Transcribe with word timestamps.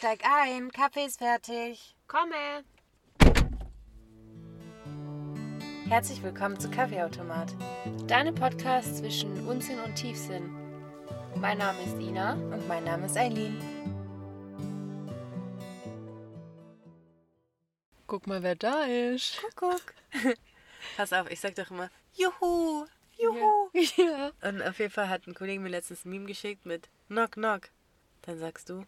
Steig 0.00 0.22
ein, 0.24 0.72
Kaffee 0.72 1.04
ist 1.04 1.18
fertig. 1.18 1.94
Komme! 2.06 2.64
Herzlich 5.90 6.22
willkommen 6.22 6.58
zu 6.58 6.70
Kaffeeautomat. 6.70 7.54
Deine 8.06 8.32
Podcast 8.32 8.96
zwischen 8.96 9.46
Unsinn 9.46 9.78
und 9.78 9.94
Tiefsinn. 9.96 10.56
Mein 11.34 11.58
Name 11.58 11.82
ist 11.82 11.98
Ina. 12.00 12.32
Und 12.32 12.66
mein 12.66 12.84
Name 12.84 13.04
ist 13.04 13.18
Eileen. 13.18 13.60
Guck 18.06 18.26
mal, 18.26 18.42
wer 18.42 18.56
da 18.56 18.84
ist. 18.84 19.42
Guck. 19.54 19.82
Pass 20.96 21.12
auf, 21.12 21.30
ich 21.30 21.40
sag 21.40 21.56
doch 21.56 21.70
immer, 21.70 21.90
Juhu, 22.14 22.86
Juhu. 23.18 23.68
Ja. 23.74 24.32
Und 24.48 24.62
auf 24.62 24.78
jeden 24.78 24.92
Fall 24.92 25.10
hat 25.10 25.26
ein 25.26 25.34
Kollege 25.34 25.60
mir 25.60 25.68
letztens 25.68 26.06
ein 26.06 26.10
Meme 26.10 26.24
geschickt 26.24 26.64
mit 26.64 26.88
Knock 27.08 27.32
Knock. 27.32 27.68
Dann 28.22 28.38
sagst 28.38 28.70
du, 28.70 28.86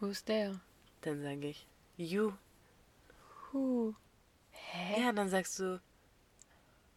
Who's 0.00 0.24
there? 0.24 0.60
dann 1.02 1.22
sag 1.22 1.42
ich, 1.44 1.66
You. 1.96 2.32
Who? 3.52 3.94
Ja, 4.96 5.12
dann 5.12 5.28
sagst 5.28 5.58
du, 5.58 5.80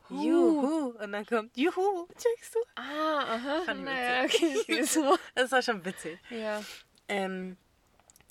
Juhu. 0.10 0.94
Und 1.00 1.12
dann 1.12 1.26
kommt 1.26 1.56
Juhu. 1.58 2.08
Checkst 2.18 2.56
du? 2.56 2.60
Ah, 2.76 3.36
aha. 3.36 3.62
Fand 3.66 3.80
ich 3.80 3.86
naja, 3.86 4.24
okay. 4.26 4.84
so. 4.84 5.18
Das 5.36 5.52
war 5.52 5.62
schon 5.62 5.84
witzig. 5.86 6.20
Ja. 6.30 6.62
Ähm, 7.08 7.58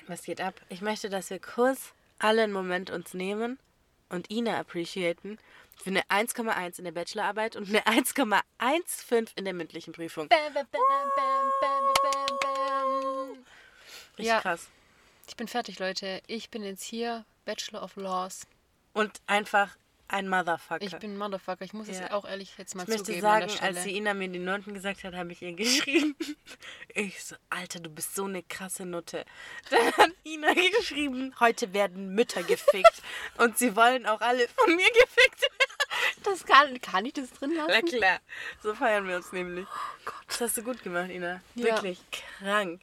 was 0.07 0.23
geht 0.23 0.41
ab? 0.41 0.61
Ich 0.69 0.80
möchte, 0.80 1.09
dass 1.09 1.30
wir 1.30 1.39
kurz 1.39 1.93
alle 2.19 2.43
einen 2.43 2.52
Moment 2.52 2.91
uns 2.91 3.15
nehmen 3.15 3.59
und 4.09 4.30
Ina 4.30 4.59
appreciaten 4.59 5.39
für 5.83 5.91
eine 5.91 6.02
1,1 6.02 6.79
in 6.79 6.85
der 6.85 6.93
Bachelorarbeit 6.93 7.57
und 7.57 7.69
eine 7.69 7.85
1,15 7.87 9.30
in 9.37 9.45
der 9.45 9.55
mündlichen 9.55 9.93
Prüfung. 9.93 10.29
Bam, 10.29 10.52
bam, 10.52 10.66
bam, 10.71 10.80
bam. 11.16 11.41
Richtig 14.19 14.27
Ja. 14.27 14.41
krass. 14.41 14.69
Ich 15.29 15.37
bin 15.37 15.48
fertig, 15.48 15.79
Leute. 15.79 16.23
Ich 16.27 16.51
bin 16.51 16.63
jetzt 16.63 16.82
hier 16.82 17.24
Bachelor 17.45 17.82
of 17.82 17.96
Laws. 17.96 18.46
Und 18.93 19.21
einfach 19.27 19.77
ein 20.09 20.29
Motherfucker. 20.29 20.82
Ich 20.85 20.95
bin 20.99 21.16
Motherfucker. 21.16 21.65
Ich 21.65 21.73
muss 21.73 21.88
es 21.88 21.99
Ja. 22.01 22.13
auch 22.13 22.27
ehrlich 22.27 22.59
jetzt 22.59 22.74
mal 22.74 22.83
Ich 22.83 22.88
möchte 22.88 23.05
zugeben 23.05 23.23
sagen, 23.23 23.51
als 23.60 23.85
die 23.85 23.96
Ina 23.96 24.13
mir 24.13 24.29
die 24.29 24.38
Noten 24.40 24.74
gesagt 24.74 25.05
hat, 25.05 25.15
habe 25.15 25.33
ich 25.33 25.40
ihr 25.40 25.52
geschrieben. 25.57 26.15
Ich 26.95 27.24
so, 27.24 27.37
Alter, 27.49 27.80
du 27.80 27.88
bist 27.88 28.15
so 28.15 28.24
eine 28.24 28.43
krasse 28.43 28.85
Nutte. 28.85 29.24
Dann 29.71 29.93
hat 29.96 30.10
Ina 30.27 30.52
geschrieben, 30.52 31.35
heute 31.40 31.73
werden 31.73 32.15
Mütter 32.15 32.43
gefickt. 32.43 33.02
Und 33.38 33.57
sie 33.57 33.74
wollen 33.74 34.05
auch 34.07 34.21
alle 34.21 34.46
von 34.49 34.74
mir 34.77 34.88
gefickt 34.88 35.40
werden. 35.40 36.23
das 36.24 36.45
kann, 36.45 36.79
kann 36.83 37.07
ich 37.07 37.15
das 37.15 37.30
drin 37.30 37.55
lassen? 37.55 37.71
Na 37.73 37.80
klar, 37.80 38.21
so 38.63 38.74
feiern 38.74 39.09
wir 39.09 39.16
uns 39.16 39.33
nämlich. 39.33 39.66
Das 40.27 40.43
hast 40.43 40.57
du 40.59 40.63
gut 40.63 40.83
gemacht, 40.83 41.09
Ina. 41.09 41.40
Ja. 41.55 41.65
Wirklich 41.65 41.99
krank. 42.38 42.83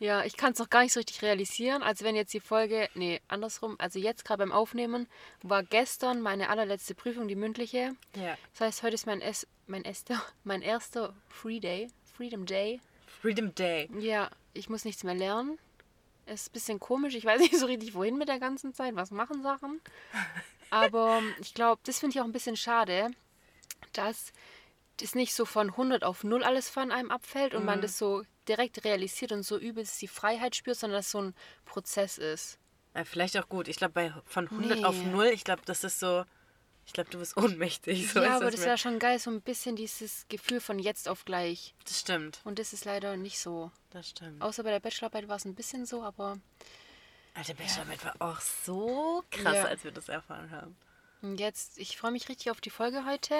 Ja, 0.00 0.24
ich 0.24 0.36
kann 0.36 0.52
es 0.52 0.58
noch 0.60 0.70
gar 0.70 0.82
nicht 0.82 0.92
so 0.92 1.00
richtig 1.00 1.22
realisieren. 1.22 1.82
Also 1.82 2.04
wenn 2.04 2.14
jetzt 2.14 2.32
die 2.32 2.40
Folge, 2.40 2.88
nee, 2.94 3.20
andersrum, 3.26 3.74
also 3.78 3.98
jetzt 3.98 4.24
gerade 4.24 4.38
beim 4.38 4.52
Aufnehmen, 4.52 5.08
war 5.42 5.62
gestern 5.64 6.20
meine 6.20 6.48
allerletzte 6.50 6.94
Prüfung, 6.94 7.26
die 7.26 7.34
mündliche. 7.34 7.96
Ja. 8.14 8.36
Das 8.52 8.60
heißt, 8.60 8.82
heute 8.84 8.94
ist 8.94 9.06
mein, 9.06 9.20
es 9.20 9.46
mein, 9.66 9.82
erster, 9.82 10.22
mein 10.44 10.62
erster 10.62 11.14
Free 11.28 11.58
Day, 11.60 11.88
Freedom 12.16 12.46
Day. 12.46 12.80
Freedom 13.20 13.52
Day. 13.54 13.88
Ja, 13.98 14.30
ich 14.54 14.68
muss 14.68 14.84
nichts 14.84 15.02
mehr 15.02 15.14
lernen. 15.16 15.58
Ist 16.26 16.50
ein 16.50 16.52
bisschen 16.52 16.78
komisch, 16.78 17.14
ich 17.16 17.24
weiß 17.24 17.40
nicht 17.40 17.56
so 17.58 17.66
richtig, 17.66 17.94
wohin 17.94 18.18
mit 18.18 18.28
der 18.28 18.38
ganzen 18.38 18.72
Zeit, 18.74 18.94
was 18.94 19.10
machen 19.10 19.42
Sachen. 19.42 19.80
Aber 20.70 21.22
ich 21.40 21.54
glaube, 21.54 21.80
das 21.84 21.98
finde 21.98 22.14
ich 22.14 22.20
auch 22.20 22.26
ein 22.26 22.32
bisschen 22.32 22.56
schade, 22.56 23.10
dass 23.94 24.32
das 24.98 25.14
nicht 25.14 25.34
so 25.34 25.44
von 25.44 25.70
100 25.70 26.04
auf 26.04 26.24
0 26.24 26.44
alles 26.44 26.68
von 26.68 26.92
einem 26.92 27.10
abfällt 27.10 27.54
und 27.54 27.60
Mhm. 27.60 27.66
man 27.66 27.80
das 27.80 27.98
so 27.98 28.22
direkt 28.48 28.84
realisiert 28.84 29.32
und 29.32 29.42
so 29.42 29.58
übelst 29.58 30.00
die 30.02 30.08
Freiheit 30.08 30.56
spürt, 30.56 30.78
sondern 30.78 30.98
dass 30.98 31.10
so 31.10 31.20
ein 31.22 31.34
Prozess 31.64 32.18
ist. 32.18 32.58
Ja, 32.94 33.04
vielleicht 33.04 33.36
auch 33.38 33.48
gut. 33.48 33.68
Ich 33.68 33.76
glaube, 33.76 33.92
bei 33.94 34.12
von 34.24 34.48
100 34.48 34.78
Nee. 34.78 34.84
auf 34.84 34.96
0, 35.02 35.26
ich 35.26 35.44
glaube, 35.44 35.62
das 35.66 35.84
ist 35.84 36.00
so. 36.00 36.24
Ich 36.86 36.94
glaube, 36.94 37.10
du 37.10 37.18
bist 37.18 37.36
ohnmächtig. 37.36 38.08
So 38.12 38.20
ja, 38.22 38.36
aber 38.36 38.50
das 38.50 38.62
wäre 38.62 38.78
schon 38.78 38.98
geil, 38.98 39.18
so 39.18 39.30
ein 39.30 39.42
bisschen 39.42 39.76
dieses 39.76 40.24
Gefühl 40.30 40.58
von 40.60 40.78
jetzt 40.78 41.06
auf 41.06 41.26
gleich. 41.26 41.74
Das 41.84 42.00
stimmt. 42.00 42.40
Und 42.44 42.58
das 42.58 42.72
ist 42.72 42.86
leider 42.86 43.16
nicht 43.18 43.38
so. 43.38 43.70
Das 43.90 44.08
stimmt. 44.08 44.40
Außer 44.40 44.62
bei 44.62 44.70
der 44.70 44.80
Bachelorarbeit 44.80 45.28
war 45.28 45.36
es 45.36 45.44
ein 45.44 45.54
bisschen 45.54 45.84
so, 45.84 46.02
aber 46.02 46.38
Alter, 47.34 47.52
Bachelorarbeit 47.54 48.04
war 48.06 48.14
auch 48.20 48.40
so 48.40 49.22
krass, 49.30 49.54
Ja. 49.54 49.64
als 49.66 49.84
wir 49.84 49.92
das 49.92 50.08
erfahren 50.08 50.50
haben. 50.50 50.76
Und 51.20 51.38
jetzt, 51.38 51.78
ich 51.78 51.98
freue 51.98 52.10
mich 52.12 52.28
richtig 52.30 52.50
auf 52.50 52.60
die 52.62 52.70
Folge 52.70 53.04
heute, 53.04 53.34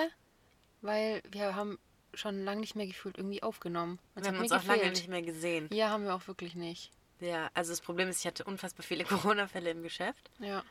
weil 0.82 1.22
wir 1.30 1.54
haben 1.56 1.78
schon 2.14 2.44
lange 2.44 2.60
nicht 2.60 2.74
mehr 2.76 2.86
gefühlt 2.86 3.18
irgendwie 3.18 3.42
aufgenommen. 3.42 3.98
Es 4.14 4.22
Wir 4.24 4.32
haben 4.32 4.38
uns 4.40 4.52
auch 4.52 4.64
lange 4.64 4.78
gefehlt. 4.80 4.96
nicht 4.96 5.08
mehr 5.08 5.22
gesehen. 5.22 5.68
Ja, 5.72 5.90
haben 5.90 6.04
wir 6.04 6.14
auch 6.14 6.26
wirklich 6.26 6.54
nicht. 6.54 6.90
Ja, 7.20 7.50
also 7.54 7.72
das 7.72 7.80
Problem 7.80 8.08
ist, 8.08 8.20
ich 8.20 8.26
hatte 8.26 8.44
unfassbar 8.44 8.84
viele 8.84 9.04
Corona-Fälle 9.36 9.70
im 9.70 9.82
Geschäft 9.82 10.30
Ja. 10.38 10.64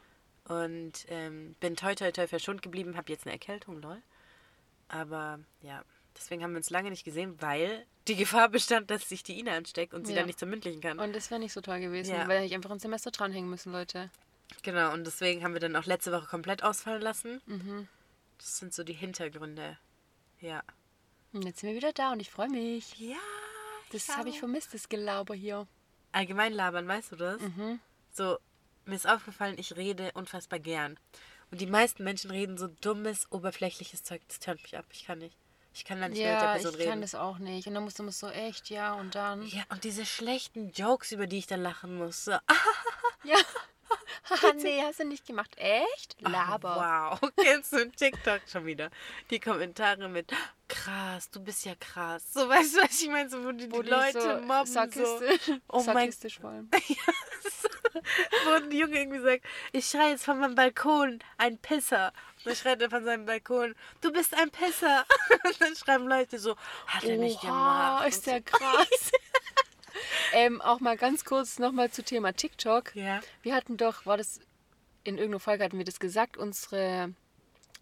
und 0.46 0.94
ähm, 1.10 1.56
bin 1.60 1.76
toi 1.76 1.94
toi 1.96 2.12
toi 2.12 2.28
verschont 2.28 2.62
geblieben, 2.62 2.96
habe 2.98 3.12
jetzt 3.12 3.26
eine 3.26 3.34
Erkältung, 3.34 3.82
lol. 3.82 4.02
Aber 4.90 5.40
ja, 5.62 5.84
deswegen 6.16 6.44
haben 6.44 6.52
wir 6.52 6.58
uns 6.58 6.70
lange 6.70 6.90
nicht 6.90 7.04
gesehen, 7.04 7.42
weil 7.42 7.86
die 8.08 8.16
Gefahr 8.16 8.48
bestand, 8.50 8.90
dass 8.90 9.10
sich 9.10 9.24
die 9.24 9.38
Ina 9.40 9.52
ansteckt 9.58 9.94
und 9.94 10.06
sie 10.08 10.14
Ja. 10.14 10.20
dann 10.20 10.28
nicht 10.28 10.40
zum 10.40 10.50
mündlichen 10.50 10.80
kann. 10.80 10.98
Und 11.00 11.14
das 11.14 11.30
wäre 11.30 11.40
nicht 11.42 11.52
so 11.54 11.60
toll 11.62 11.80
gewesen, 11.82 12.16
Ja. 12.16 12.28
weil 12.28 12.46
ich 12.46 12.54
einfach 12.54 12.72
ein 12.72 12.80
Semester 12.80 13.12
dranhängen 13.12 13.50
müssen, 13.50 13.74
Leute. 13.74 14.10
Genau, 14.64 14.94
und 14.94 15.04
deswegen 15.06 15.44
haben 15.44 15.52
wir 15.54 15.60
dann 15.60 15.76
auch 15.76 15.86
letzte 15.86 16.14
Woche 16.14 16.26
komplett 16.28 16.64
ausfallen 16.64 17.02
lassen. 17.02 17.42
Mhm. 17.48 17.90
Das 18.38 18.58
sind 18.60 18.74
so 18.74 18.86
die 18.86 18.94
Hintergründe. 18.94 19.78
Ja. 20.40 20.64
Und 21.38 21.46
jetzt 21.46 21.60
sind 21.60 21.70
wir 21.70 21.76
wieder 21.78 21.94
da 21.94 22.12
und 22.14 22.20
ich 22.20 22.32
freue 22.32 22.50
mich. 22.50 22.98
Ja. 23.00 23.16
Das 23.92 24.10
habe 24.18 24.30
ich 24.30 24.40
vermisst, 24.40 24.74
das 24.74 24.90
Gelaber 24.90 25.36
hier. 25.36 25.68
Allgemein 26.12 26.52
labern, 26.52 26.88
weißt 26.88 27.12
du 27.12 27.16
das? 27.16 27.40
Mhm. 27.42 27.80
So, 28.12 28.38
mir 28.86 28.96
ist 28.96 29.08
aufgefallen, 29.08 29.56
ich 29.60 29.76
rede 29.76 30.12
unfassbar 30.14 30.60
gern. 30.60 31.00
Und 31.52 31.62
die 31.62 31.68
meisten 31.68 32.04
Menschen 32.04 32.32
reden 32.32 32.58
so 32.58 32.68
dummes, 32.68 33.32
oberflächliches 33.32 34.04
Zeug. 34.04 34.22
Das 34.28 34.40
tönt 34.40 34.62
mich 34.64 34.78
ab. 34.78 34.86
Ich 34.92 35.06
kann 35.06 35.20
nicht. 35.20 35.38
Ich 35.74 35.86
kann 35.86 36.02
da 36.02 36.10
nicht 36.10 36.18
mehr 36.18 36.34
mit 36.34 36.42
der 36.42 36.48
Ja, 36.50 36.54
Person 36.56 36.74
ich 36.74 36.80
reden. 36.80 36.90
kann 36.90 37.02
das 37.02 37.16
auch 37.16 37.38
nicht. 37.38 37.68
Und 37.68 37.76
dann 37.76 37.84
musst 37.84 38.00
du 38.00 38.04
immer 38.04 38.12
so, 38.12 38.28
echt, 38.30 38.70
ja, 38.72 38.94
und 38.94 39.14
dann. 39.16 39.46
Ja, 39.48 39.64
und 39.70 39.84
diese 39.84 40.06
schlechten 40.06 40.72
Jokes, 40.72 41.12
über 41.12 41.28
die 41.28 41.38
ich 41.38 41.48
dann 41.48 41.62
lachen 41.62 41.96
muss. 41.96 42.26
So, 42.26 42.32
Ja. 42.32 42.42
Haha, 44.30 44.54
nee, 44.54 44.82
hast 44.82 45.00
du 45.00 45.06
nicht 45.06 45.26
gemacht. 45.26 45.56
Echt? 45.58 46.16
Laber. 46.20 47.20
wow, 47.22 47.32
kennst 47.38 47.74
du 47.74 47.90
TikTok 47.90 48.42
schon 48.52 48.66
wieder? 48.66 48.90
Die 49.30 49.40
Kommentare 49.40 50.10
mit, 50.10 50.32
krass, 50.68 51.30
du 51.30 51.40
bist 51.40 51.66
ja 51.66 51.76
krass. 51.76 52.34
So, 52.34 52.48
weißt 52.50 52.76
du, 52.76 52.82
was 52.82 53.02
ich 53.02 53.10
meine? 53.10 53.30
So, 53.30 53.44
wo 53.44 53.52
die, 53.52 53.72
Wo 53.72 53.82
die 53.82 53.90
Leute 53.90 54.22
so 54.22 54.28
mobben. 54.46 54.66
So. 54.66 54.74
sarkastisch, 54.74 55.52
Oh 55.70 55.80
sarkastisch 55.80 56.40
vor 56.40 56.50
allem. 56.50 56.70
wo 58.46 58.52
ein 58.52 58.72
Junge 58.72 59.00
irgendwie 59.00 59.20
sagt, 59.20 59.44
ich 59.72 59.88
schreie 59.88 60.12
jetzt 60.12 60.26
von 60.26 60.40
meinem 60.40 60.56
Balkon, 60.56 61.20
ein 61.38 61.58
Pisser. 61.58 62.14
Und 62.38 62.48
dann 62.48 62.56
schreit 62.56 62.82
er 62.82 62.90
von 62.90 63.04
seinem 63.04 63.26
Balkon, 63.26 63.76
du 64.02 64.12
bist 64.12 64.34
ein 64.36 64.50
Pisser. 64.52 65.06
Und 65.44 65.62
dann 65.62 65.76
schreiben 65.76 66.08
Leute 66.08 66.40
so, 66.40 66.56
hat 66.88 67.04
er 67.04 67.18
nicht 67.18 67.42
gemacht. 67.42 68.08
ist 68.08 68.28
der 68.28 68.42
krass. 68.42 69.12
Ähm, 70.34 70.62
auch 70.62 70.80
mal 70.80 70.98
ganz 70.98 71.26
kurz 71.26 71.60
nochmal 71.60 71.92
zu 71.92 72.04
Thema 72.04 72.34
TikTok. 72.34 72.96
Ja. 72.96 73.22
Wir 73.42 73.56
hatten 73.56 73.78
doch, 73.78 74.06
war 74.06 74.18
das 74.18 74.40
in 75.04 75.16
irgendeiner 75.18 75.40
Folge 75.40 75.64
hatten 75.64 75.78
wir 75.78 75.86
das 75.86 76.00
gesagt, 76.00 76.36
unsere 76.38 77.14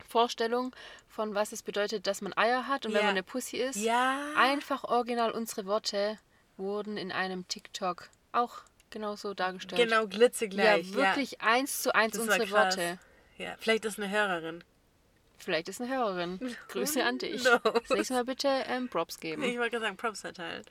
Vorstellung 0.07 0.75
von 1.07 1.33
was 1.33 1.51
es 1.51 1.63
bedeutet, 1.63 2.07
dass 2.07 2.21
man 2.21 2.33
Eier 2.37 2.67
hat 2.67 2.85
und 2.85 2.91
wenn 2.93 2.99
Ja. 2.99 3.05
man 3.05 3.11
eine 3.11 3.23
Pussy 3.23 3.57
ist. 3.57 3.77
Ja. 3.77 4.19
Einfach 4.37 4.83
original 4.83 5.31
unsere 5.31 5.65
Worte 5.65 6.19
wurden 6.57 6.97
in 6.97 7.11
einem 7.11 7.47
TikTok 7.47 8.09
auch 8.31 8.59
genauso 8.89 9.33
dargestellt. 9.33 9.81
Genau, 9.89 10.07
glitzegleich. 10.07 10.89
Ja, 10.89 10.95
wirklich 10.95 11.41
eins 11.41 11.81
zu 11.81 11.95
eins 11.95 12.13
Das 12.13 12.21
unsere. 12.23 12.51
Worte. 12.51 12.99
Ja. 13.37 13.45
ja, 13.45 13.55
vielleicht 13.59 13.85
ist 13.85 13.99
eine 13.99 14.09
Hörerin. 14.09 14.63
Vielleicht 15.37 15.67
ist 15.69 15.81
eine 15.81 15.93
Hörerin. 15.93 16.39
Grüße 16.69 17.03
an 17.03 17.17
dich. 17.17 17.41
knows? 17.43 17.59
Das 17.63 17.89
nächste 17.89 18.13
Mal 18.13 18.25
bitte 18.25 18.47
ähm, 18.67 18.87
Props 18.89 19.19
geben. 19.19 19.43
Ich 19.43 19.57
wollte 19.57 19.71
gerade 19.71 19.85
sagen, 19.85 19.97
Props 19.97 20.21
verteilen. 20.21 20.63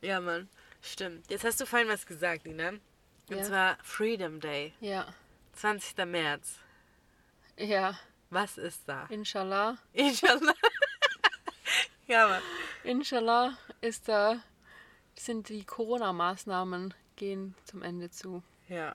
Ja, 0.00 0.20
Mann. 0.20 0.48
Stimmt. 0.86 1.28
Jetzt 1.30 1.44
hast 1.44 1.60
du 1.60 1.66
vorhin 1.66 1.88
was 1.88 2.06
gesagt, 2.06 2.46
Nina. 2.46 2.70
Und 2.70 2.80
Ja. 3.38 3.42
zwar 3.42 3.78
Freedom 3.82 4.40
Day. 4.40 4.72
Ja, 4.80 5.12
20. 5.54 6.04
März. 6.06 6.58
ja, 7.58 7.98
Was 8.30 8.56
ist 8.58 8.82
da? 8.88 9.06
inshallah. 9.10 9.78
Inshallah. 9.92 10.54
ja, 12.06 12.28
Mann. 12.28 12.42
Inshallah 12.84 13.56
ist 13.80 14.08
da, 14.08 14.40
sind 15.18 15.48
die 15.48 15.64
Corona-Maßnahmen 15.64 16.94
gehen 17.16 17.54
zum 17.64 17.82
Ende 17.82 18.10
zu. 18.10 18.42
Ja. 18.68 18.94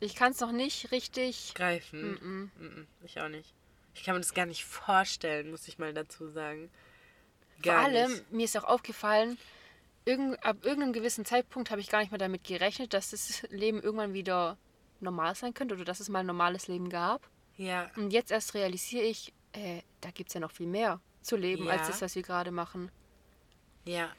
Ich 0.00 0.14
kann 0.14 0.32
es 0.32 0.40
noch 0.40 0.52
nicht 0.52 0.92
richtig. 0.92 1.54
Greifen. 1.54 2.14
Mm-mm. 2.16 2.62
Mm-mm. 2.62 2.86
Ich 3.02 3.20
auch 3.20 3.28
nicht. 3.28 3.52
Ich 3.94 4.04
kann 4.04 4.14
mir 4.14 4.20
das 4.20 4.34
gar 4.34 4.46
nicht 4.46 4.64
vorstellen, 4.64 5.50
muss 5.50 5.66
ich 5.66 5.78
mal 5.78 5.92
dazu 5.92 6.28
sagen. 6.28 6.70
Vor 7.54 7.62
Gar 7.72 7.84
allem, 7.86 8.12
nicht. 8.12 8.30
mir 8.30 8.44
ist 8.44 8.56
auch 8.56 8.64
aufgefallen, 8.64 9.38
irgend, 10.08 10.44
ab 10.44 10.64
irgendeinem 10.64 10.92
gewissen 10.92 11.24
Zeitpunkt 11.24 11.70
habe 11.70 11.80
ich 11.80 11.88
gar 11.88 12.00
nicht 12.00 12.10
mehr 12.10 12.18
damit 12.18 12.44
gerechnet, 12.44 12.94
dass 12.94 13.10
das 13.10 13.42
Leben 13.50 13.80
irgendwann 13.82 14.14
wieder 14.14 14.56
normal 15.00 15.34
sein 15.34 15.54
könnte 15.54 15.74
oder 15.74 15.84
dass 15.84 16.00
es 16.00 16.08
mal 16.08 16.20
ein 16.20 16.26
normales 16.26 16.66
Leben 16.68 16.88
gab. 16.88 17.28
Ja. 17.56 17.90
Und 17.96 18.10
jetzt 18.12 18.30
erst 18.32 18.54
realisiere 18.54 19.04
ich, 19.04 19.32
äh, 19.52 19.82
da 20.00 20.10
gibt 20.10 20.30
es 20.30 20.34
ja 20.34 20.40
noch 20.40 20.50
viel 20.52 20.66
mehr 20.66 21.00
zu 21.22 21.36
leben, 21.36 21.68
als 21.68 21.82
Ja. 21.82 21.86
das, 21.88 22.02
was 22.02 22.14
wir 22.14 22.22
gerade 22.22 22.50
machen. 22.50 22.90
Ja. 23.84 24.10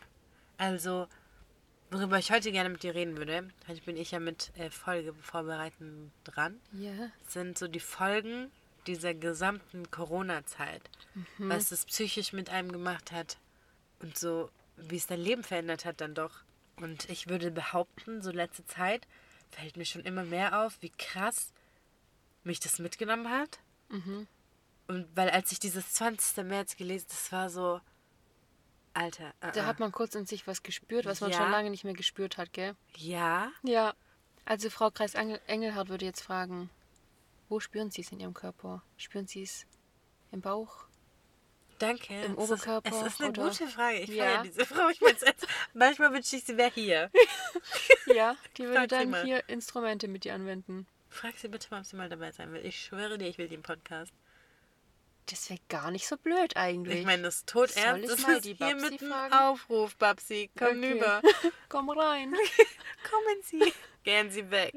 Also, 0.57 1.07
Worüber 1.91 2.19
ich 2.19 2.31
heute 2.31 2.51
gerne 2.51 2.69
mit 2.69 2.83
dir 2.83 2.93
reden 2.93 3.17
würde, 3.17 3.49
heute 3.67 3.81
bin 3.81 3.97
ich 3.97 4.11
ja 4.11 4.19
mit 4.19 4.51
äh, 4.55 4.69
Folge 4.69 5.11
vorbereiten 5.23 6.11
dran, 6.23 6.59
Ja. 6.71 6.91
sind 7.27 7.57
so 7.57 7.67
die 7.67 7.79
Folgen 7.79 8.51
dieser 8.85 9.15
gesamten 9.15 9.89
Corona-Zeit. 9.89 10.83
Was 11.39 11.71
es 11.71 11.85
psychisch 11.85 12.31
mit 12.31 12.51
einem 12.51 12.71
gemacht 12.71 13.11
hat 13.11 13.39
und 14.03 14.15
so, 14.19 14.51
wie 14.87 14.97
es 14.97 15.07
dein 15.07 15.19
Leben 15.21 15.43
verändert 15.43 15.85
hat 15.85 16.01
dann 16.01 16.15
doch. 16.15 16.43
Und 16.77 17.09
ich 17.09 17.27
würde 17.27 17.51
behaupten, 17.51 18.21
so 18.21 18.31
letzte 18.31 18.65
Zeit 18.65 19.07
fällt 19.51 19.75
mir 19.77 19.85
schon 19.85 20.01
immer 20.03 20.23
mehr 20.23 20.63
auf, 20.65 20.77
wie 20.81 20.91
krass 20.91 21.53
mich 22.43 22.59
das 22.59 22.79
mitgenommen 22.79 23.29
hat. 23.29 23.59
Und 24.87 25.07
weil 25.15 25.29
als 25.29 25.51
ich 25.51 25.59
dieses 25.59 25.91
20. 25.93 26.43
März 26.45 26.77
gelesen, 26.77 27.07
das 27.09 27.31
war 27.31 27.49
so, 27.49 27.81
Alter, 28.93 29.33
äh, 29.41 29.51
Da 29.51 29.61
äh. 29.61 29.65
hat 29.65 29.79
man 29.79 29.91
kurz 29.91 30.15
in 30.15 30.25
sich 30.25 30.47
was 30.47 30.63
gespürt, 30.63 31.05
was 31.05 31.21
man 31.21 31.31
Ja. 31.31 31.37
schon 31.37 31.51
lange 31.51 31.69
nicht 31.69 31.83
mehr 31.83 31.93
gespürt 31.93 32.37
hat, 32.37 32.53
gell? 32.53 32.75
ja, 32.95 33.51
Ja. 33.63 33.93
Also 34.45 34.71
Frau 34.71 34.89
Kreis 34.89 35.13
Engel 35.13 35.39
Engelhardt 35.45 35.89
würde 35.89 36.05
jetzt 36.05 36.21
fragen, 36.21 36.71
wo 37.49 37.59
spüren 37.59 37.91
Sie 37.91 38.01
es 38.01 38.11
in 38.11 38.19
Ihrem 38.19 38.33
Körper? 38.33 38.81
Spüren 38.97 39.27
Sie 39.27 39.43
es 39.43 39.67
im 40.31 40.41
Bauch? 40.41 40.85
Danke. 41.79 42.13
Im 42.13 42.19
Es 42.21 42.29
ist- 42.29 42.37
Oberkörper 42.37 42.89
Es 42.89 43.13
ist 43.13 43.21
eine 43.21 43.29
oder- 43.31 43.43
gute 43.43 43.67
Frage. 43.67 43.99
Ich 43.99 44.09
Ja. 44.09 44.23
feiere 44.25 44.43
diese 44.43 44.65
Frau. 44.65 44.89
Ich 44.89 44.99
jetzt, 44.99 45.47
manchmal 45.73 46.13
wünsche 46.13 46.35
ich, 46.35 46.43
sie 46.43 46.57
wäre 46.57 46.71
hier. 46.73 47.09
Ja, 48.07 48.35
die 48.57 48.63
würde 48.63 48.75
Frag 48.79 48.89
dann 48.89 49.23
hier 49.23 49.47
Instrumente 49.49 50.07
mit 50.07 50.23
dir 50.23 50.33
anwenden. 50.33 50.87
Frag 51.09 51.35
sie 51.37 51.47
bitte 51.47 51.67
mal, 51.71 51.79
ob 51.81 51.85
sie 51.85 51.95
mal 51.95 52.09
dabei 52.09 52.31
sein 52.31 52.51
will. 52.53 52.65
Ich 52.65 52.79
schwöre 52.79 53.17
dir, 53.17 53.27
ich 53.27 53.37
will 53.37 53.47
den 53.47 53.61
Podcast. 53.63 54.11
Das 55.27 55.47
wäre 55.51 55.59
gar 55.69 55.91
nicht 55.91 56.07
so 56.07 56.17
blöd 56.17 56.57
eigentlich. 56.57 56.99
Ich 57.01 57.05
meine, 57.05 57.21
das 57.23 57.35
ist 57.37 57.49
tot 57.49 57.69
Soll 57.69 57.83
ernst. 57.83 58.03
ich 58.05 58.09
Das 58.09 58.21
mal 58.23 58.35
ist 58.37 58.45
die 58.45 58.53
hier 58.55 58.75
Babsi 58.75 58.89
mit 58.91 58.99
fragen? 58.99 59.33
Aufruf, 59.33 59.95
Babsi. 59.97 60.49
Komm 60.57 60.79
Okay. 60.79 60.93
rüber. 60.93 61.21
Komm 61.69 61.89
rein. 61.91 62.33
Kommen 63.11 63.43
Sie. 63.43 63.73
Gehen 64.03 64.31
Sie 64.31 64.49
weg. 64.49 64.73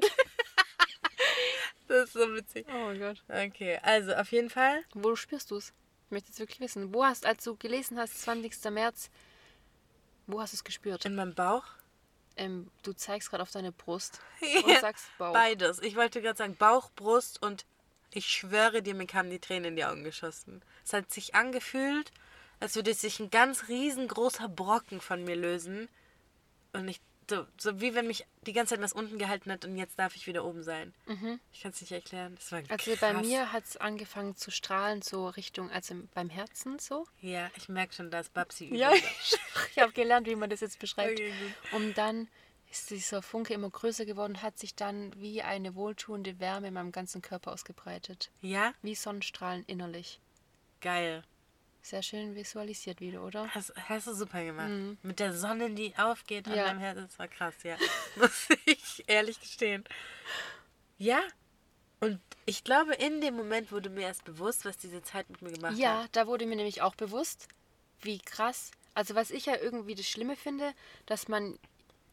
das 1.87 2.03
ist 2.05 2.13
so 2.13 2.33
witzig. 2.35 2.65
Oh 2.69 2.85
mein 2.85 2.99
Gott. 2.99 3.23
Okay, 3.27 3.79
also 3.81 4.13
auf 4.13 4.31
jeden 4.31 4.49
Fall. 4.51 4.83
Wo 4.93 5.15
spürst 5.15 5.49
du 5.51 5.57
es? 5.57 5.73
Ich 6.13 6.15
möchte 6.15 6.29
jetzt 6.29 6.39
wirklich 6.39 6.59
wissen. 6.59 6.93
Wo 6.93 7.03
hast, 7.03 7.25
als 7.25 7.43
du 7.43 7.55
gelesen 7.55 7.97
hast, 7.97 8.21
20. 8.21 8.69
März, 8.69 9.09
wo 10.27 10.39
hast 10.39 10.53
du 10.53 10.57
es 10.57 10.63
gespürt? 10.63 11.05
In 11.05 11.15
meinem 11.15 11.33
Bauch. 11.33 11.63
Ähm, 12.35 12.69
du 12.83 12.93
zeigst 12.93 13.31
gerade 13.31 13.41
auf 13.41 13.49
deine 13.49 13.71
Brust 13.71 14.19
und 14.63 14.79
sagst 14.79 15.05
Bauch. 15.17 15.33
Beides. 15.33 15.79
Ich 15.79 15.95
wollte 15.95 16.21
gerade 16.21 16.37
sagen 16.37 16.55
Bauch, 16.55 16.91
Brust 16.91 17.41
und 17.41 17.65
ich 18.11 18.27
schwöre 18.27 18.83
dir, 18.83 18.93
mir 18.93 19.07
kamen 19.07 19.31
die 19.31 19.39
Tränen 19.39 19.69
in 19.69 19.75
die 19.75 19.85
Augen 19.85 20.03
geschossen. 20.03 20.61
Es 20.85 20.93
hat 20.93 21.11
sich 21.11 21.33
angefühlt, 21.33 22.11
als 22.59 22.75
würde 22.75 22.93
sich 22.93 23.19
ein 23.19 23.31
ganz 23.31 23.67
riesengroßer 23.67 24.49
Brocken 24.49 25.01
von 25.01 25.23
mir 25.23 25.35
lösen. 25.35 25.89
Und 26.73 26.89
ich, 26.89 27.01
so, 27.29 27.45
so 27.57 27.79
wie 27.81 27.93
wenn 27.95 28.07
mich 28.07 28.25
die 28.45 28.53
ganze 28.53 28.75
Zeit 28.75 28.81
was 28.83 28.93
unten 28.93 29.17
gehalten 29.17 29.51
hat 29.51 29.65
und 29.65 29.77
jetzt 29.77 29.97
darf 29.99 30.15
ich 30.15 30.27
wieder 30.27 30.43
oben 30.45 30.63
sein. 30.63 30.93
Ich 31.51 31.61
kann 31.61 31.71
es 31.71 31.81
nicht 31.81 31.91
erklären. 31.91 32.35
Das 32.35 32.51
war 32.51 32.59
Also 32.69 32.91
krass. 32.91 32.99
bei 32.99 33.13
mir 33.13 33.51
hat 33.51 33.63
es 33.65 33.77
angefangen 33.77 34.35
zu 34.35 34.51
strahlen, 34.51 35.01
so 35.01 35.27
Richtung, 35.27 35.69
also 35.71 35.95
beim 36.13 36.29
Herzen 36.29 36.79
so. 36.79 37.07
Ja, 37.21 37.49
ich 37.55 37.69
merke 37.69 37.93
schon, 37.93 38.11
dass 38.11 38.29
Babsi 38.29 38.73
Ja, 38.75 38.93
übt. 38.93 39.07
ich 39.71 39.79
habe 39.79 39.91
gelernt, 39.93 40.27
wie 40.27 40.35
man 40.35 40.49
das 40.49 40.59
jetzt 40.61 40.79
beschreibt. 40.79 41.19
Okay. 41.19 41.33
Und 41.71 41.93
dann 41.97 42.27
ist 42.71 42.89
dieser 42.89 43.21
Funke 43.21 43.53
immer 43.53 43.69
größer 43.69 44.05
geworden, 44.05 44.41
hat 44.41 44.57
sich 44.57 44.73
dann 44.75 45.13
wie 45.21 45.41
eine 45.43 45.75
wohltuende 45.75 46.39
Wärme 46.39 46.69
in 46.69 46.73
meinem 46.73 46.91
ganzen 46.91 47.21
Körper 47.21 47.51
ausgebreitet. 47.53 48.31
Ja, 48.41 48.73
Wie 48.81 48.95
Sonnenstrahlen 48.95 49.63
innerlich. 49.67 50.19
geil. 50.81 51.23
Sehr 51.85 52.01
schön 52.01 52.33
visualisiert 52.33 53.01
wieder, 53.01 53.21
oder? 53.23 53.49
Hast, 53.49 53.73
hast 53.89 54.07
du 54.07 54.13
super 54.13 54.41
gemacht. 54.43 54.69
Mit 55.03 55.19
der 55.19 55.33
Sonne, 55.33 55.69
die 55.71 55.93
aufgeht 55.97 56.45
an 56.47 56.53
Mhm. 56.53 56.57
Ja. 56.57 56.63
deinem 56.67 56.79
Herzen, 56.79 57.07
das 57.07 57.19
war 57.19 57.27
krass, 57.27 57.55
ja. 57.63 57.75
Muss 58.15 58.47
ich 58.65 59.03
ehrlich 59.07 59.39
gestehen. 59.39 59.83
Ja. 60.97 61.19
Und 61.99 62.21
ich 62.45 62.63
glaube, 62.63 62.93
in 62.95 63.19
dem 63.19 63.35
Moment 63.35 63.71
wurde 63.73 63.89
mir 63.89 64.03
erst 64.03 64.23
bewusst, 64.23 64.63
was 64.65 64.77
diese 64.77 65.01
Zeit 65.03 65.29
mit 65.29 65.41
mir 65.41 65.51
gemacht 65.51 65.77
Ja, 65.77 66.03
hat. 66.03 66.15
da 66.15 66.25
wurde 66.25 66.45
mir 66.45 66.55
nämlich 66.55 66.81
auch 66.81 66.95
bewusst, 66.95 67.47
wie 68.01 68.19
krass. 68.19 68.71
Also 68.93 69.13
was 69.15 69.29
ich 69.29 69.45
ja 69.45 69.55
irgendwie 69.57 69.95
das 69.95 70.07
Schlimme 70.07 70.35
finde, 70.37 70.73
dass 71.05 71.27
man 71.27 71.59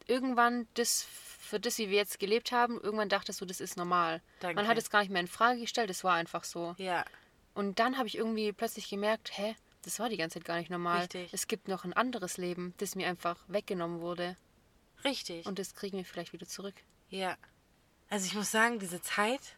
irgendwann 0.09 0.67
das, 0.75 1.07
für 1.41 1.61
das, 1.61 1.79
wie 1.79 1.91
wir 1.91 1.97
jetzt 1.99 2.19
gelebt 2.19 2.51
haben, 2.53 2.81
irgendwann 2.81 3.09
dachtest 3.09 3.41
du, 3.41 3.45
das 3.47 3.61
ist 3.61 3.77
normal. 3.77 4.21
Danke. 4.41 4.57
Man 4.57 4.67
hat 4.69 4.79
es 4.79 4.91
gar 4.91 5.01
nicht 5.01 5.11
mehr 5.11 5.21
in 5.21 5.29
Frage 5.29 5.61
gestellt, 5.61 5.91
es 5.91 6.03
war 6.03 6.15
einfach 6.15 6.43
so. 6.45 6.75
Ja, 6.79 7.05
Und 7.55 7.79
dann 7.79 7.99
habe 7.99 8.07
ich 8.09 8.17
irgendwie 8.17 8.53
plötzlich 8.53 8.89
gemerkt, 8.89 9.37
hä, 9.37 9.55
das 9.83 9.99
war 9.99 10.09
die 10.09 10.17
ganze 10.17 10.35
Zeit 10.39 10.45
gar 10.45 10.59
nicht 10.59 10.71
normal. 10.71 11.01
Richtig. 11.01 11.33
Es 11.33 11.47
gibt 11.47 11.69
noch 11.69 11.85
ein 11.85 11.93
anderes 11.93 12.37
Leben, 12.37 12.75
das 12.79 12.95
mir 12.95 13.09
einfach 13.09 13.43
weggenommen 13.49 14.01
wurde. 14.01 14.37
richtig. 15.05 15.47
Und 15.47 15.59
das 15.59 15.75
kriegen 15.75 15.97
wir 15.97 16.05
vielleicht 16.05 16.33
wieder 16.33 16.47
zurück. 16.47 16.75
ja. 17.09 17.37
Also 18.13 18.27
ich 18.27 18.35
muss 18.35 18.51
sagen, 18.51 18.81
diese 18.81 19.01
Zeit 19.01 19.57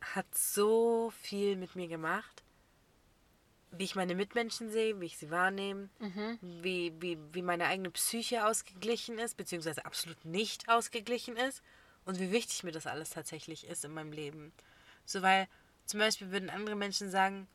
hat 0.00 0.26
so 0.36 1.12
viel 1.22 1.54
mit 1.54 1.76
mir 1.76 1.86
gemacht. 1.86 2.42
Wie 3.70 3.84
ich 3.84 3.94
meine 3.94 4.16
Mitmenschen 4.16 4.70
sehe, 4.70 5.00
wie 5.00 5.06
ich 5.06 5.18
sie 5.18 5.30
wahrnehme, 5.30 5.88
wie, 6.40 6.92
wie, 7.00 7.16
wie 7.32 7.42
meine 7.42 7.66
eigene 7.66 7.90
Psyche 7.92 8.44
ausgeglichen 8.44 9.18
ist, 9.20 9.36
beziehungsweise 9.36 9.84
absolut 9.84 10.24
nicht 10.24 10.68
ausgeglichen 10.68 11.36
ist 11.36 11.62
und 12.04 12.18
wie 12.18 12.32
wichtig 12.32 12.64
mir 12.64 12.72
das 12.72 12.88
alles 12.88 13.10
tatsächlich 13.10 13.68
ist 13.68 13.84
in 13.84 13.94
meinem 13.94 14.10
Leben. 14.10 14.52
So, 15.04 15.22
weil 15.22 15.46
zum 15.90 16.00
Beispiel 16.00 16.30
würden 16.30 16.50
andere 16.50 16.76
Menschen 16.76 17.10
sagen, 17.10 17.48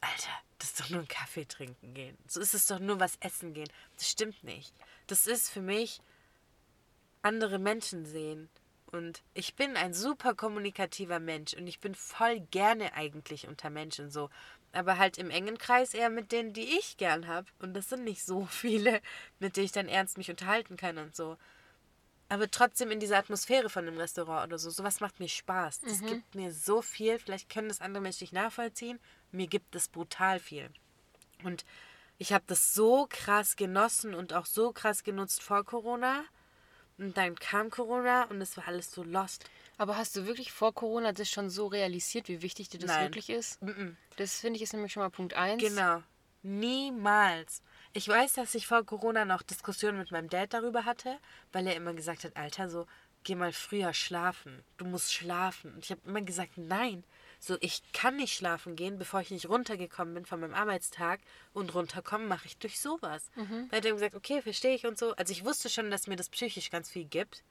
Alter, 0.00 0.32
das 0.58 0.70
ist 0.70 0.80
doch 0.80 0.90
nur 0.90 1.00
ein 1.00 1.08
Kaffee 1.08 1.44
trinken 1.44 1.94
gehen. 1.94 2.16
So 2.26 2.40
ist 2.40 2.54
es 2.54 2.66
doch 2.66 2.78
nur 2.78 2.98
was 2.98 3.16
essen 3.20 3.52
gehen. 3.52 3.68
Das 3.96 4.08
stimmt 4.08 4.42
nicht. 4.42 4.74
Das 5.06 5.26
ist 5.26 5.50
für 5.50 5.60
mich 5.60 6.00
andere 7.20 7.58
Menschen 7.58 8.06
sehen. 8.06 8.48
Und 8.90 9.22
ich 9.34 9.54
bin 9.54 9.76
ein 9.76 9.94
super 9.94 10.34
kommunikativer 10.34 11.20
Mensch 11.20 11.54
und 11.54 11.66
ich 11.66 11.80
bin 11.80 11.94
voll 11.94 12.40
gerne 12.50 12.94
eigentlich 12.94 13.46
unter 13.46 13.70
Menschen 13.70 14.10
so. 14.10 14.30
Aber 14.72 14.98
halt 14.98 15.18
im 15.18 15.30
engen 15.30 15.58
Kreis 15.58 15.92
eher 15.94 16.10
mit 16.10 16.32
denen, 16.32 16.52
die 16.52 16.78
ich 16.78 16.96
gern 16.96 17.26
habe. 17.26 17.46
Und 17.58 17.74
das 17.74 17.90
sind 17.90 18.04
nicht 18.04 18.24
so 18.24 18.46
viele, 18.50 19.02
mit 19.38 19.56
denen 19.56 19.66
ich 19.66 19.72
dann 19.72 19.88
ernst 19.88 20.16
mich 20.16 20.30
unterhalten 20.30 20.76
kann 20.76 20.98
und 20.98 21.14
so. 21.14 21.36
Aber 22.28 22.50
trotzdem 22.50 22.90
in 22.90 23.00
dieser 23.00 23.18
Atmosphäre 23.18 23.68
von 23.68 23.86
einem 23.86 23.98
Restaurant 23.98 24.46
oder 24.46 24.58
so, 24.58 24.70
sowas 24.70 25.00
macht 25.00 25.20
mir 25.20 25.28
Spaß. 25.28 25.80
Das 25.80 26.00
gibt 26.00 26.34
mir 26.34 26.50
so 26.52 26.80
viel. 26.80 27.18
Vielleicht 27.18 27.50
können 27.50 27.68
das 27.68 27.80
andere 27.80 28.02
Menschen 28.02 28.24
nicht 28.24 28.32
nachvollziehen. 28.32 28.98
Mir 29.32 29.46
gibt 29.46 29.74
es 29.74 29.88
brutal 29.88 30.38
viel. 30.38 30.70
Und 31.44 31.64
ich 32.18 32.32
habe 32.32 32.44
das 32.46 32.72
so 32.72 33.06
krass 33.10 33.56
genossen 33.56 34.14
und 34.14 34.32
auch 34.32 34.46
so 34.46 34.72
krass 34.72 35.02
genutzt 35.02 35.42
vor 35.42 35.64
Corona. 35.64 36.24
Und 36.98 37.16
dann 37.16 37.34
kam 37.34 37.70
Corona 37.70 38.24
und 38.24 38.40
es 38.40 38.56
war 38.56 38.68
alles 38.68 38.92
so 38.92 39.02
lost. 39.02 39.44
Aber 39.76 39.96
hast 39.96 40.14
du 40.16 40.26
wirklich 40.26 40.52
vor 40.52 40.72
Corona 40.72 41.12
das 41.12 41.28
schon 41.28 41.50
so 41.50 41.66
realisiert, 41.66 42.28
wie 42.28 42.42
wichtig 42.42 42.68
dir 42.68 42.78
das 42.78 42.90
Nein. 42.90 43.06
wirklich 43.06 43.30
ist? 43.30 43.62
Mm-mm. 43.62 43.96
Das 44.16 44.38
finde 44.38 44.56
ich 44.56 44.62
ist 44.62 44.72
nämlich 44.72 44.92
schon 44.92 45.02
mal 45.02 45.10
Punkt 45.10 45.34
1. 45.34 45.62
Genau. 45.62 46.02
Niemals. 46.42 47.62
Ich 47.92 48.08
weiß, 48.08 48.34
dass 48.34 48.54
ich 48.54 48.66
vor 48.66 48.84
Corona 48.84 49.24
noch 49.24 49.42
Diskussionen 49.42 49.98
mit 49.98 50.10
meinem 50.10 50.28
Dad 50.30 50.54
darüber 50.54 50.84
hatte, 50.84 51.18
weil 51.52 51.66
er 51.66 51.76
immer 51.76 51.92
gesagt 51.94 52.24
hat, 52.24 52.36
Alter, 52.36 52.68
so, 52.70 52.86
geh 53.24 53.34
mal 53.34 53.52
früher 53.52 53.92
schlafen. 53.92 54.62
Du 54.78 54.84
musst 54.86 55.12
schlafen. 55.12 55.74
Und 55.74 55.84
ich 55.84 55.90
habe 55.90 56.00
immer 56.06 56.22
gesagt, 56.22 56.52
nein. 56.56 57.04
So, 57.38 57.56
ich 57.60 57.82
kann 57.92 58.16
nicht 58.16 58.34
schlafen 58.34 58.76
gehen, 58.76 58.98
bevor 58.98 59.20
ich 59.20 59.30
nicht 59.30 59.48
runtergekommen 59.48 60.14
bin 60.14 60.24
von 60.26 60.40
meinem 60.40 60.54
Arbeitstag. 60.54 61.20
Und 61.52 61.74
runterkommen 61.74 62.28
mache 62.28 62.46
ich 62.46 62.56
durch 62.58 62.80
sowas. 62.80 63.30
Da 63.70 63.76
hat 63.76 63.84
er 63.84 63.92
gesagt, 63.92 64.14
okay, 64.14 64.40
verstehe 64.42 64.74
ich 64.74 64.86
und 64.86 64.96
so. 64.98 65.14
Also 65.16 65.32
ich 65.32 65.44
wusste 65.44 65.68
schon, 65.68 65.90
dass 65.90 66.06
mir 66.06 66.16
das 66.16 66.28
psychisch 66.30 66.70
ganz 66.70 66.88
viel 66.88 67.04
gibt. 67.04 67.42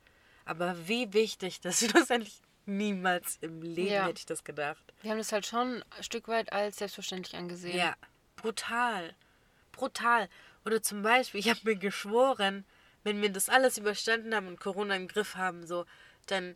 Aber 0.45 0.87
wie 0.87 1.13
wichtig, 1.13 1.61
dass 1.61 1.81
du 1.81 1.87
das 1.87 2.09
eigentlich 2.09 2.41
niemals 2.65 3.37
im 3.41 3.61
Leben 3.61 3.91
Ja. 3.91 4.05
hätte 4.05 4.19
ich 4.19 4.25
das 4.25 4.43
gedacht. 4.43 4.93
Wir 5.01 5.11
haben 5.11 5.17
das 5.17 5.31
halt 5.31 5.45
schon 5.45 5.83
ein 5.97 6.03
Stück 6.03 6.27
weit 6.27 6.51
als 6.51 6.77
selbstverständlich 6.77 7.35
angesehen. 7.35 7.77
Ja, 7.77 7.95
brutal. 8.37 9.13
Brutal. 9.81 10.29
Oder 10.63 10.83
zum 10.83 11.01
Beispiel, 11.01 11.39
ich 11.39 11.49
habe 11.49 11.59
mir 11.63 11.75
geschworen, 11.75 12.65
wenn 13.03 13.19
wir 13.19 13.31
das 13.31 13.49
alles 13.49 13.79
überstanden 13.79 14.35
haben 14.35 14.47
und 14.47 14.59
Corona 14.59 14.95
im 14.95 15.07
Griff 15.07 15.35
haben, 15.35 15.65
so, 15.65 15.87
dann 16.27 16.55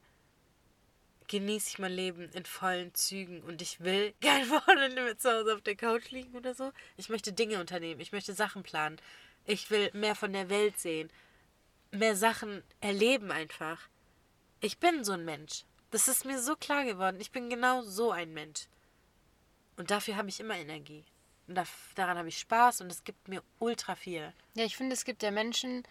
genieße 1.28 1.70
ich 1.70 1.80
mein 1.80 1.92
Leben 1.92 2.30
in 2.34 2.46
vollen 2.46 2.94
Zügen 2.94 3.42
und 3.42 3.64
ich 3.64 3.80
will 3.80 4.14
kein 4.22 4.48
Wochenende 4.52 5.02
mehr 5.02 5.18
zu 5.18 5.32
Hause 5.32 5.56
auf 5.56 5.62
der 5.62 5.76
Couch 5.76 6.12
liegen 6.12 6.36
oder 6.36 6.54
so. 6.54 6.72
Ich 6.98 7.10
möchte 7.10 7.34
Dinge 7.34 7.60
unternehmen, 7.60 8.00
ich 8.00 8.12
möchte 8.12 8.36
Sachen 8.36 8.62
planen. 8.62 8.98
Ich 9.46 9.72
will 9.72 9.90
mehr 9.94 10.14
von 10.14 10.32
der 10.32 10.50
Welt 10.52 10.78
sehen, 10.80 11.10
mehr 11.90 12.16
Sachen 12.16 12.64
erleben 12.80 13.32
einfach. 13.32 13.90
Ich 14.60 14.78
bin 14.78 15.04
so 15.04 15.14
ein 15.14 15.26
Mensch. 15.26 15.64
Das 15.90 16.08
ist 16.08 16.26
mir 16.26 16.40
so 16.40 16.56
klar 16.56 16.86
geworden. 16.86 17.20
Ich 17.20 17.32
bin 17.32 17.50
genau 17.50 17.82
so 17.82 18.12
ein 18.12 18.34
Mensch. 18.36 18.68
Und 19.78 19.90
dafür 19.90 20.16
habe 20.16 20.30
ich 20.30 20.40
immer 20.40 20.56
Energie. 20.56 21.06
Und 21.48 21.56
da, 21.56 21.64
daran 21.96 22.18
habe 22.18 22.28
ich 22.30 22.40
Spaß 22.40 22.82
und 22.82 22.92
es 22.92 23.04
gibt 23.04 23.28
mir 23.28 23.44
ultra 23.60 23.96
viel. 23.96 24.34
Ja, 24.56 24.66
ich 24.66 24.76
finde, 24.78 24.94
es 24.94 25.06
gibt 25.06 25.22
ja 25.24 25.32
Menschen, 25.32 25.84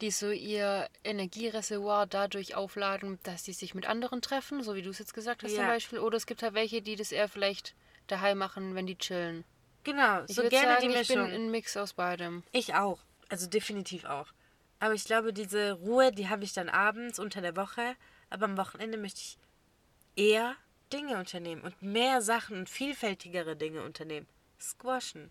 die 0.00 0.10
so 0.10 0.30
ihr 0.30 0.88
Energiereservoir 1.04 2.06
dadurch 2.06 2.54
aufladen, 2.54 3.18
dass 3.22 3.44
sie 3.44 3.52
sich 3.52 3.74
mit 3.74 3.86
anderen 3.86 4.20
treffen, 4.20 4.62
so 4.62 4.74
wie 4.74 4.82
du 4.82 4.90
es 4.90 4.98
jetzt 4.98 5.14
gesagt 5.14 5.42
hast 5.42 5.54
zum 5.54 5.62
Ja. 5.64 5.68
Beispiel. 5.68 5.98
Oder 6.00 6.16
es 6.16 6.26
gibt 6.26 6.42
halt 6.42 6.54
welche, 6.54 6.82
die 6.82 6.96
das 6.96 7.12
eher 7.12 7.28
vielleicht 7.28 7.74
daheim 8.08 8.38
machen, 8.38 8.74
wenn 8.74 8.86
die 8.86 8.98
chillen. 8.98 9.44
Genau, 9.84 10.24
Ich 10.26 10.34
so 10.34 10.42
gerne 10.48 10.74
sagen, 10.80 10.88
die 10.92 10.94
ich 10.98 11.08
bin 11.08 11.18
Mischung. 11.22 11.32
ein 11.34 11.50
Mix 11.50 11.76
aus 11.76 11.92
beidem. 11.92 12.42
Ich 12.52 12.74
auch. 12.74 12.98
Also 13.28 13.46
definitiv 13.48 14.04
auch. 14.04 14.28
Aber 14.80 14.94
ich 14.94 15.04
glaube, 15.04 15.32
diese 15.32 15.72
Ruhe, 15.72 16.12
die 16.12 16.28
habe 16.28 16.44
ich 16.44 16.52
dann 16.52 16.68
abends 16.68 17.18
unter 17.18 17.40
der 17.40 17.56
Woche. 17.56 17.94
Aber 18.28 18.44
am 18.44 18.56
Wochenende 18.58 18.98
möchte 18.98 19.20
ich 19.20 19.38
eher 20.16 20.56
Dinge 20.92 21.18
unternehmen 21.18 21.62
und 21.62 21.80
mehr 21.82 22.20
Sachen 22.20 22.58
und 22.58 22.68
vielfältigere 22.68 23.56
Dinge 23.56 23.82
unternehmen. 23.82 24.26
Squashen. 24.66 25.30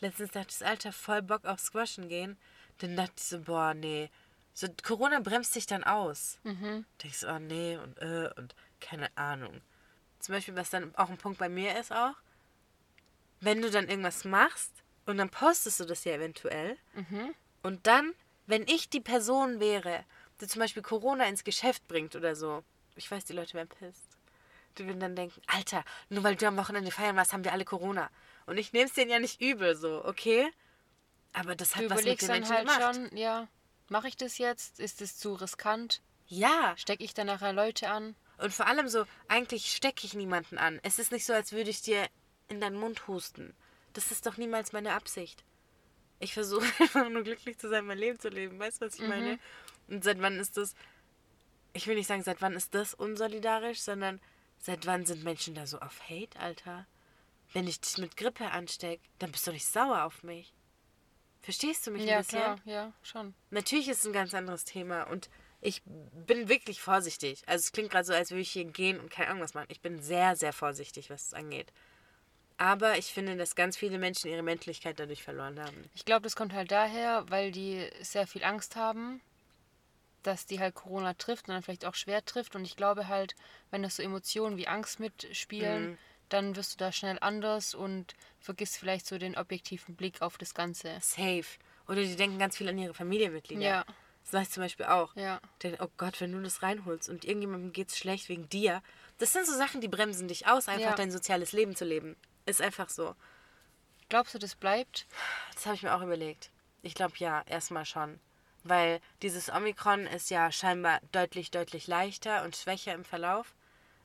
Letztens 0.00 0.30
dachte 0.30 0.54
ich, 0.58 0.66
Alter, 0.66 0.92
voll 0.92 1.22
Bock 1.22 1.44
auf 1.44 1.60
Squashen 1.60 2.08
gehen. 2.08 2.38
Dann 2.78 2.96
dachte 2.96 3.14
ich 3.16 3.24
so, 3.24 3.40
boah, 3.40 3.74
nee. 3.74 4.10
So, 4.54 4.66
Corona 4.82 5.20
bremst 5.20 5.54
dich 5.54 5.66
dann 5.66 5.84
aus. 5.84 6.38
Mhm. 6.42 6.84
Denkst, 7.02 7.24
oh 7.24 7.38
nee 7.38 7.76
und 7.76 7.98
äh 7.98 8.30
und 8.36 8.54
keine 8.80 9.14
Ahnung. 9.16 9.60
Zum 10.18 10.34
Beispiel, 10.34 10.56
was 10.56 10.70
dann 10.70 10.94
auch 10.96 11.08
ein 11.08 11.18
Punkt 11.18 11.38
bei 11.38 11.48
mir 11.48 11.78
ist 11.78 11.92
auch, 11.92 12.14
wenn 13.40 13.62
du 13.62 13.70
dann 13.70 13.88
irgendwas 13.88 14.24
machst 14.24 14.72
und 15.06 15.16
dann 15.18 15.30
postest 15.30 15.80
du 15.80 15.84
das 15.84 16.04
ja 16.04 16.12
eventuell 16.14 16.76
Mhm. 16.94 17.34
und 17.62 17.86
dann, 17.86 18.12
wenn 18.46 18.66
ich 18.66 18.90
die 18.90 19.00
Person 19.00 19.60
wäre, 19.60 20.04
die 20.40 20.46
zum 20.46 20.60
Beispiel 20.60 20.82
Corona 20.82 21.24
ins 21.26 21.44
Geschäft 21.44 21.86
bringt 21.88 22.16
oder 22.16 22.34
so, 22.36 22.64
ich 22.96 23.10
weiß, 23.10 23.24
die 23.24 23.32
Leute 23.32 23.54
werden 23.54 23.68
pisst. 23.68 24.09
Die 24.78 24.86
würden 24.86 25.00
dann 25.00 25.16
denken, 25.16 25.40
Alter, 25.46 25.84
nur 26.08 26.22
weil 26.22 26.36
du 26.36 26.46
am 26.46 26.56
Wochenende 26.56 26.90
feiern 26.90 27.16
warst, 27.16 27.32
haben 27.32 27.44
wir 27.44 27.52
alle 27.52 27.64
Corona. 27.64 28.10
Und 28.46 28.56
ich 28.58 28.72
nehme 28.72 28.86
es 28.86 28.94
denen 28.94 29.10
ja 29.10 29.18
nicht 29.18 29.40
übel 29.40 29.76
so, 29.76 30.04
okay? 30.04 30.48
Aber 31.32 31.54
das 31.54 31.76
hat 31.76 31.84
Du 31.84 31.90
was 31.90 31.96
mit 31.96 32.02
überlegst 32.04 32.28
den 32.28 32.28
dann 32.28 32.40
Menschen 32.48 32.56
halt 32.56 32.80
gemacht. 32.94 33.10
schon, 33.10 33.16
ja, 33.18 33.48
mache 33.88 34.08
ich 34.08 34.16
das 34.16 34.38
jetzt? 34.38 34.80
Ist 34.80 35.00
es 35.02 35.16
zu 35.18 35.34
riskant? 35.34 36.00
Ja, 36.26 36.74
Stecke 36.76 37.04
ich 37.04 37.14
dann 37.14 37.26
nachher 37.26 37.52
Leute 37.52 37.88
an? 37.88 38.14
und 38.38 38.54
vor 38.54 38.66
allem 38.66 38.88
so, 38.88 39.04
eigentlich 39.28 39.70
stecke 39.76 40.06
ich 40.06 40.14
niemanden 40.14 40.56
an. 40.56 40.80
Es 40.82 40.98
ist 40.98 41.12
nicht 41.12 41.26
so, 41.26 41.34
als 41.34 41.52
würde 41.52 41.68
ich 41.68 41.82
dir 41.82 42.06
in 42.48 42.58
deinen 42.60 42.78
Mund 42.78 43.06
husten. 43.06 43.54
Das 43.92 44.10
ist 44.10 44.24
doch 44.24 44.38
niemals 44.38 44.72
meine 44.72 44.94
Absicht. 44.94 45.44
Ich 46.20 46.32
versuche 46.32 46.64
einfach 46.80 47.08
nur 47.10 47.22
glücklich 47.22 47.58
zu 47.58 47.68
sein, 47.68 47.84
mein 47.84 47.98
Leben 47.98 48.18
zu 48.18 48.28
leben. 48.28 48.58
Weißt 48.58 48.80
du, 48.80 48.86
was 48.86 48.94
ich 48.94 49.06
meine? 49.06 49.38
Und 49.88 50.04
seit 50.04 50.22
wann 50.22 50.38
ist 50.38 50.56
das, 50.56 50.74
ich 51.74 51.86
will 51.86 51.96
nicht 51.96 52.06
sagen, 52.06 52.22
seit 52.22 52.40
wann 52.40 52.54
ist 52.54 52.74
das 52.74 52.94
unsolidarisch, 52.94 53.80
sondern 53.80 54.20
seit 54.60 54.86
wann 54.86 55.06
sind 55.06 55.24
Menschen 55.24 55.54
da 55.54 55.66
so 55.66 55.78
auf 55.80 56.08
Hate, 56.08 56.38
Alter? 56.38 56.86
Wenn 57.52 57.66
ich 57.66 57.80
dich 57.80 57.98
mit 57.98 58.16
Grippe 58.16 58.50
ansteck, 58.50 59.00
dann 59.18 59.32
bist 59.32 59.46
du 59.46 59.52
nicht 59.52 59.66
sauer 59.66 60.04
auf 60.04 60.22
mich. 60.22 60.54
Verstehst 61.42 61.86
du 61.86 61.90
mich 61.90 62.04
Ja, 62.04 62.18
ein 62.18 62.22
bisschen? 62.22 62.38
klar, 62.38 62.58
ja, 62.64 62.92
schon. 63.02 63.34
Natürlich 63.50 63.88
ist 63.88 64.00
es 64.00 64.06
ein 64.06 64.12
ganz 64.12 64.34
anderes 64.34 64.64
Thema 64.64 65.04
und 65.04 65.30
ich 65.62 65.82
bin 65.84 66.48
wirklich 66.48 66.80
vorsichtig. 66.80 67.42
Also 67.46 67.62
es 67.64 67.72
klingt 67.72 67.90
gerade 67.90 68.04
so, 68.04 68.12
als 68.12 68.30
würde 68.30 68.42
ich 68.42 68.50
hier 68.50 68.64
gehen 68.64 69.00
und 69.00 69.10
keine 69.10 69.28
Ahnung 69.30 69.42
was 69.42 69.54
machen. 69.54 69.66
Ich 69.68 69.80
bin 69.80 70.00
sehr, 70.00 70.36
sehr 70.36 70.52
vorsichtig, 70.52 71.10
was 71.10 71.26
es 71.26 71.34
angeht. 71.34 71.72
Aber 72.56 72.98
ich 72.98 73.06
finde, 73.06 73.36
dass 73.36 73.54
ganz 73.54 73.76
viele 73.76 73.98
Menschen 73.98 74.30
ihre 74.30 74.42
Menschlichkeit 74.42 75.00
dadurch 75.00 75.22
verloren 75.22 75.58
haben. 75.58 75.90
Ich 75.94 76.04
glaube, 76.04 76.22
das 76.22 76.36
kommt 76.36 76.52
halt 76.52 76.70
daher, 76.70 77.24
weil 77.30 77.52
die 77.52 77.88
sehr 78.02 78.26
viel 78.26 78.44
Angst 78.44 78.76
haben, 78.76 79.22
dass 80.22 80.46
die 80.46 80.60
halt 80.60 80.74
Corona 80.74 81.14
trifft 81.14 81.48
und 81.48 81.54
dann 81.54 81.62
vielleicht 81.62 81.84
auch 81.84 81.94
schwer 81.94 82.24
trifft. 82.24 82.54
Und 82.56 82.64
ich 82.64 82.76
glaube 82.76 83.08
halt, 83.08 83.34
wenn 83.70 83.82
das 83.82 83.96
so 83.96 84.02
Emotionen 84.02 84.56
wie 84.56 84.68
Angst 84.68 85.00
mitspielen, 85.00 85.90
Mhm. 85.92 85.98
dann 86.28 86.56
wirst 86.56 86.74
du 86.74 86.76
da 86.78 86.92
schnell 86.92 87.18
anders 87.20 87.74
und 87.74 88.14
vergisst 88.38 88.76
vielleicht 88.78 89.06
so 89.06 89.18
den 89.18 89.36
objektiven 89.36 89.96
Blick 89.96 90.22
auf 90.22 90.38
das 90.38 90.54
Ganze. 90.54 90.96
Safe. 91.00 91.44
Oder 91.88 92.02
die 92.02 92.16
denken 92.16 92.38
ganz 92.38 92.56
viel 92.56 92.68
an 92.68 92.78
ihre 92.78 92.94
Familienmitglieder. 92.94 93.62
Ja, 93.62 93.84
Das 94.22 94.30
sag 94.32 94.42
ich 94.42 94.50
zum 94.50 94.62
Beispiel 94.62 94.86
auch. 94.86 95.16
ja. 95.16 95.40
Denken, 95.62 95.82
oh 95.82 95.88
Gott, 95.96 96.20
wenn 96.20 96.30
du 96.32 96.40
das 96.42 96.62
reinholst 96.62 97.08
und 97.08 97.24
irgendjemandem 97.24 97.72
geht's 97.72 97.96
schlecht 97.98 98.28
wegen 98.28 98.48
dir. 98.48 98.82
Das 99.18 99.32
sind 99.32 99.46
so 99.46 99.54
Sachen, 99.56 99.80
die 99.80 99.88
bremsen 99.88 100.28
dich 100.28 100.46
aus, 100.46 100.68
einfach 100.68 100.90
Ja. 100.90 100.94
dein 100.94 101.10
soziales 101.10 101.52
Leben 101.52 101.74
zu 101.74 101.84
leben. 101.84 102.16
Ist 102.46 102.60
einfach 102.62 102.88
so. 102.90 103.16
Glaubst 104.08 104.34
du, 104.34 104.38
das 104.38 104.54
bleibt? 104.54 105.06
Das 105.54 105.66
habe 105.66 105.74
ich 105.76 105.82
mir 105.82 105.94
auch 105.94 106.02
überlegt. 106.02 106.50
Ich 106.82 106.94
glaube 106.94 107.14
ja, 107.18 107.42
erstmal 107.46 107.84
schon. 107.84 108.20
Weil 108.62 109.00
dieses 109.22 109.48
Omikron 109.50 110.06
ist 110.06 110.30
ja 110.30 110.52
scheinbar 110.52 111.00
deutlich, 111.12 111.50
deutlich 111.50 111.86
leichter 111.86 112.44
und 112.44 112.56
schwächer 112.56 112.92
im 112.94 113.04
Verlauf. 113.04 113.54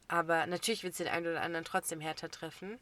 Aber 0.08 0.46
natürlich 0.48 0.84
wird 0.84 0.92
es 0.94 0.98
den 0.98 1.08
einen 1.08 1.28
oder 1.28 1.42
anderen 1.42 1.66
trotzdem 1.66 2.00
härter 2.00 2.30
treffen. 2.30 2.80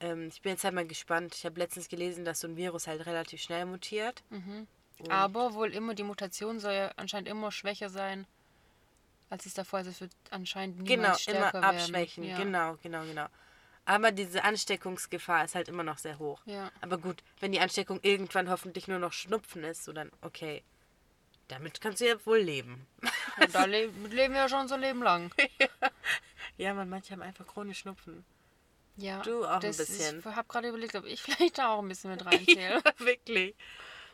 Ähm, 0.00 0.28
ich 0.28 0.40
bin 0.42 0.52
jetzt 0.52 0.64
halt 0.64 0.74
mal 0.74 0.86
gespannt. 0.86 1.34
Ich 1.34 1.44
habe 1.44 1.58
letztens 1.58 1.88
gelesen, 1.88 2.24
dass 2.24 2.40
so 2.40 2.48
ein 2.48 2.56
Virus 2.56 2.86
halt 2.86 3.04
relativ 3.06 3.42
schnell 3.42 3.66
mutiert. 3.66 4.22
Und- 4.30 5.10
Aber 5.10 5.54
wohl 5.54 5.72
immer, 5.74 5.94
die 5.94 6.04
Mutation 6.04 6.58
soll 6.60 6.72
ja 6.72 6.92
anscheinend 6.96 7.28
immer 7.28 7.50
schwächer 7.52 7.90
sein, 7.90 8.26
als 9.30 9.44
es 9.46 9.54
davor 9.54 9.80
ist. 9.80 9.88
Es 9.88 10.00
wird 10.00 10.12
anscheinend 10.30 10.80
niemals 10.82 11.24
Genau, 11.24 11.38
stärker 11.38 11.58
immer 11.58 11.66
abschwächen. 11.68 12.24
Ja. 12.24 12.36
Genau, 12.38 12.76
genau, 12.82 13.02
genau. 13.04 13.26
Aber 13.86 14.12
diese 14.12 14.44
Ansteckungsgefahr 14.44 15.44
ist 15.44 15.54
halt 15.54 15.68
immer 15.68 15.82
noch 15.82 15.98
sehr 15.98 16.18
hoch. 16.18 16.40
Ja. 16.46 16.70
Aber 16.80 16.96
gut, 16.96 17.22
wenn 17.40 17.52
die 17.52 17.60
Ansteckung 17.60 17.98
irgendwann 18.02 18.48
hoffentlich 18.48 18.88
nur 18.88 18.98
noch 18.98 19.12
Schnupfen 19.12 19.62
ist, 19.64 19.84
so 19.84 19.92
dann 19.92 20.10
okay. 20.22 20.62
Damit 21.48 21.80
kannst 21.80 22.00
du 22.00 22.08
ja 22.08 22.26
wohl 22.26 22.38
leben. 22.38 22.86
Und 23.40 23.54
da 23.54 23.64
le 23.64 23.86
leben 24.10 24.34
wir 24.34 24.42
ja 24.42 24.48
schon 24.48 24.68
so 24.68 24.74
ein 24.74 24.80
Leben 24.80 25.02
lang. 25.02 25.30
Ja, 26.56 26.72
man, 26.72 26.88
manche 26.88 27.12
haben 27.12 27.22
einfach 27.22 27.46
chronisch 27.46 27.80
Schnupfen. 27.80 28.24
Ja, 28.96 29.22
Du 29.22 29.44
auch 29.44 29.54
ein 29.54 29.60
das 29.60 29.78
bisschen. 29.78 30.20
Ich 30.20 30.24
habe 30.24 30.46
gerade 30.46 30.68
überlegt, 30.68 30.94
ob 30.94 31.04
ich 31.04 31.20
vielleicht 31.22 31.58
da 31.58 31.70
auch 31.74 31.82
ein 31.82 31.88
bisschen 31.88 32.10
mit 32.12 32.24
reinzähle. 32.24 32.80
Wirklich. 32.98 33.56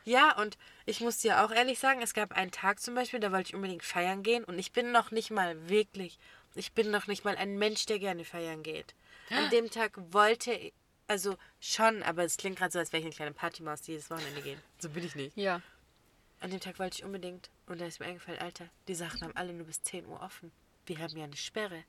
Ja, 0.04 0.34
und 0.38 0.56
ich 0.87 1.00
muss 1.00 1.18
dir 1.18 1.44
auch 1.44 1.50
ehrlich 1.50 1.78
sagen, 1.78 2.00
es 2.00 2.14
gab 2.14 2.32
einen 2.32 2.50
Tag 2.50 2.80
zum 2.80 2.94
Beispiel, 2.94 3.20
da 3.20 3.30
wollte 3.30 3.50
ich 3.50 3.54
unbedingt 3.54 3.84
feiern 3.84 4.22
gehen 4.22 4.44
und 4.44 4.58
ich 4.58 4.72
bin 4.72 4.90
noch 4.92 5.10
nicht 5.10 5.30
mal 5.30 5.68
wirklich, 5.68 6.18
ich 6.54 6.72
bin 6.72 6.90
noch 6.90 7.06
nicht 7.06 7.25
mal 7.26 7.37
ein 7.37 7.58
Mensch, 7.58 7.84
der 7.84 7.99
gerne 7.99 8.25
feiern 8.25 8.62
geht. 8.62 8.94
An 9.28 9.50
dem 9.50 9.70
Tag 9.70 9.92
wollte 10.12 10.52
ich, 10.52 10.72
also 11.06 11.37
schon, 11.60 12.02
aber 12.02 12.25
es 12.25 12.38
klingt 12.38 12.58
gerade 12.58 12.72
so, 12.72 12.78
als 12.78 12.92
wäre 12.92 13.00
ich 13.00 13.06
eine 13.06 13.14
kleine 13.14 13.32
Partymaus, 13.32 13.82
die 13.82 13.92
jedes 13.92 14.10
Wochenende 14.10 14.40
geht. 14.40 14.58
So 14.78 14.88
bin 14.88 15.04
ich 15.04 15.14
nicht. 15.14 15.37
Ja. 15.37 15.60
An 16.40 16.50
dem 16.50 16.61
Tag 16.61 16.78
wollte 16.78 16.99
ich 16.99 17.04
unbedingt 17.04 17.50
und 17.66 17.80
da 17.80 17.87
ist 17.87 18.00
mir 18.00 18.06
eingefallen, 18.06 18.40
Alter, 18.40 18.66
die 18.88 18.94
Sachen 18.94 19.20
haben 19.23 19.37
alle 19.37 19.52
nur 19.52 19.66
bis 19.66 19.82
10 19.82 20.06
Uhr 20.06 20.20
offen. 20.23 20.50
Wir 20.87 20.99
haben 20.99 21.16
ja 21.16 21.25
eine 21.25 21.37
Sperre. 21.37 21.85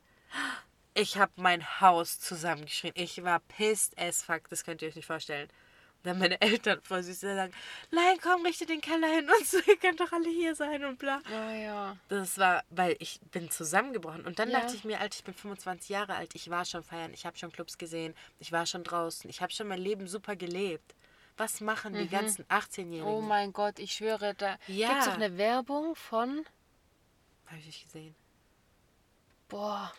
Ich 0.94 1.18
habe 1.18 1.32
mein 1.38 1.80
Haus 1.80 2.20
zusammengeschrien. 2.20 2.94
Ich 2.96 3.24
war 3.24 3.40
pissed 3.40 3.98
as 3.98 4.22
fuck. 4.24 4.50
Das 4.50 4.66
könnt 4.66 4.82
ihr 4.82 4.90
euch 4.90 4.96
nicht 4.98 5.06
vorstellen. 5.06 5.48
Und 5.48 6.06
dann 6.08 6.20
meine 6.20 6.42
Eltern 6.42 6.82
voll 6.82 7.02
süß 7.02 7.22
sagen, 7.22 7.54
nein, 7.92 8.18
komm, 8.22 8.46
richte 8.46 8.66
den 8.66 8.82
Keller 8.82 9.08
hin 9.08 9.30
und 9.30 9.48
so, 9.48 9.58
ihr 9.68 9.78
könnt 9.78 10.00
doch 10.02 10.12
alle 10.12 10.30
hier 10.30 10.54
sein 10.56 10.84
und 10.84 11.00
bla. 11.00 11.22
Ja, 11.32 11.52
ja. 11.54 11.98
Das 12.10 12.38
war, 12.38 12.64
weil 12.72 12.98
ich 13.00 13.22
bin 13.32 13.50
zusammengebrochen. 13.52 14.26
Und 14.26 14.38
dann 14.40 14.50
Ja. 14.50 14.60
dachte 14.62 14.76
ich 14.76 14.84
mir, 14.84 15.00
Alter, 15.00 15.16
ich 15.18 15.24
bin 15.24 15.34
25 15.34 15.88
Jahre 15.90 16.16
alt, 16.16 16.36
ich 16.36 16.50
war 16.50 16.66
schon 16.66 16.84
feiern, 16.84 17.14
ich 17.14 17.26
habe 17.26 17.38
schon 17.38 17.52
Clubs 17.54 17.78
gesehen, 17.78 18.16
ich 18.40 18.52
war 18.52 18.66
schon 18.66 18.84
draußen, 18.84 19.30
ich 19.30 19.42
habe 19.42 19.54
schon 19.54 19.68
mein 19.68 19.80
Leben 19.80 20.08
super 20.08 20.36
gelebt. 20.36 20.94
Was 21.38 21.62
machen 21.62 21.94
die 21.94 22.08
ganzen 22.08 22.46
18-Jährigen? 22.46 23.04
Oh 23.08 23.22
mein 23.22 23.54
Gott, 23.54 23.80
ich 23.80 23.94
schwöre, 23.94 24.34
da 24.36 24.58
Ja. 24.68 24.90
gibt 24.90 25.00
es 25.02 25.06
doch 25.08 25.14
eine 25.16 25.38
Werbung 25.38 25.96
von, 25.96 26.46
Habe 27.48 27.58
ich 27.60 27.66
nicht 27.66 27.84
gesehen. 27.86 28.16
boah, 29.50 29.92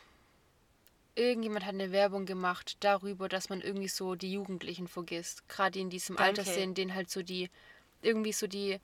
irgendjemand 1.15 1.65
hat 1.67 1.75
eine 1.75 1.93
Werbung 1.93 2.27
gemacht 2.27 2.77
darüber, 2.81 3.29
dass 3.29 3.49
man 3.49 3.61
irgendwie 3.61 3.89
so 3.89 4.15
die 4.15 4.33
Jugendlichen 4.33 4.89
vergisst. 4.89 5.47
Gerade 5.49 5.79
in 5.79 5.91
diesem 5.91 6.17
Danke. 6.17 6.41
Alter 6.41 6.45
sind, 6.53 6.79
denen 6.79 6.95
halt 6.95 7.11
so 7.11 7.23
die, 7.23 7.51
irgendwie 8.03 8.33
so 8.33 8.47
die 8.47 8.79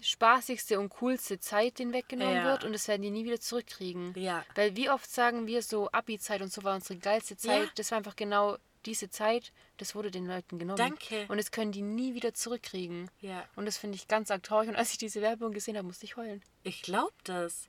spaßigste 0.00 0.80
und 0.80 0.88
coolste 0.90 1.38
Zeit 1.38 1.78
denen 1.78 1.92
weggenommen 1.92 2.34
Ja. 2.34 2.44
wird 2.44 2.64
und 2.64 2.72
das 2.72 2.88
werden 2.88 3.02
die 3.02 3.10
nie 3.10 3.24
wieder 3.24 3.40
zurückkriegen. 3.40 4.12
Ja. 4.16 4.44
Weil 4.54 4.74
wie 4.76 4.90
oft 4.90 5.08
sagen 5.10 5.46
wir 5.46 5.62
so, 5.62 5.90
Abi-Zeit 5.92 6.42
und 6.42 6.52
so 6.52 6.64
war 6.64 6.74
unsere 6.74 6.98
geilste 6.98 7.36
Zeit. 7.36 7.64
Ja. 7.66 7.70
Das 7.76 7.90
war 7.92 7.98
einfach 7.98 8.16
genau 8.16 8.56
diese 8.86 9.10
Zeit, 9.10 9.52
das 9.78 9.94
wurde 9.94 10.10
den 10.10 10.26
Leuten 10.26 10.58
genommen. 10.58 10.78
Danke. 10.78 11.26
Und 11.28 11.36
das 11.38 11.50
können 11.50 11.72
die 11.72 11.82
nie 11.82 12.14
wieder 12.14 12.34
zurückkriegen. 12.34 13.10
Ja. 13.20 13.44
Und 13.56 13.66
das 13.66 13.76
finde 13.76 13.96
ich 13.96 14.08
ganz 14.08 14.30
arg 14.30 14.42
traurig. 14.42 14.68
Und 14.68 14.76
als 14.76 14.92
ich 14.92 14.98
diese 14.98 15.20
Werbung 15.22 15.52
gesehen 15.52 15.76
habe, 15.76 15.86
musste 15.86 16.04
ich 16.04 16.16
heulen. 16.16 16.42
Ich 16.62 16.82
glaube 16.82 17.14
das. 17.24 17.68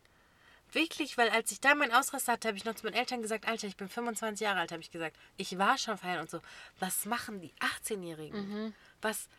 Wirklich, 0.72 1.18
weil 1.18 1.30
als 1.30 1.52
ich 1.52 1.62
da 1.62 1.76
meinen 1.76 1.94
Ausraster 1.94 2.34
hatte, 2.34 2.48
habe 2.48 2.58
ich 2.58 2.66
noch 2.66 2.76
zu 2.76 2.86
meinen 2.86 2.96
Eltern 2.96 3.22
gesagt, 3.22 3.48
Alter, 3.48 3.68
ich 3.68 3.78
bin 3.78 3.88
25 3.88 4.44
Jahre 4.44 4.60
alt, 4.60 4.72
habe 4.72 4.82
ich 4.82 4.92
gesagt. 4.92 5.16
Ich 5.38 5.58
war 5.58 5.78
schon 5.78 5.98
feiern 5.98 6.22
und 6.22 6.30
so. 6.30 6.42
Was 6.80 7.06
machen 7.06 7.40
die 7.40 7.54
18-Jährigen? 7.60 8.74
Was, 9.02 9.30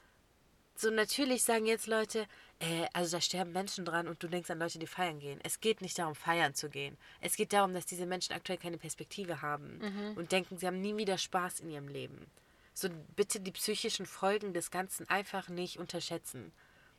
so 0.76 0.90
natürlich 0.90 1.42
sagen 1.42 1.66
jetzt 1.66 1.86
Leute, 1.86 2.26
äh, 2.60 2.86
also 2.92 3.16
da 3.16 3.20
sterben 3.20 3.52
Menschen 3.52 3.84
dran 3.84 4.08
und 4.08 4.22
du 4.22 4.28
denkst 4.28 4.50
an 4.50 4.58
Leute, 4.58 4.78
die 4.78 4.86
feiern 4.86 5.18
gehen. 5.18 5.40
Es 5.42 5.60
geht 5.60 5.80
nicht 5.80 5.98
darum, 5.98 6.14
feiern 6.14 6.54
zu 6.54 6.68
gehen. 6.68 6.96
Es 7.20 7.36
geht 7.36 7.52
darum, 7.52 7.74
dass 7.74 7.86
diese 7.86 8.06
Menschen 8.06 8.34
aktuell 8.34 8.58
keine 8.58 8.78
Perspektive 8.78 9.42
haben 9.42 10.14
und 10.16 10.32
denken, 10.32 10.58
sie 10.58 10.66
haben 10.66 10.80
nie 10.80 10.96
wieder 10.96 11.18
Spaß 11.18 11.60
in 11.60 11.70
ihrem 11.70 11.88
Leben. 11.88 12.26
So 12.74 12.88
bitte 13.14 13.40
die 13.40 13.52
psychischen 13.52 14.06
Folgen 14.06 14.52
des 14.52 14.70
Ganzen 14.70 15.08
einfach 15.08 15.48
nicht 15.48 15.78
unterschätzen. 15.78 16.52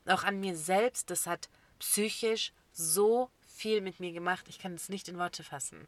Auch 0.07 0.23
an 0.23 0.39
mir 0.39 0.55
selbst, 0.55 1.09
das 1.09 1.27
hat 1.27 1.49
psychisch 1.79 2.51
so 2.71 3.29
viel 3.45 3.81
mit 3.81 3.99
mir 3.99 4.11
gemacht. 4.11 4.45
Ich 4.49 4.59
kann 4.59 4.73
es 4.73 4.89
nicht 4.89 5.07
in 5.07 5.17
Worte 5.17 5.43
fassen. 5.43 5.87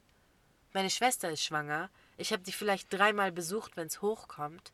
Meine 0.74 0.90
Schwester 0.90 1.32
ist 1.32 1.44
schwanger. 1.44 1.90
Ich 2.18 2.32
habe 2.32 2.44
die 2.44 2.52
vielleicht 2.52 2.94
dreimal 2.94 3.32
besucht, 3.32 3.78
wenn 3.78 3.88
es 3.88 4.02
hochkommt. 4.02 4.72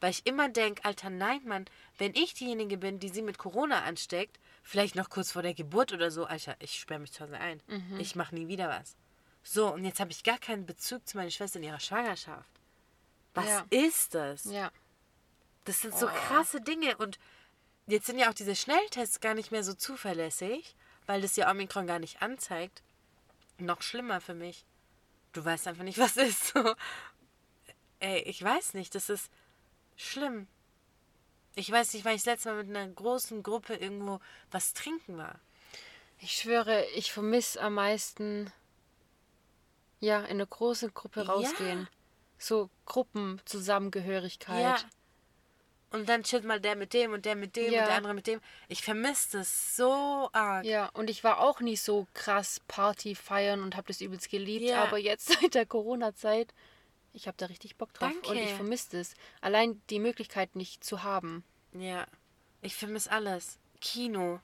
Weil 0.00 0.10
ich 0.10 0.26
immer 0.26 0.48
denke, 0.48 0.84
Alter, 0.84 1.10
nein, 1.10 1.40
Mann, 1.44 1.64
wenn 1.96 2.14
ich 2.14 2.34
diejenige 2.34 2.76
bin, 2.78 3.00
die 3.00 3.08
sie 3.08 3.22
mit 3.22 3.36
Corona 3.38 3.82
ansteckt, 3.82 4.38
vielleicht 4.62 4.94
noch 4.94 5.10
kurz 5.10 5.32
vor 5.32 5.42
der 5.42 5.54
Geburt 5.54 5.92
oder 5.92 6.10
so, 6.10 6.24
Alter, 6.26 6.54
ich 6.60 6.78
sperre 6.78 7.00
mich 7.00 7.12
zu 7.12 7.24
Hause 7.24 7.38
ein. 7.38 7.60
Ich 7.98 8.14
mache 8.14 8.34
nie 8.34 8.46
wieder 8.48 8.68
was. 8.68 8.96
So, 9.42 9.72
und 9.72 9.84
jetzt 9.84 9.98
habe 9.98 10.10
ich 10.12 10.22
gar 10.24 10.38
keinen 10.38 10.66
Bezug 10.66 11.06
zu 11.08 11.16
meiner 11.16 11.30
Schwester 11.30 11.58
in 11.58 11.64
ihrer 11.64 11.80
Schwangerschaft. 11.80 12.50
Was 13.34 13.46
Ja. 13.46 13.64
ist 13.70 14.14
das? 14.14 14.44
Ja. 14.44 14.70
Das 15.64 15.80
sind 15.80 15.94
so 15.96 16.06
krasse 16.06 16.60
Dinge 16.60 16.96
und 16.98 17.18
jetzt 17.86 18.06
sind 18.06 18.18
ja 18.18 18.30
auch 18.30 18.34
diese 18.34 18.54
Schnelltests 18.56 19.20
gar 19.20 19.34
nicht 19.34 19.50
mehr 19.50 19.64
so 19.64 19.74
zuverlässig, 19.74 20.76
weil 21.06 21.22
das 21.22 21.36
ja 21.36 21.50
Omikron 21.50 21.86
gar 21.86 21.98
nicht 21.98 22.22
anzeigt. 22.22 22.82
Noch 23.58 23.82
schlimmer 23.82 24.20
für 24.20 24.34
mich. 24.34 24.64
Du 25.32 25.44
weißt 25.44 25.66
einfach 25.68 25.84
nicht, 25.84 25.98
was 25.98 26.16
ist. 26.16 26.48
So. 26.48 26.74
Ey, 28.00 28.20
ich 28.22 28.42
weiß 28.42 28.74
nicht, 28.74 28.94
das 28.94 29.08
ist 29.10 29.30
schlimm. 29.98 30.46
Ich 31.54 31.70
weiß 31.70 31.92
nicht, 31.92 32.04
weil 32.06 32.14
ich 32.14 32.22
das 32.22 32.26
letzte 32.32 32.50
Mal 32.54 32.64
mit 32.64 32.74
einer 32.74 32.88
großen 32.90 33.42
Gruppe 33.42 33.74
irgendwo 33.74 34.20
was 34.50 34.72
trinken 34.72 35.18
war. 35.18 35.38
Ich 36.20 36.32
schwöre, 36.32 36.84
ich 36.94 37.12
vermisse 37.12 37.60
am 37.60 37.74
meisten, 37.74 38.50
ja, 40.00 40.20
in 40.20 40.30
eine 40.32 40.46
große 40.46 40.90
Gruppe 40.92 41.20
Ja. 41.22 41.26
rausgehen. 41.32 41.88
So 42.38 42.70
Gruppenzusammengehörigkeit. 42.86 44.62
Ja. 44.62 44.76
Und 45.90 46.08
dann 46.08 46.22
chillt 46.22 46.44
mal 46.44 46.60
der 46.60 46.76
mit 46.76 46.92
dem 46.92 47.12
und 47.12 47.24
der 47.24 47.34
mit 47.34 47.56
dem 47.56 47.72
Ja. 47.72 47.80
und 47.80 47.86
der 47.88 47.96
andere 47.96 48.14
mit 48.14 48.26
dem. 48.26 48.40
Ich 48.68 48.82
vermisse 48.82 49.38
das 49.38 49.74
so 49.76 50.28
arg. 50.32 50.64
Ja, 50.64 50.86
und 50.92 51.08
ich 51.10 51.24
war 51.24 51.40
auch 51.40 51.60
nie 51.60 51.76
so 51.76 52.06
krass 52.14 52.60
Party 52.68 53.14
feiern 53.14 53.62
und 53.62 53.74
habe 53.74 53.88
das 53.88 54.00
übelst 54.00 54.30
geliebt, 54.30 54.66
Ja. 54.66 54.84
aber 54.84 54.98
jetzt 54.98 55.26
seit 55.50 55.54
der 55.54 55.66
Corona-Zeit, 55.66 56.52
ich 57.12 57.26
habe 57.26 57.36
da 57.36 57.46
richtig 57.46 57.76
Bock 57.76 57.92
drauf 57.94 58.12
und 58.12 58.26
Danke. 58.26 58.42
ich 58.42 58.52
vermisse 58.54 58.98
es. 58.98 59.14
Allein 59.40 59.80
die 59.90 59.98
Möglichkeit 59.98 60.54
nicht 60.56 60.84
zu 60.84 61.02
haben. 61.02 61.44
Ja. 61.72 62.06
Ich 62.62 62.74
vermisse 62.76 63.10
alles. 63.10 63.58
Kino. 63.80 64.40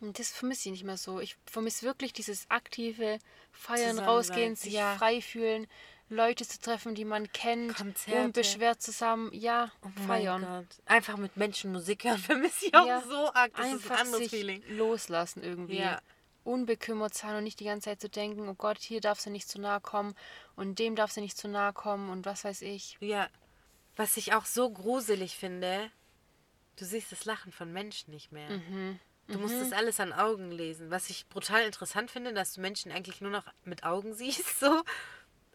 Und 0.00 0.18
das 0.18 0.30
vermisse 0.30 0.68
ich 0.68 0.72
nicht 0.72 0.84
mehr 0.84 0.96
so. 0.96 1.20
Ich 1.20 1.36
vermisse 1.46 1.84
wirklich 1.84 2.12
dieses 2.12 2.48
aktive 2.50 3.18
Feiern, 3.52 3.98
rausgehen, 3.98 4.54
sich 4.54 4.74
Ja. 4.74 4.96
frei 4.96 5.20
fühlen, 5.20 5.66
Leute 6.08 6.46
zu 6.46 6.58
treffen, 6.60 6.94
die 6.94 7.04
man 7.04 7.30
kennt, 7.32 7.76
Konzerte. 7.76 8.24
unbeschwert 8.24 8.80
zusammen, 8.80 9.30
ja, 9.34 9.70
Oh 9.84 9.88
feiern. 10.06 10.42
Gott. 10.42 10.66
Einfach 10.86 11.16
mit 11.18 11.36
Menschen 11.36 11.72
Musik 11.72 12.04
hören 12.04 12.18
vermisse 12.18 12.66
ich 12.66 12.74
auch 12.74 12.86
Ja. 12.86 13.02
so 13.02 13.32
arg. 13.34 13.52
Das 13.56 13.66
ist 13.66 13.72
Einfach 13.72 13.90
ein 13.90 14.06
anderes 14.06 14.18
sich 14.22 14.30
Feeling. 14.30 14.62
loslassen 14.68 15.42
irgendwie. 15.42 15.78
Ja. 15.80 16.00
Unbekümmert 16.48 17.14
sein 17.14 17.36
und 17.36 17.44
nicht 17.44 17.60
die 17.60 17.64
ganze 17.64 17.90
Zeit 17.90 18.00
zu 18.00 18.08
denken, 18.08 18.48
oh 18.48 18.54
Gott, 18.54 18.78
hier 18.78 19.00
darf 19.00 19.20
sie 19.20 19.30
nicht 19.30 19.48
zu 19.48 19.60
nahe 19.60 19.80
kommen 19.80 20.14
und 20.56 20.78
dem 20.78 20.96
darf 20.96 21.12
sie 21.12 21.20
nicht 21.20 21.36
zu 21.36 21.48
nahe 21.48 21.72
kommen 21.72 22.08
und 22.10 22.24
was 22.24 22.44
weiß 22.44 22.62
ich. 22.62 22.96
Ja. 23.00 23.28
Was 23.96 24.16
ich 24.16 24.32
auch 24.32 24.46
so 24.46 24.70
gruselig 24.70 25.36
finde, 25.36 25.90
du 26.76 26.84
siehst 26.84 27.12
das 27.12 27.24
Lachen 27.24 27.52
von 27.52 27.72
Menschen 27.72 28.12
nicht 28.12 28.32
mehr. 28.32 28.48
Mhm. 28.48 28.98
Du 29.26 29.38
musst 29.38 29.60
das 29.60 29.72
alles 29.72 30.00
an 30.00 30.14
Augen 30.14 30.50
lesen. 30.50 30.90
Was 30.90 31.10
ich 31.10 31.28
brutal 31.28 31.62
interessant 31.62 32.10
finde, 32.10 32.32
dass 32.32 32.54
du 32.54 32.62
Menschen 32.62 32.90
eigentlich 32.90 33.20
nur 33.20 33.30
noch 33.30 33.44
mit 33.64 33.84
Augen 33.84 34.14
siehst, 34.14 34.58
so. 34.58 34.82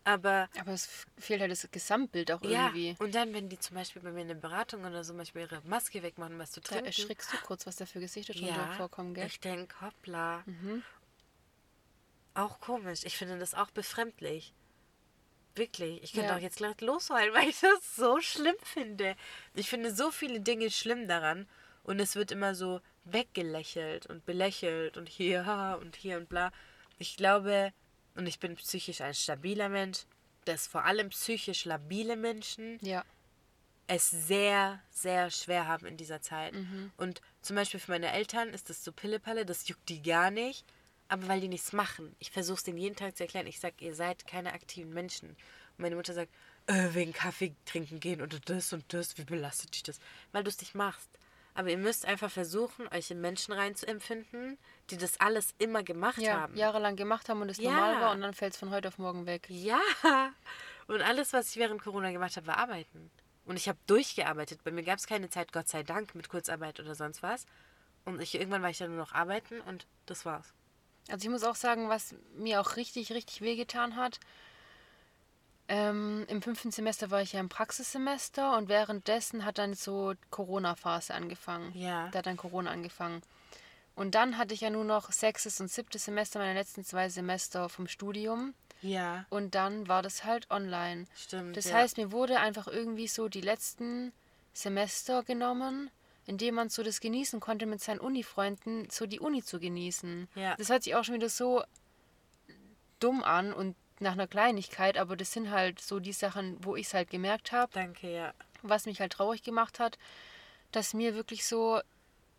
Aber 0.05 0.49
Aber 0.59 0.73
es 0.73 1.05
fehlt 1.17 1.39
halt 1.39 1.51
das 1.51 1.67
Gesamtbild 1.71 2.31
auch 2.31 2.41
ja, 2.43 2.65
irgendwie. 2.67 2.95
und 2.99 3.15
dann, 3.15 3.33
wenn 3.33 3.47
die 3.47 3.57
zum 3.57 3.75
Beispiel 3.77 4.01
bei 4.01 4.11
mir 4.11 4.21
in 4.23 4.27
der 4.27 4.35
Beratung 4.35 4.83
oder 4.83 5.03
so 5.03 5.13
manchmal 5.13 5.43
ihre 5.45 5.61
Maske 5.65 6.03
wegmachen, 6.03 6.37
was 6.39 6.51
zu 6.51 6.59
Da 6.59 6.69
trinken. 6.69 6.87
erschrickst 6.87 7.31
du 7.31 7.37
kurz, 7.37 7.65
was 7.65 7.77
da 7.77 7.85
für 7.85 7.99
Gesichter 8.01 8.33
schon 8.33 8.45
ja, 8.47 8.55
da 8.55 8.73
vorkommen, 8.73 9.13
gell? 9.13 9.23
Mhm. 9.23 9.27
ich 9.29 9.39
denke, 9.39 9.75
hoppla. 9.81 10.43
Auch 12.33 12.59
komisch. 12.59 13.01
Ich 13.03 13.15
finde 13.17 13.37
das 13.37 13.53
auch 13.53 13.71
befremdlich. 13.71 14.53
Wirklich. 15.55 16.01
Ich 16.03 16.13
könnte 16.13 16.29
Ja. 16.29 16.35
auch 16.37 16.41
jetzt 16.41 16.57
gleich 16.57 16.81
losheulen, 16.81 17.33
weil 17.33 17.47
ich 17.49 17.59
das 17.59 17.95
so 17.95 18.19
schlimm 18.21 18.55
finde. 18.63 19.15
Ich 19.53 19.69
finde 19.69 19.93
so 19.93 20.11
viele 20.11 20.41
Dinge 20.41 20.69
schlimm 20.71 21.07
daran. 21.07 21.47
Und 21.83 21.99
es 21.99 22.15
wird 22.15 22.31
immer 22.31 22.55
so 22.55 22.79
weggelächelt 23.03 24.05
und 24.07 24.25
belächelt 24.25 24.97
und 24.97 25.09
hier 25.09 25.77
und 25.81 25.95
hier 25.97 26.17
und 26.17 26.29
bla. 26.29 26.51
Ich 26.97 27.17
glaube, 27.17 27.73
und 28.15 28.27
ich 28.27 28.39
bin 28.39 28.55
psychisch 28.55 29.01
ein 29.01 29.13
stabiler 29.13 29.69
Mensch, 29.69 30.05
dass 30.45 30.67
vor 30.67 30.83
allem 30.83 31.09
psychisch 31.09 31.65
labile 31.65 32.15
Menschen 32.15 32.77
Ja, 32.81 33.03
es 33.87 34.09
sehr, 34.09 34.81
sehr 34.91 35.29
schwer 35.29 35.67
haben 35.67 35.85
in 35.85 35.97
dieser 35.97 36.21
Zeit. 36.21 36.53
Mhm. 36.53 36.91
Und 36.97 37.21
zum 37.41 37.55
Beispiel 37.55 37.79
für 37.79 37.91
meine 37.91 38.11
Eltern 38.11 38.49
ist 38.49 38.69
das 38.69 38.83
so 38.83 38.91
Pillepalle, 38.91 39.45
das 39.45 39.67
juckt 39.67 39.89
die 39.89 40.01
gar 40.01 40.31
nicht, 40.31 40.65
aber 41.09 41.27
weil 41.27 41.41
die 41.41 41.47
nichts 41.47 41.73
machen. 41.73 42.15
Ich 42.19 42.31
versuche 42.31 42.57
es 42.57 42.63
denen 42.63 42.77
jeden 42.77 42.95
Tag 42.95 43.17
zu 43.17 43.23
erklären. 43.23 43.47
Ich 43.47 43.59
sage, 43.59 43.75
ihr 43.79 43.93
seid 43.93 44.25
keine 44.25 44.53
aktiven 44.53 44.93
Menschen. 44.93 45.29
Und 45.29 45.37
meine 45.77 45.95
Mutter 45.95 46.13
sagt, 46.13 46.31
äh, 46.67 46.93
wegen 46.93 47.13
Kaffee 47.13 47.55
trinken 47.65 47.99
gehen 47.99 48.21
oder 48.21 48.39
das 48.39 48.71
und 48.71 48.85
das, 48.93 49.17
wie 49.17 49.25
belastet 49.25 49.75
dich 49.75 49.83
das? 49.83 49.99
Weil 50.31 50.43
du 50.43 50.49
es 50.49 50.59
nicht 50.61 50.75
machst. 50.75 51.09
Aber 51.53 51.69
ihr 51.69 51.77
müsst 51.77 52.05
einfach 52.05 52.31
versuchen, 52.31 52.87
euch 52.87 53.11
in 53.11 53.21
Menschen 53.21 53.53
reinzuempfinden, 53.53 54.57
die 54.89 54.97
das 54.97 55.19
alles 55.19 55.53
immer 55.59 55.83
gemacht 55.83 56.17
ja 56.17 56.41
haben. 56.41 56.55
jahrelang 56.55 56.95
gemacht 56.95 57.29
haben 57.29 57.41
und 57.41 57.49
es 57.49 57.57
Ja. 57.57 57.71
normal 57.71 58.01
war 58.01 58.11
und 58.11 58.21
dann 58.21 58.33
fällt 58.33 58.53
es 58.53 58.59
von 58.59 58.69
heute 58.69 58.87
auf 58.89 58.97
morgen 58.97 59.25
weg. 59.25 59.47
Ja. 59.49 59.79
Und 60.87 61.01
alles, 61.01 61.31
was 61.33 61.49
ich 61.51 61.55
während 61.57 61.81
Corona 61.81 62.11
gemacht 62.11 62.35
habe, 62.35 62.47
war 62.47 62.57
arbeiten. 62.57 63.09
Und 63.45 63.55
ich 63.57 63.67
habe 63.69 63.79
durchgearbeitet. 63.87 64.63
Bei 64.63 64.71
mir 64.71 64.83
gab 64.83 64.99
es 64.99 65.07
keine 65.07 65.29
Zeit, 65.29 65.51
Gott 65.53 65.67
sei 65.69 65.83
Dank, 65.83 66.15
mit 66.15 66.29
Kurzarbeit 66.29 66.79
oder 66.79 66.95
sonst 66.95 67.23
was. 67.23 67.45
Und 68.05 68.21
ich, 68.21 68.35
irgendwann 68.35 68.61
war 68.61 68.69
ich 68.69 68.77
dann 68.77 68.89
nur 68.89 68.99
noch 68.99 69.13
arbeiten 69.13 69.61
und 69.61 69.87
das 70.05 70.25
war's. 70.25 70.53
Also 71.09 71.25
ich 71.25 71.29
muss 71.31 71.43
auch 71.43 71.55
sagen, 71.55 71.87
was 71.89 72.15
mir 72.35 72.59
auch 72.61 72.75
richtig, 72.75 73.11
richtig 73.13 73.41
wehgetan 73.41 73.95
hat. 73.95 74.19
Ähm, 75.69 76.25
Im 76.27 76.41
fünften 76.41 76.71
Semester 76.71 77.09
war 77.09 77.21
ich 77.21 77.33
ja 77.33 77.39
im 77.39 77.47
Praxissemester 77.49 78.57
und 78.57 78.67
währenddessen 78.67 79.45
hat 79.45 79.57
dann 79.57 79.73
so 79.73 80.13
Corona-Phase 80.29 81.13
angefangen. 81.13 81.71
Ja. 81.73 82.09
Da 82.09 82.19
hat 82.19 82.25
dann 82.25 82.37
Corona 82.37 82.71
angefangen. 82.71 83.21
Und 83.95 84.15
dann 84.15 84.37
hatte 84.37 84.53
ich 84.53 84.61
ja 84.61 84.69
nur 84.69 84.85
noch 84.85 85.11
sechstes 85.11 85.59
und 85.61 85.69
siebtes 85.69 86.05
Semester, 86.05 86.39
meine 86.39 86.59
letzten 86.59 86.83
zwei 86.83 87.09
Semester 87.09 87.69
vom 87.69 87.87
Studium. 87.87 88.53
Ja, 88.81 89.25
Und 89.29 89.55
dann 89.55 89.87
war 89.87 90.01
das 90.01 90.25
halt 90.25 90.51
online. 90.51 91.05
stimmt. 91.15 91.55
Das 91.55 91.69
ja. 91.69 91.75
heißt, 91.75 91.97
mir 91.97 92.11
wurde 92.11 92.39
einfach 92.39 92.67
irgendwie 92.67 93.07
so 93.07 93.29
die 93.29 93.41
letzten 93.41 94.11
Semester 94.53 95.23
genommen, 95.23 95.89
in 96.25 96.37
dem 96.37 96.55
man 96.55 96.69
so 96.69 96.83
das 96.83 96.99
genießen 96.99 97.39
konnte, 97.39 97.65
mit 97.65 97.81
seinen 97.81 97.99
Uni-Freunden 97.99 98.89
so 98.89 99.05
die 99.05 99.19
Uni 99.19 99.43
zu 99.43 99.59
genießen. 99.59 100.27
Ja. 100.35 100.55
Das 100.57 100.69
hört 100.69 100.83
sich 100.83 100.95
auch 100.95 101.03
schon 101.03 101.15
wieder 101.15 101.29
so 101.29 101.63
dumm 102.99 103.23
an 103.23 103.53
und 103.53 103.75
nach 103.99 104.13
einer 104.13 104.27
Kleinigkeit, 104.27 104.97
aber 104.97 105.15
das 105.15 105.31
sind 105.31 105.49
halt 105.51 105.79
so 105.79 105.99
die 105.99 106.13
Sachen, 106.13 106.57
wo 106.63 106.75
ich 106.75 106.87
es 106.87 106.93
halt 106.93 107.09
gemerkt 107.09 107.51
habe, 107.51 107.71
Danke, 107.73 108.13
ja. 108.13 108.33
was 108.61 108.85
mich 108.85 108.99
halt 108.99 109.13
traurig 109.13 109.43
gemacht 109.43 109.79
hat, 109.79 109.97
dass 110.71 110.93
mir 110.93 111.15
wirklich 111.15 111.45
so 111.45 111.79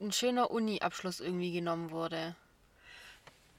ein 0.00 0.12
schöner 0.12 0.50
Uni-Abschluss 0.50 1.20
irgendwie 1.20 1.52
genommen 1.52 1.90
wurde. 1.90 2.34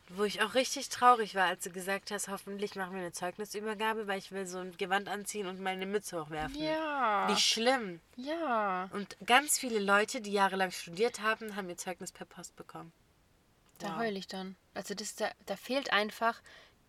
Wo 0.10 0.24
ich 0.24 0.43
auch 0.43 0.54
richtig 0.54 0.89
traurig 0.89 1.34
war, 1.34 1.45
als 1.48 1.63
du 1.63 1.71
gesagt 1.71 2.12
hast, 2.12 2.28
hoffentlich 2.28 2.76
machen 2.76 2.93
wir 2.93 3.00
eine 3.02 3.12
Zeugnisübergabe, 3.12 4.08
weil 4.08 4.19
ich 4.19 4.32
will 4.32 4.45
so 4.45 4.60
ein 4.60 4.78
Gewand 4.78 5.10
anziehen 5.10 5.48
und 5.48 5.60
meine 5.60 5.88
Mütze 5.88 6.21
hochwerfen. 6.21 6.62
Ja. 6.62 7.28
Wie 7.28 7.39
schlimm. 7.39 8.00
Ja. 8.15 8.88
Und 8.93 9.17
ganz 9.26 9.58
viele 9.58 9.80
Leute, 9.80 10.21
die 10.21 10.32
jahrelang 10.32 10.69
studiert 10.69 11.21
haben, 11.21 11.56
haben 11.56 11.67
ihr 11.69 11.78
Zeugnis 11.78 12.12
per 12.12 12.28
Post 12.28 12.56
bekommen. 12.56 12.91
Da 13.80 13.89
Wow. 13.89 13.98
heul 13.98 14.15
ich 14.15 14.28
dann. 14.28 14.56
Also 14.76 14.93
das, 14.93 15.15
da, 15.15 15.32
da 15.48 15.56
fehlt 15.56 15.91
einfach 15.91 16.39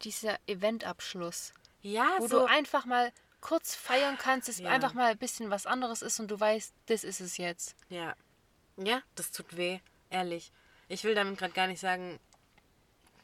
dieser 0.03 0.37
Eventabschluss. 0.47 1.55
Ja, 1.81 2.07
wo 2.19 2.27
so. 2.27 2.41
du 2.41 2.45
einfach 2.45 2.85
mal 2.85 3.13
kurz 3.41 3.75
feiern 3.75 4.19
kannst, 4.19 4.51
es 4.51 4.59
Ja. 4.59 4.69
einfach 4.71 4.93
mal 4.93 5.11
ein 5.13 5.19
bisschen 5.19 5.49
was 5.51 5.65
anderes 5.67 6.03
ist 6.03 6.21
und 6.21 6.31
du 6.31 6.39
weißt, 6.39 6.75
das 6.87 7.03
ist 7.03 7.21
es 7.21 7.39
jetzt. 7.39 7.77
Ja. 7.89 8.15
Ja, 8.77 9.03
das 9.15 9.31
tut 9.31 9.57
weh. 9.57 9.81
Ehrlich. 10.11 10.53
Ich 10.89 11.05
will 11.05 11.15
damit 11.15 11.39
gerade 11.39 11.53
gar 11.53 11.67
nicht 11.67 11.81
sagen, 11.81 12.19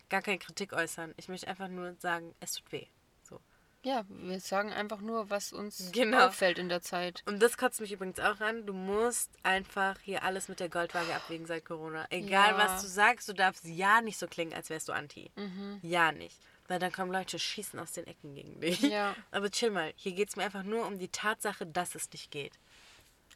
gar 0.08 0.22
keine 0.22 0.38
Kritik 0.38 0.72
äußern. 0.72 1.14
Ich 1.16 1.28
möchte 1.28 1.48
einfach 1.48 1.68
nur 1.68 1.94
sagen, 2.00 2.34
es 2.40 2.52
tut 2.54 2.72
weh. 2.72 2.86
So. 3.22 3.40
Ja, 3.84 4.04
wir 4.08 4.40
sagen 4.40 4.72
einfach 4.72 5.00
nur, 5.00 5.30
was 5.30 5.52
uns 5.52 5.90
Genau. 5.92 6.26
auffällt 6.26 6.58
in 6.58 6.68
der 6.68 6.82
Zeit. 6.82 7.22
Und 7.26 7.40
das 7.42 7.56
kotzt 7.56 7.80
mich 7.80 7.92
übrigens 7.92 8.18
auch 8.20 8.40
an. 8.40 8.66
Du 8.66 8.72
musst 8.72 9.30
einfach 9.42 9.98
hier 10.00 10.22
alles 10.24 10.48
mit 10.48 10.60
der 10.60 10.68
Goldwaage 10.68 11.14
abwägen 11.14 11.46
seit 11.46 11.64
Corona. 11.64 12.06
Egal, 12.10 12.50
Ja. 12.52 12.58
was 12.58 12.82
du 12.82 12.88
sagst, 12.88 13.28
du 13.28 13.32
darfst 13.32 13.64
ja 13.64 14.00
nicht 14.00 14.18
so 14.18 14.26
klingen, 14.26 14.54
als 14.54 14.70
wärst 14.70 14.88
du 14.88 14.92
anti. 14.92 15.30
Mhm. 15.36 15.78
Ja 15.82 16.12
nicht. 16.12 16.38
Weil 16.68 16.78
dann 16.78 16.92
kommen 16.92 17.12
Leute, 17.12 17.38
schießen 17.38 17.78
aus 17.78 17.92
den 17.92 18.06
Ecken 18.06 18.34
gegen 18.34 18.60
dich. 18.60 18.80
Ja. 18.82 19.14
Aber 19.30 19.50
chill 19.50 19.70
mal. 19.70 19.92
Hier 19.96 20.12
geht 20.12 20.28
es 20.30 20.36
mir 20.36 20.44
einfach 20.44 20.62
nur 20.62 20.86
um 20.86 20.98
die 20.98 21.08
Tatsache, 21.08 21.66
dass 21.66 21.94
es 21.94 22.10
nicht 22.12 22.30
geht. 22.30 22.52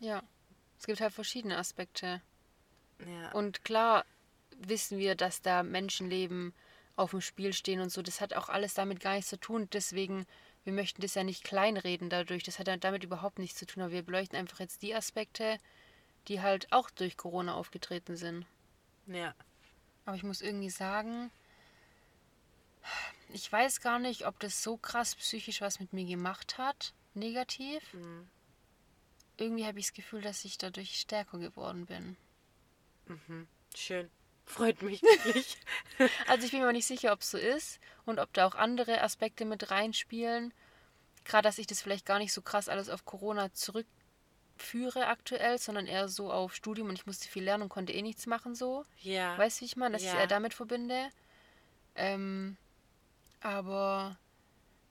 Ja. 0.00 0.22
Es 0.78 0.86
gibt 0.86 1.00
halt 1.00 1.12
verschiedene 1.12 1.56
Aspekte. 1.56 2.20
Ja. 3.06 3.32
Und 3.32 3.64
klar 3.64 4.04
wissen 4.58 4.98
wir, 4.98 5.14
dass 5.14 5.42
da 5.42 5.62
Menschenleben 5.62 6.54
auf 6.96 7.10
dem 7.10 7.20
Spiel 7.20 7.52
stehen 7.52 7.80
und 7.80 7.90
so. 7.90 8.02
Das 8.02 8.20
hat 8.20 8.34
auch 8.34 8.48
alles 8.48 8.74
damit 8.74 9.00
gar 9.00 9.14
nichts 9.14 9.30
zu 9.30 9.38
tun. 9.38 9.68
Deswegen, 9.72 10.26
wir 10.64 10.72
möchten 10.72 11.02
das 11.02 11.14
ja 11.14 11.24
nicht 11.24 11.44
kleinreden 11.44 12.08
dadurch. 12.08 12.42
Das 12.42 12.58
hat 12.58 12.68
damit 12.82 13.04
überhaupt 13.04 13.38
nichts 13.38 13.58
zu 13.58 13.66
tun. 13.66 13.82
Aber 13.82 13.92
wir 13.92 14.02
beleuchten 14.02 14.38
einfach 14.38 14.60
jetzt 14.60 14.82
die 14.82 14.94
Aspekte, 14.94 15.58
die 16.28 16.40
halt 16.40 16.72
auch 16.72 16.90
durch 16.90 17.16
Corona 17.16 17.54
aufgetreten 17.54 18.16
sind. 18.16 18.46
ja. 19.06 19.34
Aber 20.04 20.14
ich 20.14 20.22
muss 20.22 20.40
irgendwie 20.40 20.70
sagen, 20.70 21.32
ich 23.30 23.50
weiß 23.50 23.80
gar 23.80 23.98
nicht, 23.98 24.24
ob 24.24 24.38
das 24.38 24.62
so 24.62 24.76
krass 24.76 25.16
psychisch 25.16 25.60
was 25.60 25.80
mit 25.80 25.92
mir 25.92 26.04
gemacht 26.04 26.58
hat, 26.58 26.94
negativ. 27.14 27.82
Mhm. 27.92 28.28
Irgendwie 29.38 29.66
habe 29.66 29.78
ich 29.78 29.86
das 29.86 29.94
Gefühl, 29.94 30.22
dass 30.22 30.44
ich 30.44 30.58
dadurch 30.58 30.98
stärker 30.98 31.38
geworden 31.38 31.86
bin. 31.86 32.16
Schön. 33.74 34.10
Freut 34.44 34.80
mich 34.82 35.02
wirklich. 35.02 35.58
Also 36.28 36.44
ich 36.44 36.50
bin 36.52 36.60
mir 36.60 36.72
nicht 36.72 36.86
sicher, 36.86 37.12
ob 37.12 37.20
es 37.20 37.30
so 37.30 37.38
ist 37.38 37.80
und 38.04 38.18
ob 38.18 38.32
da 38.32 38.46
auch 38.46 38.54
andere 38.54 39.02
Aspekte 39.02 39.44
mit 39.44 39.70
reinspielen. 39.70 40.52
Gerade, 41.24 41.48
dass 41.48 41.58
ich 41.58 41.66
das 41.66 41.82
vielleicht 41.82 42.06
gar 42.06 42.18
nicht 42.18 42.32
so 42.32 42.42
krass 42.42 42.68
alles 42.68 42.88
auf 42.88 43.04
Corona 43.04 43.52
zurückführen 43.52 43.96
führe 44.58 45.06
aktuell, 45.08 45.58
sondern 45.58 45.86
eher 45.86 46.08
so 46.08 46.32
auf 46.32 46.54
Studium 46.54 46.88
und 46.88 46.94
ich 46.98 47.06
musste 47.06 47.28
viel 47.28 47.44
lernen 47.44 47.64
und 47.64 47.68
konnte 47.68 47.92
eh 47.92 48.02
nichts 48.02 48.26
machen 48.26 48.54
so. 48.54 48.84
Ja. 49.02 49.36
Weißt 49.38 49.58
du, 49.58 49.60
wie 49.62 49.66
ich 49.66 49.76
meine? 49.76 49.92
Dass 49.92 50.02
ich 50.02 50.08
es 50.08 50.14
Ja. 50.14 50.20
eher 50.20 50.26
damit 50.26 50.54
verbinde. 50.54 51.10
Ähm, 51.94 52.56
aber 53.40 54.18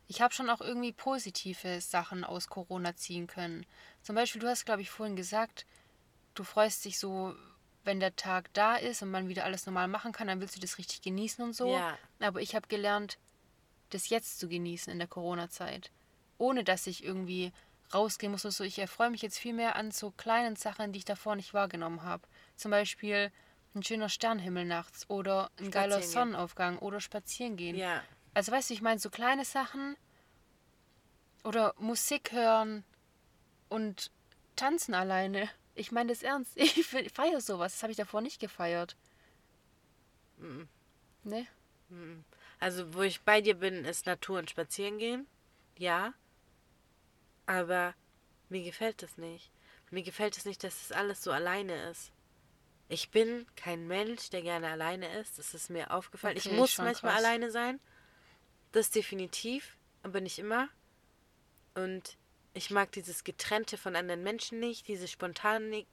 ich 0.07 0.21
habe 0.21 0.33
schon 0.33 0.49
auch 0.49 0.61
irgendwie 0.61 0.93
positive 0.93 1.81
Sachen 1.81 2.23
aus 2.23 2.47
Corona 2.47 2.95
ziehen 2.95 3.27
können. 3.27 3.65
Zum 4.01 4.15
Beispiel, 4.15 4.41
du 4.41 4.47
hast, 4.47 4.65
glaube 4.65 4.81
ich, 4.81 4.89
vorhin 4.89 5.15
gesagt, 5.15 5.65
du 6.35 6.43
freust 6.43 6.85
dich 6.85 6.99
so, 6.99 7.35
wenn 7.83 7.99
der 7.99 8.15
Tag 8.15 8.53
da 8.53 8.75
ist 8.75 9.01
und 9.01 9.11
man 9.11 9.29
wieder 9.29 9.45
alles 9.45 9.65
normal 9.65 9.87
machen 9.87 10.11
kann, 10.11 10.27
dann 10.27 10.41
willst 10.41 10.55
du 10.55 10.59
das 10.59 10.77
richtig 10.77 11.01
genießen 11.01 11.43
und 11.43 11.53
so. 11.53 11.73
Ja. 11.73 11.97
Aber 12.19 12.41
ich 12.41 12.55
habe 12.55 12.67
gelernt, 12.67 13.17
das 13.89 14.09
jetzt 14.09 14.39
zu 14.39 14.47
genießen 14.47 14.91
in 14.91 14.99
der 14.99 15.07
Corona-Zeit. 15.07 15.91
Ohne 16.37 16.63
dass 16.63 16.87
ich 16.87 17.03
irgendwie 17.03 17.51
rausgehen 17.93 18.31
muss 18.31 18.45
oder 18.45 18.51
so. 18.51 18.63
Ich 18.63 18.79
erfreue 18.79 19.09
mich 19.09 19.21
jetzt 19.21 19.37
viel 19.37 19.53
mehr 19.53 19.75
an 19.75 19.91
so 19.91 20.11
kleinen 20.11 20.55
Sachen, 20.55 20.91
die 20.91 20.99
ich 20.99 21.05
davor 21.05 21.35
nicht 21.35 21.53
wahrgenommen 21.53 22.03
habe. 22.03 22.27
Zum 22.55 22.71
Beispiel 22.71 23.31
ein 23.75 23.83
schöner 23.83 24.09
Sternenhimmel 24.09 24.65
nachts 24.65 25.09
oder 25.09 25.51
ein 25.59 25.69
geiler. 25.71 26.01
Sonnenaufgang 26.01 26.79
oder 26.79 26.99
spazieren 26.99 27.57
gehen. 27.57 27.75
Ja. 27.75 28.03
Also 28.35 28.51
weißt 28.51 28.69
du, 28.69 28.73
ich 28.73 28.81
meine 28.81 28.99
so 28.99 29.09
kleine 29.09 29.45
Sachen 29.45 29.95
oder 31.45 31.73
Musik 31.77 32.33
hören 32.33 32.83
und 33.69 34.11
tanzen 34.57 34.93
alleine. 34.93 35.49
Ich 35.73 35.91
meine 35.91 36.09
das 36.11 36.21
ernst. 36.21 36.51
Ich 36.57 36.85
feiere 37.13 37.39
sowas. 37.39 37.71
Das 37.73 37.83
habe 37.83 37.91
ich 37.91 37.97
davor 37.97 38.19
nicht 38.19 38.41
gefeiert. 38.41 38.97
Ne? 41.23 41.47
Also, 42.59 42.93
wo 42.93 43.03
ich 43.03 43.21
bei 43.21 43.39
dir 43.39 43.55
bin, 43.55 43.85
ist 43.85 44.05
Natur 44.05 44.39
und 44.39 44.49
Spazieren 44.49 44.97
gehen. 44.97 45.27
Ja. 45.77 46.13
Aber 47.45 47.93
mir 48.49 48.63
gefällt 48.63 49.01
das 49.01 49.17
nicht. 49.17 49.49
Mir 49.91 50.03
gefällt 50.03 50.35
es 50.35 50.43
nicht, 50.43 50.61
dass 50.63 50.87
das 50.87 50.97
alles 50.97 51.23
so 51.23 51.31
alleine 51.31 51.89
ist. 51.89 52.11
Ich 52.89 53.11
bin 53.11 53.45
kein 53.55 53.87
Mensch, 53.87 54.29
der 54.29 54.41
gerne 54.41 54.71
alleine 54.71 55.19
ist. 55.19 55.39
Das 55.39 55.53
ist 55.53 55.69
mir 55.69 55.91
aufgefallen. 55.91 56.37
Okay, 56.37 56.49
ich 56.49 56.55
muss 56.55 56.77
manchmal 56.77 57.13
krass. 57.13 57.23
alleine 57.23 57.49
sein. 57.49 57.79
Das 58.75 58.89
definitiv, 58.89 59.77
aber 60.03 60.19
nicht 60.19 60.37
immer. 60.37 60.67
Und 61.75 62.17
ich 62.53 62.71
mag 62.71 62.91
dieses 62.91 63.23
Getrennte 63.23 63.77
von 63.77 63.95
anderen 63.95 64.21
Menschen 64.21 64.59
nicht, 64.59 64.89
diese 64.89 65.07
spontane, 65.07 65.85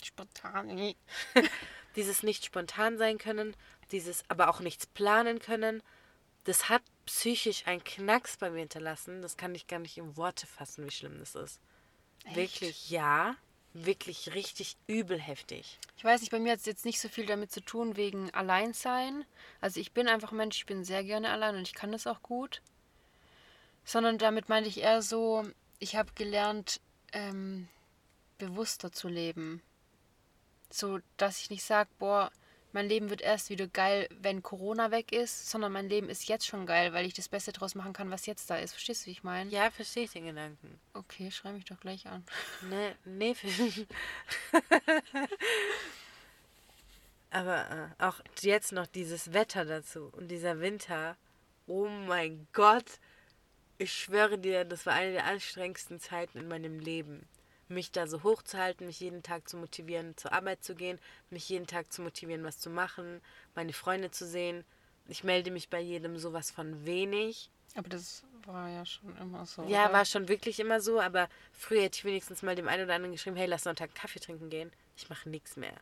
Spontan. 0.00 0.94
dieses 1.96 2.22
nicht 2.22 2.44
spontan 2.44 2.98
sein 2.98 3.18
können, 3.18 3.56
dieses 3.90 4.22
aber 4.28 4.48
auch 4.48 4.60
nichts 4.60 4.86
planen 4.86 5.40
können, 5.40 5.82
das 6.44 6.68
hat 6.68 6.82
psychisch 7.04 7.66
einen 7.66 7.82
Knacks 7.82 8.36
bei 8.36 8.50
mir 8.50 8.60
hinterlassen. 8.60 9.20
Das 9.20 9.36
kann 9.36 9.52
ich 9.56 9.66
gar 9.66 9.80
nicht 9.80 9.98
in 9.98 10.16
Worte 10.16 10.46
fassen, 10.46 10.86
wie 10.86 10.92
schlimm 10.92 11.18
das 11.18 11.34
ist. 11.34 11.60
Echt? 12.26 12.36
Wirklich, 12.36 12.90
ja. 12.90 13.34
Wirklich 13.72 14.34
richtig 14.34 14.76
übel 14.86 15.18
heftig. 15.20 15.78
Ich 15.96 16.02
weiß 16.02 16.20
nicht, 16.20 16.32
bei 16.32 16.40
mir 16.40 16.52
hat 16.52 16.58
es 16.58 16.66
jetzt 16.66 16.84
nicht 16.84 17.00
so 17.00 17.08
viel 17.08 17.26
damit 17.26 17.52
zu 17.52 17.60
tun 17.60 17.96
wegen 17.96 18.32
Alleinsein. 18.34 19.24
Also 19.60 19.78
ich 19.78 19.92
bin 19.92 20.08
einfach 20.08 20.32
ein 20.32 20.38
Mensch, 20.38 20.56
ich 20.56 20.66
bin 20.66 20.84
sehr 20.84 21.04
gerne 21.04 21.30
allein 21.30 21.54
und 21.54 21.62
ich 21.62 21.74
kann 21.74 21.92
das 21.92 22.08
auch 22.08 22.22
gut. 22.22 22.62
Sondern 23.84 24.18
damit 24.18 24.48
meinte 24.48 24.68
ich 24.68 24.80
eher 24.80 25.02
so, 25.02 25.46
ich 25.78 25.94
habe 25.94 26.12
gelernt, 26.14 26.80
ähm, 27.12 27.68
bewusster 28.38 28.90
zu 28.90 29.08
leben. 29.08 29.62
So, 30.68 30.98
dass 31.16 31.40
ich 31.40 31.50
nicht 31.50 31.64
sage, 31.64 31.90
boah, 31.98 32.32
mein 32.72 32.88
Leben 32.88 33.10
wird 33.10 33.20
erst 33.20 33.50
wieder 33.50 33.66
geil, 33.66 34.08
wenn 34.20 34.42
Corona 34.42 34.90
weg 34.90 35.12
ist, 35.12 35.50
sondern 35.50 35.72
mein 35.72 35.88
Leben 35.88 36.08
ist 36.08 36.28
jetzt 36.28 36.46
schon 36.46 36.66
geil, 36.66 36.92
weil 36.92 37.06
ich 37.06 37.14
das 37.14 37.28
Beste 37.28 37.52
draus 37.52 37.74
machen 37.74 37.92
kann, 37.92 38.10
was 38.10 38.26
jetzt 38.26 38.48
da 38.50 38.56
ist. 38.56 38.72
Verstehst 38.72 39.02
du, 39.02 39.06
wie 39.06 39.12
ich 39.12 39.22
meine? 39.24 39.50
Ja, 39.50 39.70
verstehe 39.70 40.04
ich 40.04 40.12
den 40.12 40.26
Gedanken. 40.26 40.80
Okay, 40.92 41.30
schrei 41.30 41.52
mich 41.52 41.64
doch 41.64 41.80
gleich 41.80 42.06
an. 42.06 42.24
Nee, 42.68 42.94
nee. 43.04 43.36
Aber 47.30 47.70
äh, 47.98 48.04
auch 48.04 48.20
jetzt 48.40 48.72
noch 48.72 48.86
dieses 48.86 49.32
Wetter 49.32 49.64
dazu 49.64 50.10
und 50.12 50.28
dieser 50.28 50.60
Winter. 50.60 51.16
Oh 51.66 51.88
mein 51.88 52.46
Gott. 52.52 52.98
Ich 53.78 53.92
schwöre 53.92 54.38
dir, 54.38 54.64
das 54.64 54.84
war 54.84 54.94
eine 54.94 55.12
der 55.12 55.24
anstrengendsten 55.24 56.00
Zeiten 56.00 56.38
in 56.38 56.48
meinem 56.48 56.78
Leben. 56.80 57.26
Mich 57.70 57.92
da 57.92 58.08
so 58.08 58.24
hochzuhalten, 58.24 58.86
mich 58.86 58.98
jeden 58.98 59.22
Tag 59.22 59.48
zu 59.48 59.56
motivieren, 59.56 60.16
zur 60.16 60.32
Arbeit 60.32 60.64
zu 60.64 60.74
gehen, 60.74 60.98
mich 61.30 61.48
jeden 61.48 61.68
Tag 61.68 61.92
zu 61.92 62.02
motivieren, 62.02 62.42
was 62.42 62.58
zu 62.58 62.68
machen, 62.68 63.20
meine 63.54 63.72
Freunde 63.72 64.10
zu 64.10 64.26
sehen. 64.26 64.64
Ich 65.06 65.22
melde 65.22 65.52
mich 65.52 65.68
bei 65.68 65.80
jedem 65.80 66.18
sowas 66.18 66.50
von 66.50 66.84
wenig. 66.84 67.48
Aber 67.76 67.88
das 67.88 68.24
war 68.44 68.68
ja 68.68 68.84
schon 68.84 69.16
immer 69.18 69.46
so. 69.46 69.62
Ja, 69.62 69.84
oder? 69.84 69.92
war 69.92 70.04
schon 70.04 70.28
wirklich 70.28 70.58
immer 70.58 70.80
so, 70.80 71.00
aber 71.00 71.28
früher 71.52 71.82
hätte 71.82 71.98
ich 71.98 72.04
wenigstens 72.04 72.42
mal 72.42 72.56
dem 72.56 72.66
einen 72.66 72.84
oder 72.84 72.94
anderen 72.94 73.12
geschrieben, 73.12 73.36
hey, 73.36 73.46
lass 73.46 73.62
Sonntag 73.62 73.90
einen 73.90 73.94
Kaffee 73.94 74.18
trinken 74.18 74.50
gehen. 74.50 74.72
Ich 74.96 75.08
mache 75.08 75.28
nichts 75.28 75.56
mehr. 75.56 75.74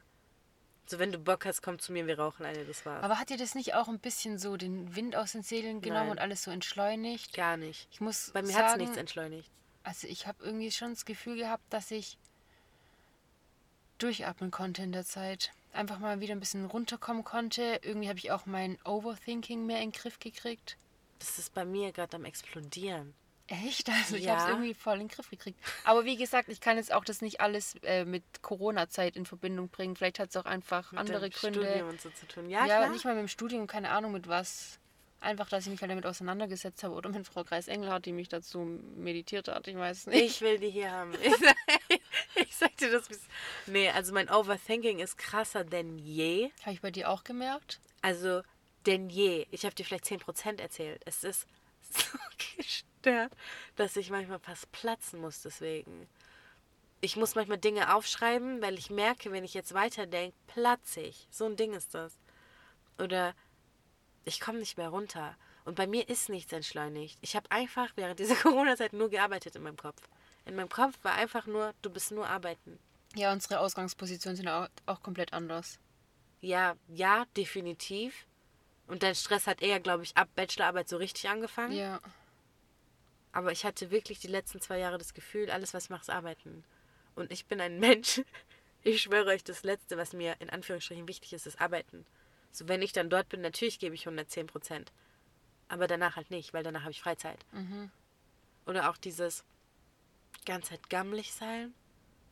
So, 0.85 0.99
wenn 0.99 1.11
du 1.11 1.19
Bock 1.19 1.47
hast, 1.47 1.63
komm 1.63 1.79
zu 1.79 1.93
mir, 1.93 2.07
wir 2.07 2.19
rauchen 2.19 2.45
eine, 2.45 2.65
das 2.65 2.85
war's. 2.85 3.03
Aber 3.03 3.19
hat 3.19 3.31
dir 3.31 3.37
das 3.39 3.55
nicht 3.55 3.75
auch 3.75 3.89
ein 3.89 3.99
bisschen 3.99 4.39
so 4.39 4.57
den 4.59 4.95
Wind 4.95 5.17
aus 5.17 5.33
den 5.33 5.43
Segeln 5.43 5.81
genommen 5.81 6.09
Nein. 6.09 6.11
und 6.13 6.19
alles 6.19 6.43
so 6.43 6.51
entschleunigt? 6.51 7.35
Gar 7.35 7.57
nicht. 7.57 7.89
Ich 7.91 8.01
muss 8.01 8.31
Bei 8.33 8.43
mir 8.43 8.55
hat 8.55 8.73
es 8.73 8.77
nichts 8.77 8.97
entschleunigt. 8.97 9.51
Also 9.89 10.07
ich 10.07 10.27
habe 10.27 10.45
irgendwie 10.45 10.71
schon 10.71 10.91
das 10.91 11.05
Gefühl 11.07 11.37
gehabt, 11.37 11.65
dass 11.71 11.91
ich 11.91 12.19
durchatmen 13.97 14.51
konnte 14.51 14.83
in 14.83 14.93
der 14.93 15.05
Zeit. 15.05 15.51
Einfach 15.73 15.99
mal 15.99 16.21
wieder 16.21 16.35
ein 16.35 16.41
bisschen 16.41 16.65
runterkommen 16.67 17.25
konnte. 17.25 17.81
Irgendwie 17.83 18.09
habe 18.09 18.19
ich 18.19 18.31
auch 18.31 18.47
mein 18.47 18.79
Overthinking 18.85 19.65
mehr 19.67 19.81
in 19.81 19.91
den 19.91 19.99
Griff 19.99 20.19
gekriegt. 20.19 20.77
Das 21.19 21.39
ist 21.39 21.55
bei 21.55 21.65
mir 21.65 21.93
gerade 21.93 22.17
am 22.17 22.25
explodieren. 22.25 23.15
Echt? 23.49 23.89
Also 23.89 24.17
ich 24.17 24.25
Ja. 24.25 24.33
habe 24.33 24.43
es 24.43 24.49
irgendwie 24.49 24.75
voll 24.75 24.95
in 24.95 25.01
den 25.01 25.09
Griff 25.09 25.31
gekriegt. 25.31 25.59
Aber 25.85 26.05
wie 26.05 26.17
gesagt, 26.17 26.49
ich 26.51 26.61
kann 26.61 26.77
jetzt 26.77 26.93
auch 26.93 27.05
das 27.05 27.23
nicht 27.23 27.41
alles 27.41 27.75
äh, 27.83 28.05
mit 28.05 28.23
Corona-Zeit 28.43 29.17
in 29.17 29.25
Verbindung 29.25 29.69
bringen. 29.71 29.97
Vielleicht 29.97 30.19
hat 30.19 30.29
es 30.31 30.37
auch 30.37 30.45
einfach 30.45 30.93
Mit 30.93 31.01
andere 31.01 31.31
Gründe. 31.31 31.61
Studium 31.65 31.89
und 31.89 32.01
so 32.01 32.11
zu 32.11 32.27
tun. 32.29 32.51
Ja, 32.51 32.67
Ja, 32.67 32.77
klar. 32.81 32.91
nicht 32.91 33.05
mal 33.07 33.15
mit 33.15 33.23
dem 33.23 33.29
Studium, 33.29 33.67
keine 33.67 33.91
Ahnung 33.91 34.13
mit 34.13 34.29
was. 34.29 34.79
Einfach, 35.21 35.49
dass 35.49 35.65
ich 35.67 35.71
mich 35.73 35.81
halt 35.81 35.91
damit 35.91 36.07
auseinandergesetzt 36.07 36.85
habe. 36.85 36.95
Oder 36.95 37.11
mit 37.11 37.27
Frau 37.27 37.43
Kreis 37.43 37.67
Engelhardt, 37.67 38.07
die 38.07 38.13
mich 38.13 38.29
dazu 38.29 38.61
meditiert 38.61 39.49
hat. 39.49 39.67
Ich 39.67 39.77
weiß 39.77 40.07
nicht. 40.07 40.23
Ich 40.25 40.41
will 40.41 40.59
die 40.59 40.71
hier 40.71 40.93
haben. 40.93 41.13
Ich, 41.21 41.35
sag- 41.37 41.57
ich 42.37 42.57
sag 42.57 42.77
dir 42.77 42.91
das. 42.93 43.09
bis- 43.09 43.27
Nee, 43.67 43.91
also 43.91 44.13
mein 44.15 44.31
Overthinking 44.31 45.01
ist 45.01 45.19
krasser 45.19 45.65
denn 45.65 45.99
je. 45.99 46.51
Habe 46.63 46.73
ich 46.73 46.81
bei 46.81 46.93
dir 46.93 47.11
auch 47.11 47.25
gemerkt? 47.25 47.81
Also, 48.01 48.43
denn 48.87 49.11
je. 49.11 49.47
Ich 49.51 49.65
habe 49.65 49.75
dir 49.75 49.85
vielleicht 49.85 50.05
10% 50.05 50.61
erzählt. 50.61 51.03
Es 51.05 51.25
ist 51.25 51.47
so 51.91 52.17
gestört, 52.57 53.33
dass 53.75 53.97
ich 53.97 54.11
manchmal 54.11 54.39
fast 54.39 54.71
platzen 54.71 55.21
muss 55.21 55.43
deswegen. 55.43 56.09
Ich 57.01 57.17
muss 57.17 57.35
manchmal 57.35 57.59
Dinge 57.59 57.95
aufschreiben, 57.95 58.63
weil 58.63 58.79
ich 58.79 58.91
merke, 58.91 59.33
wenn 59.33 59.45
ich 59.45 59.55
jetzt 59.55 59.75
weiterdenke, 59.75 60.37
platze 60.47 61.01
ich. 61.01 61.27
So 61.31 61.47
ein 61.47 61.57
Ding 61.57 61.73
ist 61.73 61.95
das. 61.95 62.13
Oder 62.99 63.35
ich 64.29 64.41
komme 64.41 64.59
nicht 64.59 64.77
mehr 64.79 64.91
runter. 64.91 65.37
Und 65.65 65.75
bei 65.75 65.87
mir 65.87 66.09
ist 66.09 66.29
nichts 66.29 66.53
entschleunigt. 66.53 67.19
Ich 67.21 67.37
habe 67.37 67.51
einfach 67.51 67.91
während 67.97 68.19
dieser 68.19 68.37
Corona-Zeit 68.43 68.93
nur 68.93 69.11
gearbeitet 69.11 69.57
in 69.57 69.63
meinem 69.63 69.77
Kopf. 69.77 70.01
In 70.45 70.57
meinem 70.57 70.71
Kopf 70.71 70.95
war 71.03 71.15
einfach 71.15 71.47
nur, 71.47 71.75
du 71.83 71.91
bist 71.91 72.11
nur 72.11 72.29
arbeiten. 72.29 72.79
Ja, 73.15 73.33
unsere 73.33 73.61
Ausgangspositionen 73.61 74.37
sind 74.37 74.49
auch, 74.49 74.69
auch 74.87 75.03
komplett 75.03 75.33
anders. 75.33 75.79
Ja, 76.41 76.77
ja, 76.89 77.27
definitiv. 77.37 78.27
Und 78.87 79.03
dein 79.03 79.15
Stress 79.15 79.47
hat 79.47 79.61
eher, 79.61 79.81
glaube 79.81 80.05
ich, 80.05 80.17
ab 80.17 80.29
Bachelorarbeit 80.35 80.89
so 80.89 80.97
richtig 80.97 81.29
angefangen. 81.29 81.73
Ja. 81.73 82.01
Aber 83.33 83.53
ich 83.53 83.65
hatte 83.65 83.91
wirklich 83.91 84.19
die 84.21 84.29
letzten 84.29 84.61
zwei 84.61 84.79
Jahre 84.79 84.99
das 84.99 85.15
Gefühl, 85.15 85.51
alles, 85.51 85.75
was 85.75 85.85
ich 85.85 85.91
mache, 85.91 86.03
ist 86.03 86.11
arbeiten. 86.11 86.65
Und 87.15 87.31
ich 87.31 87.47
bin 87.47 87.61
ein 87.61 87.79
Mensch. 87.81 88.23
Ich 88.83 89.03
schwöre 89.03 89.31
euch, 89.31 89.45
das 89.45 89.65
Letzte, 89.65 89.99
was 89.99 90.13
mir 90.13 90.37
in 90.41 90.49
Anführungsstrichen 90.49 91.09
wichtig 91.09 91.33
ist, 91.35 91.47
ist 91.47 91.61
arbeiten. 91.61 92.07
So, 92.53 92.67
wenn 92.69 92.83
ich 92.83 92.93
dann 92.93 93.11
dort 93.11 93.29
bin, 93.29 93.41
natürlich 93.41 93.79
gebe 93.79 93.95
ich 93.95 94.03
110 94.07 94.47
Prozent. 94.47 94.93
Aber 95.69 95.87
danach 95.87 96.17
halt 96.17 96.31
nicht, 96.31 96.55
weil 96.55 96.63
danach 96.65 96.81
habe 96.83 96.93
ich 96.93 97.01
Freizeit. 97.03 97.45
Oder 98.67 98.91
auch 98.91 98.97
dieses 98.97 99.45
ganze 100.47 100.71
Zeit 100.71 100.89
gammelig 100.91 101.33
sein, 101.33 101.75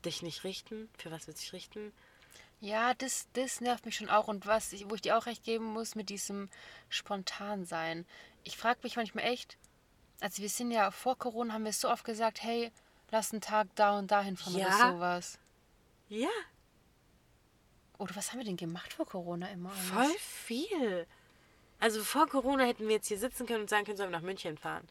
dich 0.04 0.22
nicht 0.22 0.44
richten. 0.44 0.88
Für 0.98 1.10
was 1.10 1.26
willst 1.26 1.40
du 1.40 1.44
dich 1.44 1.52
richten? 1.52 1.92
Ja, 2.60 2.94
das, 2.94 3.28
das 3.34 3.60
nervt 3.60 3.84
mich 3.84 3.96
schon 3.96 4.08
auch. 4.08 4.28
Und 4.28 4.46
was, 4.46 4.72
ich, 4.72 4.88
wo 4.88 4.94
ich 4.94 5.02
dir 5.02 5.18
auch 5.18 5.26
recht 5.26 5.44
geben 5.44 5.66
muss 5.66 5.94
mit 5.94 6.08
diesem 6.08 6.48
Spontansein. 6.88 8.06
Ich 8.44 8.56
frage 8.56 8.80
mich 8.82 8.96
manchmal 8.96 9.24
echt, 9.24 9.58
also 10.20 10.42
wir 10.42 10.48
sind 10.48 10.70
ja 10.70 10.90
vor 10.90 11.18
Corona, 11.18 11.52
haben 11.52 11.64
wir 11.64 11.72
so 11.72 11.90
oft 11.90 12.04
gesagt, 12.04 12.42
hey, 12.42 12.72
lass 13.10 13.32
einen 13.32 13.42
Tag 13.42 13.68
da 13.74 13.98
und 13.98 14.10
dahin 14.10 14.36
fahren 14.36 14.56
Ja. 14.56 14.66
oder 14.68 14.92
sowas. 14.94 15.38
Ja, 16.08 16.28
Oder 17.98 18.14
was 18.16 18.32
haben 18.32 18.38
wir 18.38 18.44
denn 18.44 18.56
gemacht 18.56 18.92
vor 18.92 19.06
Corona 19.06 19.48
immer? 19.48 19.70
alles? 19.70 19.86
voll 19.86 20.18
viel. 20.18 21.06
Also 21.78 22.02
vor 22.02 22.26
Corona 22.26 22.64
hätten 22.64 22.88
wir 22.88 22.96
jetzt 22.96 23.08
hier 23.08 23.18
sitzen 23.18 23.46
können 23.46 23.62
und 23.62 23.70
sagen 23.70 23.84
können, 23.84 23.96
sollen 23.96 24.10
wir 24.10 24.18
nach 24.18 24.24
München 24.24 24.56
fahren. 24.56 24.88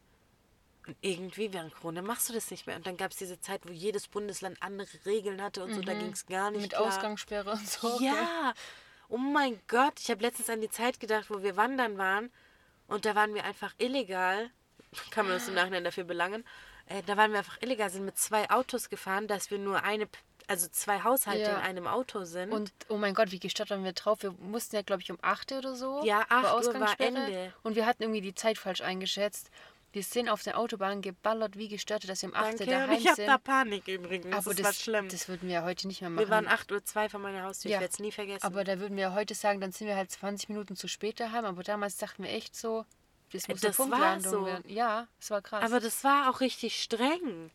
Und 0.88 0.96
irgendwie 1.02 1.52
während 1.52 1.74
Corona 1.74 2.02
machst 2.04 2.30
du 2.30 2.34
das 2.34 2.52
nicht 2.52 2.68
mehr. 2.68 2.76
Und 2.76 2.86
dann 2.86 2.96
gab 2.96 3.12
es 3.12 3.18
diese 3.18 3.40
Zeit, 3.40 3.62
wo 3.68 3.72
jedes 3.72 4.08
Bundesland 4.08 4.62
andere 4.62 4.88
Regeln 5.06 5.42
hatte 5.42 5.64
und 5.64 5.74
so, 5.74 5.82
da 5.82 5.94
ging 5.94 6.12
es 6.12 6.28
gar 6.28 6.52
nicht 6.52 6.62
Mit 6.62 6.72
klar. 6.74 6.84
Ausgangssperre 6.84 7.52
und 7.54 7.68
so. 7.68 8.00
Ja, 8.00 8.54
oh 9.10 9.18
mein 9.18 9.60
Gott. 9.68 10.00
Ich 10.00 10.12
habe 10.12 10.22
letztens 10.22 10.50
an 10.50 10.62
die 10.62 10.70
Zeit 10.70 11.00
gedacht, 11.00 11.30
wo 11.30 11.42
wir 11.42 11.58
wandern 11.58 11.98
waren. 11.98 12.32
Und 12.88 13.06
da 13.06 13.16
waren 13.16 13.34
wir 13.34 13.44
einfach 13.46 13.74
illegal. 13.80 14.52
Kann 15.10 15.26
man 15.26 15.36
uns 15.36 15.48
im 15.48 15.56
Nachhinein 15.56 15.84
dafür 15.84 16.04
belangen. 16.04 16.46
äh, 16.86 17.02
da 17.04 17.18
waren 17.18 17.32
wir 17.32 17.40
einfach 17.40 17.60
illegal, 17.62 17.90
sind 17.90 18.06
mit 18.06 18.18
zwei 18.20 18.50
Autos 18.52 18.90
gefahren, 18.90 19.28
dass 19.28 19.50
wir 19.50 19.58
nur 19.58 19.84
eine, 19.84 20.08
also 20.48 20.68
zwei 20.70 21.02
Haushalte 21.04 21.42
Ja. 21.42 21.58
in 21.58 21.64
einem 21.64 21.88
Auto 21.88 22.24
sind. 22.24 22.52
Und 22.52 22.72
oh 22.90 22.98
mein 22.98 23.14
Gott, 23.14 23.32
wie 23.32 23.40
gestört 23.40 23.70
waren 23.70 23.84
wir 23.84 23.94
drauf? 23.94 24.22
Wir 24.24 24.32
mussten 24.32 24.76
ja, 24.76 24.82
glaube 24.82 25.02
ich, 25.02 25.12
um 25.12 25.18
8 25.22 25.52
oder 25.54 25.76
so. 25.76 26.04
Ja, 26.04 26.26
8 26.30 26.66
Uhr 26.68 26.80
war. 26.80 27.00
Ende. 27.00 27.54
Und 27.64 27.76
wir 27.76 27.86
hatten 27.86 28.04
irgendwie 28.04 28.22
die 28.22 28.36
Zeit 28.36 28.58
falsch 28.58 28.82
eingeschätzt. 28.82 29.50
Wir 29.92 30.04
sind 30.04 30.28
auf 30.28 30.44
der 30.44 30.60
Autobahn 30.60 31.02
geballert 31.02 31.56
wie 31.58 31.70
gestört, 31.70 32.08
dass 32.10 32.22
wir 32.22 32.28
um 32.30 32.36
8 32.36 32.44
Uhr 32.44 32.50
Danke, 32.50 32.64
und 32.66 32.70
daheim 32.72 32.92
ich 33.00 33.06
habe 33.08 33.16
sind. 33.16 33.28
da 33.28 33.38
Panik 33.38 33.88
übrigens. 33.88 34.26
aber 34.36 34.50
das, 34.54 34.56
das, 34.58 34.66
war 34.66 34.74
schlimm. 34.74 35.08
das 35.08 35.30
würden 35.30 35.48
wir 35.48 35.64
heute 35.64 35.88
nicht 35.88 36.02
mehr 36.02 36.10
machen. 36.10 36.26
wir 36.26 36.30
waren 36.30 36.48
8.02 36.50 37.04
Uhr 37.06 37.10
von 37.12 37.22
meiner 37.22 37.44
Haustür, 37.44 37.72
Ja. 37.72 37.78
ich 37.78 37.82
werde 37.82 37.94
es 37.94 38.00
nie 38.00 38.12
vergessen. 38.12 38.44
aber 38.46 38.66
da 38.66 38.80
würden 38.80 38.98
wir 38.98 39.14
heute 39.14 39.34
sagen, 39.36 39.62
dann 39.62 39.72
sind 39.72 39.88
wir 39.88 39.96
halt 39.96 40.12
20 40.12 40.50
Minuten 40.50 40.76
zu 40.76 40.90
spät 40.90 41.22
daheim. 41.22 41.46
Aber 41.46 41.64
damals 41.64 41.96
dachten 41.96 42.24
wir 42.24 42.30
echt 42.30 42.58
so, 42.58 42.86
das 43.32 43.48
muss 43.48 43.62
das 43.62 43.80
eine 43.80 43.90
war 43.92 43.98
Punktlandung 44.00 44.32
so. 44.42 44.46
werden. 44.46 44.64
Ja, 44.70 45.08
es 45.22 45.32
war 45.32 45.42
krass. 45.42 45.64
Aber 45.64 45.80
das 45.80 46.04
war 46.04 46.30
auch 46.30 46.42
richtig 46.42 46.82
streng. 46.84 47.52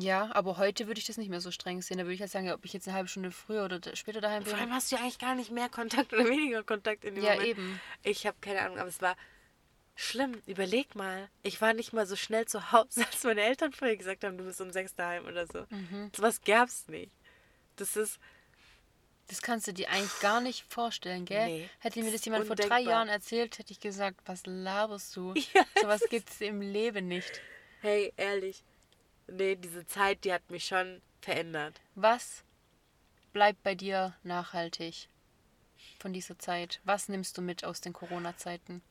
Ja, 0.00 0.30
aber 0.34 0.56
heute 0.56 0.86
würde 0.86 0.98
ich 1.00 1.06
das 1.06 1.16
nicht 1.16 1.28
mehr 1.30 1.40
so 1.40 1.50
streng 1.50 1.82
sehen. 1.82 1.98
Da 1.98 2.04
würde 2.04 2.14
ich 2.14 2.20
halt 2.20 2.30
sagen, 2.30 2.46
ja, 2.46 2.54
ob 2.54 2.64
ich 2.64 2.72
jetzt 2.72 2.86
eine 2.88 2.96
halbe 2.96 3.08
Stunde 3.08 3.30
früher 3.30 3.64
oder 3.64 3.80
später 3.96 4.20
daheim 4.20 4.42
bin. 4.44 4.50
Vor 4.52 4.58
allem 4.60 4.72
hast 4.72 4.90
du 4.90 4.96
ja 4.96 5.02
eigentlich 5.02 5.18
gar 5.18 5.34
nicht 5.34 5.50
mehr 5.50 5.68
Kontakt 5.68 6.12
oder 6.12 6.26
weniger 6.28 6.62
Kontakt 6.62 7.04
in 7.04 7.14
dem 7.14 7.24
Ja, 7.24 7.32
Moment. 7.32 7.48
eben. 7.48 7.80
Ich 8.02 8.26
habe 8.26 8.36
keine 8.40 8.62
Ahnung, 8.62 8.78
aber 8.78 8.88
es 8.88 9.00
war 9.02 9.16
schlimm. 9.94 10.40
Überleg 10.46 10.94
mal, 10.94 11.28
ich 11.42 11.60
war 11.60 11.74
nicht 11.74 11.92
mal 11.92 12.06
so 12.06 12.16
schnell 12.16 12.46
zu 12.46 12.72
Hause, 12.72 13.04
als 13.12 13.24
meine 13.24 13.42
Eltern 13.42 13.72
vorher 13.72 13.96
gesagt 13.96 14.24
haben, 14.24 14.38
du 14.38 14.44
bist 14.44 14.60
um 14.60 14.70
sechs 14.70 14.94
daheim 14.94 15.26
oder 15.26 15.46
so. 15.46 15.64
Mhm. 15.70 16.10
Was 16.18 16.40
gab's 16.42 16.86
nicht. 16.88 17.12
Das 17.76 17.96
ist, 17.96 18.18
Das 19.28 19.42
kannst 19.42 19.66
du 19.66 19.72
dir 19.72 19.90
eigentlich 19.90 20.20
gar 20.20 20.40
nicht 20.40 20.64
vorstellen, 20.72 21.24
gell? 21.24 21.46
Nee, 21.46 21.70
Hätte 21.80 22.02
mir 22.02 22.10
das 22.12 22.24
jemand 22.24 22.46
vor 22.46 22.56
drei 22.56 22.64
undenkbar. 22.64 22.92
Jahren 22.92 23.08
erzählt, 23.08 23.58
hätte 23.58 23.72
ich 23.72 23.80
gesagt, 23.80 24.20
was 24.26 24.42
laberst 24.46 25.14
du? 25.16 25.34
Ja, 25.54 25.64
Sowas 25.80 26.02
gibt 26.08 26.30
es 26.30 26.40
im 26.40 26.60
Leben 26.60 27.08
nicht. 27.08 27.40
hey, 27.80 28.12
ehrlich. 28.16 28.62
Nee, 29.28 29.56
diese 29.56 29.86
Zeit, 29.86 30.24
die 30.24 30.32
hat 30.32 30.50
mich 30.50 30.66
schon 30.66 31.02
verändert. 31.20 31.80
Was 31.94 32.44
bleibt 33.32 33.62
bei 33.62 33.74
dir 33.74 34.16
nachhaltig 34.22 35.08
von 36.00 36.12
dieser 36.12 36.38
Zeit? 36.38 36.80
Was 36.84 37.08
nimmst 37.08 37.36
du 37.36 37.42
mit 37.42 37.64
aus 37.64 37.80
den 37.80 37.92
Corona-Zeiten? 37.92 38.82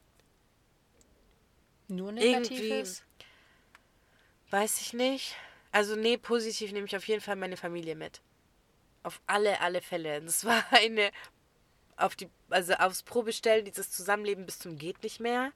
Nur 1.87 2.11
Negatives? 2.11 3.03
Weiß 4.49 4.81
ich 4.81 4.93
nicht. 4.93 5.35
Also, 5.71 5.95
nee, 5.95 6.17
positiv 6.17 6.71
nehme 6.71 6.87
ich 6.87 6.95
auf 6.95 7.07
jeden 7.07 7.21
Fall 7.21 7.35
meine 7.35 7.57
Familie 7.57 7.95
mit. 7.95 8.21
Auf 9.03 9.21
alle, 9.25 9.59
alle 9.61 9.81
Fälle. 9.81 10.21
Das 10.21 10.45
war 10.45 10.63
eine, 10.71 11.11
auf 11.95 12.15
die, 12.15 12.29
also 12.49 12.73
aufs 12.73 13.03
Probestellen, 13.03 13.65
dieses 13.65 13.91
Zusammenleben 13.91 14.45
bis 14.45 14.59
zum 14.59 14.77
geht 14.77 15.01
nicht 15.03 15.19
mehr. 15.19 15.51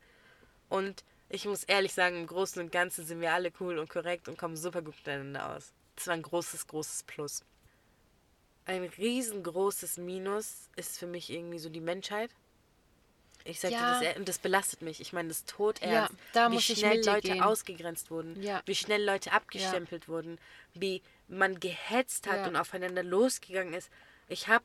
Und 0.69 1.03
ich 1.31 1.45
muss 1.45 1.63
ehrlich 1.63 1.93
sagen, 1.93 2.17
im 2.17 2.27
Großen 2.27 2.61
und 2.61 2.71
Ganzen 2.71 3.05
sind 3.05 3.21
wir 3.21 3.33
alle 3.33 3.51
cool 3.59 3.77
und 3.79 3.89
korrekt 3.89 4.27
und 4.27 4.37
kommen 4.37 4.57
super 4.57 4.81
gut 4.81 4.95
miteinander 4.97 5.55
aus. 5.55 5.73
Das 5.95 6.07
war 6.07 6.13
ein 6.13 6.21
großes, 6.21 6.67
großes 6.67 7.03
Plus. 7.03 7.43
Ein 8.65 8.83
riesengroßes 8.83 9.97
Minus 9.97 10.69
ist 10.75 10.99
für 10.99 11.07
mich 11.07 11.29
irgendwie 11.29 11.59
so 11.59 11.69
die 11.69 11.81
Menschheit. 11.81 12.31
Ich 13.43 13.59
sag 13.59 13.71
Ja. 13.71 13.99
dir 13.99 14.13
das, 14.15 14.25
das 14.25 14.39
belastet 14.39 14.81
mich. 14.83 15.01
Ich 15.01 15.13
meine, 15.13 15.29
das 15.29 15.45
Tod 15.45 15.81
Ja, 15.81 15.87
ernst. 15.87 16.13
da 16.33 16.51
wie 16.51 16.61
schnell 16.61 17.03
Leute 17.03 17.29
gehen. 17.29 17.41
ausgegrenzt 17.41 18.11
wurden, 18.11 18.41
Ja. 18.41 18.61
wie 18.65 18.75
schnell 18.75 19.03
Leute 19.03 19.31
abgestempelt 19.31 20.07
wurden, 20.07 20.37
wie 20.75 21.01
man 21.27 21.59
gehetzt 21.59 22.27
hat 22.27 22.37
Ja. 22.37 22.47
und 22.47 22.55
aufeinander 22.55 23.03
losgegangen 23.03 23.73
ist. 23.73 23.89
Ich 24.27 24.47
habe 24.47 24.63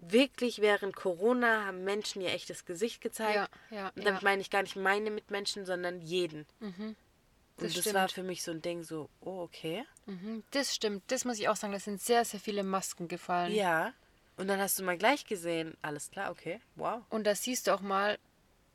wirklich 0.00 0.60
während 0.60 0.96
Corona 0.96 1.66
haben 1.66 1.84
Menschen 1.84 2.22
ihr 2.22 2.32
echtes 2.32 2.64
Gesicht 2.64 3.00
gezeigt. 3.00 3.50
Ja, 3.70 3.76
ja, 3.76 3.88
und 3.94 4.04
damit 4.04 4.22
ja. 4.22 4.28
meine 4.28 4.42
ich 4.42 4.50
gar 4.50 4.62
nicht 4.62 4.76
meine 4.76 5.10
Mitmenschen, 5.10 5.66
sondern 5.66 6.00
jeden. 6.00 6.46
Das 6.60 6.68
und 6.68 7.76
das 7.76 7.82
stimmt. 7.82 7.94
war 7.94 8.08
für 8.08 8.22
mich 8.22 8.42
so 8.42 8.50
ein 8.52 8.62
Ding, 8.62 8.82
so, 8.82 9.08
oh, 9.20 9.42
okay. 9.42 9.84
Mhm, 10.06 10.42
Das 10.50 10.74
stimmt, 10.74 11.02
das 11.08 11.24
muss 11.24 11.38
ich 11.38 11.48
auch 11.48 11.56
sagen, 11.56 11.72
da 11.72 11.78
sind 11.78 12.00
sehr, 12.00 12.24
sehr 12.24 12.40
viele 12.40 12.62
Masken 12.62 13.08
gefallen. 13.08 13.54
Ja. 13.54 13.92
Und 14.36 14.48
dann 14.48 14.58
hast 14.58 14.78
du 14.78 14.82
mal 14.82 14.96
gleich 14.96 15.26
gesehen, 15.26 15.76
alles 15.82 16.10
klar, 16.10 16.30
okay, 16.30 16.60
wow. 16.76 17.02
Und 17.10 17.24
da 17.24 17.34
siehst 17.34 17.66
du 17.66 17.74
auch 17.74 17.82
mal, 17.82 18.18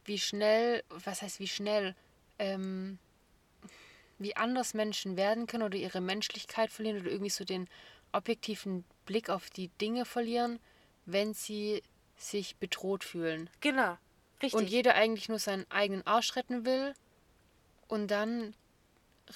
wie 0.06 0.20
schnell, 0.20 0.84
was 0.90 1.24
heißt 1.24 1.40
wie 1.40 1.48
schnell, 1.48 1.96
ähm, 2.38 3.00
wie 4.20 4.36
anders 4.36 4.76
Menschen 4.76 5.18
werden 5.18 5.48
können 5.48 5.64
oder 5.64 5.78
ihre 5.78 6.02
Menschlichkeit 6.02 6.70
verlieren 6.70 7.02
oder 7.02 7.10
irgendwie 7.10 7.32
so 7.32 7.44
den 7.44 7.68
objektiven 8.12 8.86
Blick 9.06 9.30
auf 9.30 9.50
die 9.50 9.70
Dinge 9.82 10.06
verlieren, 10.06 10.60
wenn 11.06 11.34
sie 11.34 11.82
sich 12.18 12.56
bedroht 12.58 13.04
fühlen. 13.04 13.50
Genau. 13.62 13.98
Richtig. 14.42 14.54
Und 14.54 14.70
jeder 14.70 14.96
eigentlich 14.96 15.30
nur 15.30 15.40
seinen 15.40 15.70
eigenen 15.70 16.06
Arsch 16.06 16.36
retten 16.36 16.66
will 16.66 16.94
und 17.88 18.10
dann 18.12 18.54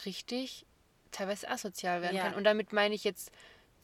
richtig 0.05 0.65
teilweise 1.11 1.49
asozial 1.49 2.01
werden 2.01 2.15
Ja. 2.17 2.23
kann. 2.23 2.35
Und 2.35 2.43
damit 2.43 2.73
meine 2.73 2.93
ich 2.95 3.03
jetzt, 3.03 3.31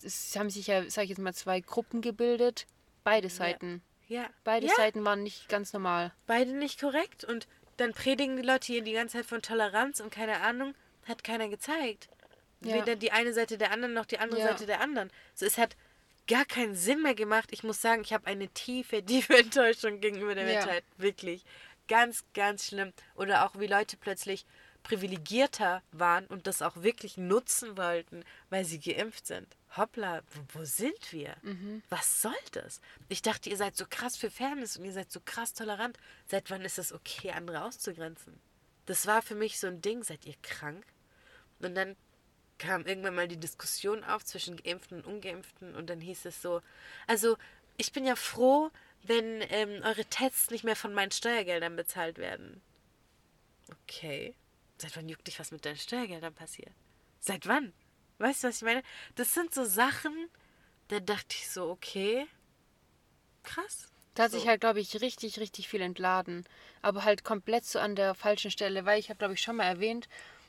es 0.04 0.36
haben 0.36 0.50
sich 0.50 0.67
ja, 0.67 0.88
sag 0.89 1.04
ich 1.04 1.10
jetzt 1.10 1.19
mal, 1.19 1.34
zwei 1.34 1.60
Gruppen 1.60 2.02
gebildet, 2.02 2.67
beide 3.04 3.30
Seiten. 3.30 3.82
ja. 4.08 4.30
Beide 4.43 4.67
ja. 4.67 4.74
Seiten 4.76 5.04
waren 5.06 5.24
nicht 5.24 5.50
ganz 5.50 5.74
normal. 5.74 6.13
beide 6.28 6.52
nicht 6.54 6.80
korrekt 6.80 7.24
und 7.24 7.48
dann 7.78 7.93
predigen 7.93 8.38
die 8.38 8.43
Leute 8.43 8.67
hier 8.67 8.82
die 8.84 8.93
ganze 8.93 9.17
Zeit 9.17 9.26
von 9.26 9.41
Toleranz 9.41 10.00
und 10.00 10.10
keine 10.12 10.41
Ahnung, 10.41 10.76
hat 11.08 11.24
keiner 11.24 11.50
gezeigt. 11.50 12.08
Ja. 12.62 12.76
Weder 12.76 12.95
die 12.95 13.12
eine 13.12 13.34
Seite 13.34 13.58
der 13.58 13.71
anderen 13.71 13.93
noch 13.93 14.06
die 14.06 14.17
andere 14.19 14.39
Ja. 14.39 14.48
Seite 14.50 14.65
der 14.65 14.80
anderen. 14.82 15.12
So, 15.34 15.45
es 15.45 15.58
hat 15.58 15.76
gar 16.27 16.45
keinen 16.45 16.75
Sinn 16.75 17.01
mehr 17.01 17.15
gemacht. 17.15 17.49
Ich 17.51 17.63
muss 17.63 17.81
sagen, 17.81 18.01
ich 18.03 18.13
habe 18.13 18.27
eine 18.27 18.47
tiefe, 18.49 19.01
tiefe 19.05 19.38
Enttäuschung 19.38 19.99
gegenüber 19.99 20.35
der 20.35 20.47
Ja. 20.47 20.59
Menschheit. 20.59 20.83
Wirklich. 20.97 21.43
Ganz, 21.88 22.23
ganz 22.33 22.65
schlimm. 22.67 22.93
Oder 23.15 23.45
auch 23.45 23.59
wie 23.59 23.67
Leute 23.67 23.97
plötzlich 23.97 24.45
privilegierter 24.81 25.81
waren 25.91 26.25
und 26.27 26.45
das 26.47 26.61
auch 26.61 26.75
wirklich 26.77 27.17
nutzen 27.17 27.75
wollten, 27.77 28.23
weil 28.49 28.65
sie 28.65 28.79
geimpft 28.79 29.25
sind. 29.27 29.47
Hoppla, 29.75 30.21
wo, 30.31 30.59
wo 30.59 30.63
sind 30.65 31.11
wir? 31.11 31.35
Mhm. 31.41 31.81
Was 31.89 32.21
soll 32.21 32.35
das? 32.51 32.81
Ich 33.09 33.21
dachte, 33.21 33.49
ihr 33.49 33.57
seid 33.57 33.75
so 33.75 33.85
krass 33.89 34.15
für 34.15 34.29
Fairness 34.29 34.77
und 34.77 34.85
ihr 34.85 34.93
seid 34.93 35.11
so 35.11 35.19
krass 35.25 35.53
tolerant. 35.53 35.97
Seit 36.27 36.49
wann 36.51 36.61
ist 36.61 36.77
es 36.77 36.93
okay, 36.93 37.31
andere 37.31 37.63
auszugrenzen? 37.63 38.39
Das 38.85 39.07
war 39.07 39.21
für 39.21 39.35
mich 39.35 39.59
so 39.59 39.67
ein 39.67 39.81
Ding, 39.81 40.03
seid 40.03 40.25
ihr 40.25 40.35
krank? 40.43 40.85
Und 41.59 41.75
dann 41.75 41.95
kam 42.57 42.85
irgendwann 42.85 43.15
mal 43.15 43.27
die 43.27 43.37
Diskussion 43.39 44.03
auf 44.03 44.23
zwischen 44.25 44.57
Geimpften 44.57 44.99
und 45.01 45.05
Ungeimpften 45.05 45.75
und 45.75 45.89
dann 45.89 45.99
hieß 46.01 46.25
es 46.25 46.41
so, 46.41 46.61
also 47.07 47.37
ich 47.77 47.91
bin 47.91 48.05
ja 48.05 48.15
froh, 48.15 48.71
wenn 49.03 49.41
ähm, 49.49 49.81
eure 49.83 50.05
Tests 50.05 50.49
nicht 50.49 50.63
mehr 50.63 50.75
von 50.75 50.93
meinen 50.93 51.11
Steuergeldern 51.11 51.75
bezahlt 51.75 52.17
werden. 52.17 52.61
Okay. 53.83 54.35
Seit 54.77 54.95
wann 54.95 55.07
juckt 55.09 55.27
dich, 55.27 55.39
was 55.39 55.51
mit 55.51 55.65
deinen 55.65 55.77
Steuergeldern 55.77 56.33
passiert? 56.33 56.73
Seit 57.19 57.47
wann? 57.47 57.73
Weißt 58.19 58.43
du, 58.43 58.47
was 58.47 58.57
ich 58.57 58.61
meine? 58.63 58.83
Das 59.15 59.33
sind 59.33 59.53
so 59.53 59.65
Sachen, 59.65 60.29
da 60.89 60.99
dachte 60.99 61.35
ich 61.37 61.49
so, 61.49 61.69
okay, 61.69 62.27
krass. 63.43 63.89
Da 64.13 64.23
hat 64.23 64.31
sich 64.31 64.43
So. 64.43 64.49
halt, 64.49 64.61
glaube 64.61 64.79
ich, 64.79 65.01
richtig, 65.01 65.39
richtig 65.39 65.67
viel 65.67 65.81
entladen. 65.81 66.45
Aber 66.81 67.03
halt 67.03 67.23
komplett 67.23 67.65
so 67.65 67.79
an 67.79 67.95
der 67.95 68.15
falschen 68.15 68.51
Stelle, 68.51 68.85
weil 68.85 68.99
ich 68.99 69.09
habe, 69.09 69.17
glaube 69.17 69.33
ich, 69.33 69.41
schon 69.41 69.57
mal 69.57 69.65
erwähnt, 69.65 70.07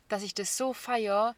dass 0.09 0.23
ich 0.23 0.35
das 0.35 0.57
so 0.57 0.73
feier, 0.73 1.35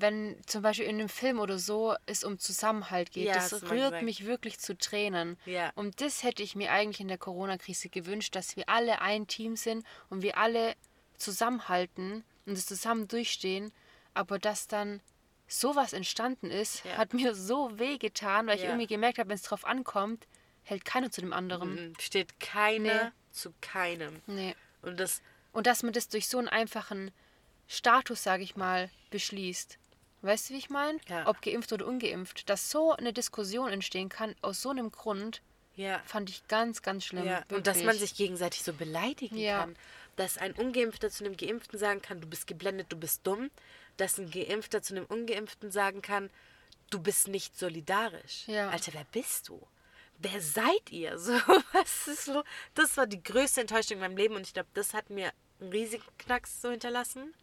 wenn 0.00 0.36
zum 0.46 0.62
Beispiel 0.62 0.86
in 0.86 0.96
einem 0.98 1.08
Film 1.08 1.38
oder 1.38 1.58
so 1.58 1.94
es 2.06 2.24
um 2.24 2.38
Zusammenhalt 2.38 3.10
geht. 3.12 3.26
Ja, 3.26 3.34
das 3.34 3.62
mal 3.62 3.70
rührt 3.70 4.02
mich 4.02 4.26
wirklich 4.26 4.58
zu 4.58 4.76
Tränen. 4.76 5.38
Ja. 5.46 5.70
Und 5.74 6.00
das 6.00 6.22
hätte 6.22 6.42
ich 6.42 6.54
mir 6.56 6.72
eigentlich 6.72 7.00
in 7.00 7.08
der 7.08 7.18
Corona-Krise 7.18 7.88
gewünscht, 7.88 8.34
dass 8.34 8.56
wir 8.56 8.68
alle 8.68 9.00
ein 9.02 9.26
Team 9.26 9.56
sind 9.56 9.84
und 10.08 10.22
wir 10.22 10.36
alle 10.38 10.74
zusammenhalten 11.16 12.24
und 12.46 12.52
es 12.54 12.66
zusammen 12.66 13.08
durchstehen. 13.08 13.72
Aber 14.14 14.38
dass 14.38 14.66
dann 14.66 15.00
sowas 15.46 15.92
entstanden 15.92 16.50
ist, 16.50 16.84
Ja. 16.84 16.96
hat 16.96 17.14
mir 17.14 17.34
so 17.34 17.78
weh 17.78 17.98
getan, 17.98 18.46
weil 18.46 18.56
ich 18.58 18.64
irgendwie 18.64 18.86
gemerkt 18.86 19.18
habe, 19.18 19.28
wenn 19.28 19.36
es 19.36 19.42
drauf 19.42 19.64
ankommt, 19.64 20.26
hält 20.62 20.84
keiner 20.84 21.10
zu 21.10 21.20
dem 21.20 21.32
anderen. 21.32 21.94
Steht 22.00 22.38
keiner 22.40 23.04
Nee. 23.06 23.10
zu 23.32 23.52
keinem. 23.60 24.20
Nee. 24.26 24.54
Und 24.82 24.98
das, 25.00 25.22
Und 25.52 25.66
dass 25.66 25.82
man 25.82 25.92
das 25.92 26.08
durch 26.08 26.28
so 26.28 26.38
einen 26.38 26.48
einfachen 26.48 27.10
Status, 27.66 28.22
sage 28.22 28.42
ich 28.44 28.54
mal, 28.56 28.90
beschließt. 29.10 29.78
Weißt 30.22 30.50
du, 30.50 30.54
wie 30.54 30.58
ich 30.58 30.70
meine? 30.70 30.98
Ja. 31.08 31.26
Ob 31.26 31.40
geimpft 31.42 31.72
oder 31.72 31.86
ungeimpft. 31.86 32.48
Dass 32.48 32.70
so 32.70 32.92
eine 32.92 33.12
Diskussion 33.12 33.70
entstehen 33.70 34.08
kann, 34.08 34.34
aus 34.42 34.60
so 34.60 34.70
einem 34.70 34.90
Grund, 34.90 35.40
ja. 35.76 36.00
fand 36.04 36.30
ich 36.30 36.46
ganz, 36.48 36.82
ganz 36.82 37.04
schlimm. 37.04 37.26
Ja, 37.26 37.44
und 37.50 37.66
dass 37.66 37.82
man 37.82 37.96
sich 37.96 38.14
gegenseitig 38.14 38.62
so 38.62 38.72
beleidigen 38.72 39.36
kann. 39.60 39.76
Dass 40.16 40.36
ein 40.36 40.52
Ungeimpfter 40.52 41.10
zu 41.10 41.24
einem 41.24 41.36
Geimpften 41.36 41.78
sagen 41.78 42.02
kann, 42.02 42.20
du 42.20 42.26
bist 42.26 42.46
geblendet, 42.46 42.88
du 42.90 42.96
bist 42.96 43.26
dumm. 43.26 43.50
Dass 43.96 44.18
ein 44.18 44.30
Geimpfter 44.30 44.82
zu 44.82 44.94
einem 44.94 45.06
Ungeimpften 45.06 45.70
sagen 45.70 46.02
kann, 46.02 46.30
du 46.90 47.00
bist 47.00 47.28
nicht 47.28 47.58
solidarisch. 47.58 48.44
Alter, 48.70 48.92
wer 48.92 49.04
bist 49.12 49.48
du? 49.48 49.66
Wer 50.18 50.40
seid 50.40 50.90
ihr? 50.90 51.18
So, 51.18 51.32
was 51.72 52.08
ist 52.08 52.26
los? 52.26 52.44
Das 52.74 52.96
war 52.96 53.06
die 53.06 53.22
größte 53.22 53.62
Enttäuschung 53.62 53.96
in 53.96 54.00
meinem 54.00 54.16
Leben 54.16 54.34
und 54.34 54.42
ich 54.42 54.52
glaube, 54.52 54.68
das 54.74 54.92
hat 54.92 55.08
mir 55.08 55.32
einen 55.60 55.70
riesigen 55.70 56.04
Knacks 56.18 56.60
so 56.60 56.70
hinterlassen. 56.70 57.34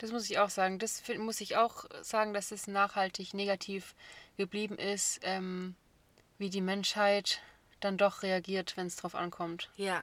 Das 0.00 0.12
muss 0.12 0.30
ich 0.30 0.38
auch 0.38 0.48
sagen. 0.48 0.78
Das 0.78 1.02
muss 1.18 1.42
ich 1.42 1.56
auch 1.56 1.84
sagen, 2.00 2.32
dass 2.32 2.52
es 2.52 2.66
nachhaltig 2.66 3.34
negativ 3.34 3.94
geblieben 4.38 4.78
ist, 4.78 5.20
ähm, 5.22 5.74
wie 6.38 6.48
die 6.48 6.62
Menschheit 6.62 7.40
dann 7.80 7.98
doch 7.98 8.22
reagiert, 8.22 8.78
wenn 8.78 8.86
es 8.86 8.96
drauf 8.96 9.14
ankommt. 9.14 9.68
Ja. 9.76 10.02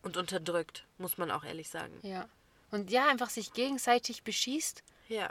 Und 0.00 0.16
unterdrückt, 0.16 0.86
muss 0.96 1.18
man 1.18 1.30
auch 1.30 1.44
ehrlich 1.44 1.68
sagen. 1.68 1.98
Ja. 2.02 2.26
Und 2.70 2.90
ja, 2.90 3.06
einfach 3.08 3.28
sich 3.28 3.52
gegenseitig 3.52 4.22
beschießt, 4.22 4.82
Ja. 5.08 5.30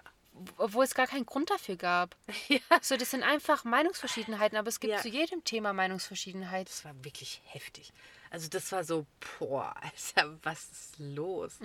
obwohl 0.58 0.86
es 0.86 0.94
gar 0.94 1.08
keinen 1.08 1.26
Grund 1.26 1.50
dafür 1.50 1.76
gab. 1.76 2.16
Ja. 2.50 2.60
So, 2.84 2.98
das 2.98 3.10
sind 3.10 3.24
einfach 3.24 3.64
Meinungsverschiedenheiten, 3.64 4.58
aber 4.60 4.70
es 4.70 4.80
gibt 4.80 4.94
Ja. 4.94 5.02
zu 5.02 5.10
jedem 5.10 5.44
Thema 5.44 5.74
Meinungsverschiedenheit. 5.74 6.70
Das 6.70 6.86
war 6.86 6.94
wirklich 7.04 7.42
heftig. 7.46 7.92
Also 8.34 8.50
das 8.50 8.72
war 8.72 8.84
so, 8.84 9.06
boah, 9.38 9.76
Alter, 10.16 10.40
was 10.42 10.72
ist 10.72 10.98
los? 10.98 11.60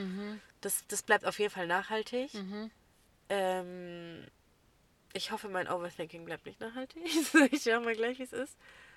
Das, 0.60 0.86
das 0.86 1.02
bleibt 1.02 1.24
auf 1.24 1.38
jeden 1.38 1.50
Fall 1.50 1.66
nachhaltig. 1.66 2.30
Ähm, 3.30 4.26
ich 5.14 5.30
hoffe, 5.30 5.48
mein 5.48 5.66
Overthinking 5.66 6.26
bleibt 6.26 6.44
nicht 6.44 6.60
nachhaltig. 6.60 7.02
ich 7.52 7.62
schau 7.62 7.80
mal 7.80 7.94
gleich, 7.96 8.18
wie 8.18 8.24
es 8.24 8.34
ist. 8.34 8.54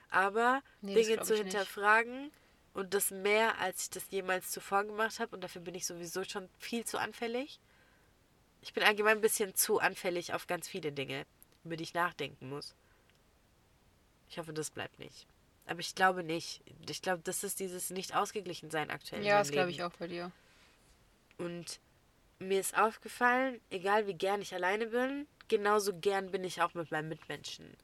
Aber 0.09 0.61
Nee, 0.81 0.95
Dinge 0.95 1.21
zu 1.21 1.33
ich 1.33 1.43
nicht. 1.43 1.53
hinterfragen 1.53 2.31
und 2.73 2.93
das 2.93 3.09
mehr, 3.09 3.57
als 3.59 3.83
ich 3.83 3.89
das 3.91 4.03
jemals 4.11 4.51
zuvor 4.51 4.83
gemacht 4.83 5.21
habe. 5.21 5.33
Und 5.33 5.41
dafür 5.41 5.61
bin 5.61 5.73
ich 5.73 5.85
sowieso 5.85 6.25
schon 6.25 6.49
viel 6.59 6.83
zu 6.83 6.97
anfällig. 6.97 7.61
Ich 8.61 8.73
bin 8.73 8.83
allgemein 8.83 9.19
ein 9.19 9.21
bisschen 9.21 9.55
zu 9.55 9.79
anfällig 9.79 10.33
auf 10.33 10.45
ganz 10.45 10.67
viele 10.67 10.91
Dinge, 10.91 11.25
über 11.63 11.77
die 11.77 11.83
ich 11.85 11.93
nachdenken 11.93 12.49
muss. 12.49 12.75
Ich 14.29 14.37
hoffe, 14.39 14.51
das 14.51 14.71
bleibt 14.71 14.99
nicht. 14.99 15.25
Aber 15.65 15.79
ich 15.79 15.95
glaube 15.95 16.23
nicht. 16.23 16.61
Ich 16.89 17.01
glaube, 17.01 17.21
das 17.23 17.43
ist 17.43 17.59
dieses 17.59 17.89
nicht 17.89 18.15
ausgeglichen 18.15 18.71
sein 18.71 18.89
aktuell. 18.89 19.23
Ja, 19.23 19.39
das 19.39 19.51
glaube 19.51 19.71
ich 19.71 19.83
auch 19.83 19.93
bei 19.97 20.07
dir. 20.07 20.31
Und 21.37 21.79
mir 22.39 22.59
ist 22.59 22.77
aufgefallen, 22.77 23.59
egal 23.69 24.07
wie 24.07 24.13
gern 24.13 24.41
ich 24.41 24.53
alleine 24.53 24.87
bin, 24.87 25.27
genauso 25.47 25.93
gern 25.93 26.31
bin 26.31 26.43
ich 26.43 26.61
auch 26.61 26.73
mit 26.73 26.91
meinen 26.91 27.09
Mitmenschen. 27.09 27.77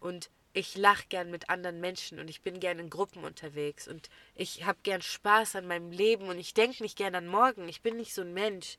Und 0.00 0.30
ich 0.52 0.76
lache 0.76 1.06
gern 1.08 1.30
mit 1.30 1.50
anderen 1.50 1.80
Menschen 1.80 2.20
und 2.20 2.30
ich 2.30 2.40
bin 2.40 2.60
gern 2.60 2.78
in 2.78 2.88
Gruppen 2.88 3.24
unterwegs 3.24 3.88
und 3.88 4.08
ich 4.36 4.64
habe 4.64 4.78
gern 4.84 5.02
Spaß 5.02 5.56
an 5.56 5.66
meinem 5.66 5.90
Leben 5.90 6.28
und 6.28 6.38
ich 6.38 6.54
denke 6.54 6.82
nicht 6.82 6.96
gern 6.96 7.16
an 7.16 7.26
morgen. 7.26 7.68
Ich 7.68 7.82
bin 7.82 7.96
nicht 7.96 8.14
so 8.14 8.22
ein 8.22 8.32
Mensch. 8.32 8.78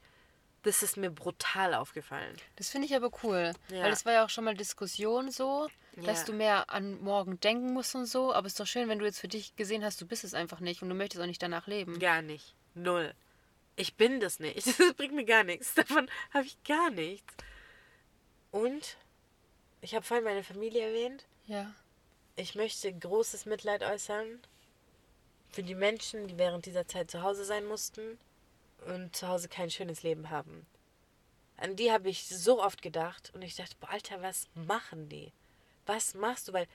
Das 0.63 0.81
ist 0.81 0.97
mir 0.97 1.11
brutal 1.11 1.75
aufgefallen. 1.75 2.35
Das 2.55 2.69
finde 2.69 2.87
ich 2.87 2.95
aber 2.95 3.11
cool. 3.23 3.51
Ja. 3.69 3.83
Weil 3.83 3.91
es 3.91 4.05
war 4.05 4.13
ja 4.13 4.25
auch 4.25 4.29
schon 4.29 4.45
mal 4.45 4.55
Diskussion 4.55 5.29
so, 5.29 5.67
dass 5.95 6.19
Ja. 6.21 6.25
du 6.25 6.33
mehr 6.33 6.69
an 6.69 7.01
morgen 7.01 7.39
denken 7.39 7.73
musst 7.73 7.95
und 7.95 8.05
so. 8.05 8.33
Aber 8.33 8.47
es 8.47 8.53
ist 8.53 8.59
doch 8.59 8.67
schön, 8.67 8.89
wenn 8.89 8.99
du 8.99 9.05
jetzt 9.05 9.19
für 9.19 9.27
dich 9.27 9.55
gesehen 9.55 9.83
hast, 9.83 10.01
du 10.01 10.05
bist 10.05 10.23
es 10.23 10.33
einfach 10.33 10.59
nicht 10.59 10.81
und 10.81 10.89
du 10.89 10.95
möchtest 10.95 11.21
auch 11.21 11.27
nicht 11.27 11.41
danach 11.41 11.67
leben. 11.67 11.99
Gar 11.99 12.21
nicht. 12.21 12.55
Null. 12.73 13.13
Ich 13.77 13.95
bin 13.95 14.19
das 14.19 14.39
nicht. 14.39 14.65
Das 14.79 14.93
bringt 14.95 15.13
mir 15.13 15.25
gar 15.25 15.43
nichts. 15.43 15.73
Davon 15.73 16.09
habe 16.33 16.45
ich 16.45 16.61
gar 16.63 16.89
nichts. 16.89 17.33
Und 18.51 18.97
ich 19.81 19.95
habe 19.95 20.05
vorhin 20.05 20.23
meine 20.23 20.43
Familie 20.43 20.87
erwähnt. 20.87 21.25
Ja. 21.45 21.73
Ich 22.35 22.55
möchte 22.55 22.91
großes 22.93 23.45
Mitleid 23.45 23.83
äußern 23.83 24.39
für 25.49 25.63
die 25.63 25.75
Menschen, 25.75 26.27
die 26.27 26.37
während 26.37 26.65
dieser 26.65 26.87
Zeit 26.87 27.09
zu 27.11 27.21
Hause 27.21 27.45
sein 27.45 27.65
mussten 27.65 28.17
und 28.87 29.15
zu 29.15 29.27
Hause 29.27 29.47
kein 29.47 29.69
schönes 29.69 30.03
Leben 30.03 30.29
haben. 30.29 30.65
An 31.57 31.77
die 31.77 31.91
habe 31.91 32.09
ich 32.09 32.27
so 32.27 32.61
oft 32.61 32.81
gedacht 32.81 33.31
und 33.33 33.41
ich 33.41 33.55
dachte, 33.55 33.75
boah, 33.79 33.89
Alter, 33.91 34.21
was 34.21 34.47
machen 34.53 35.07
die? 35.07 35.31
Was 35.85 36.13
machst 36.13 36.47
du? 36.47 36.53
Weil 36.53 36.67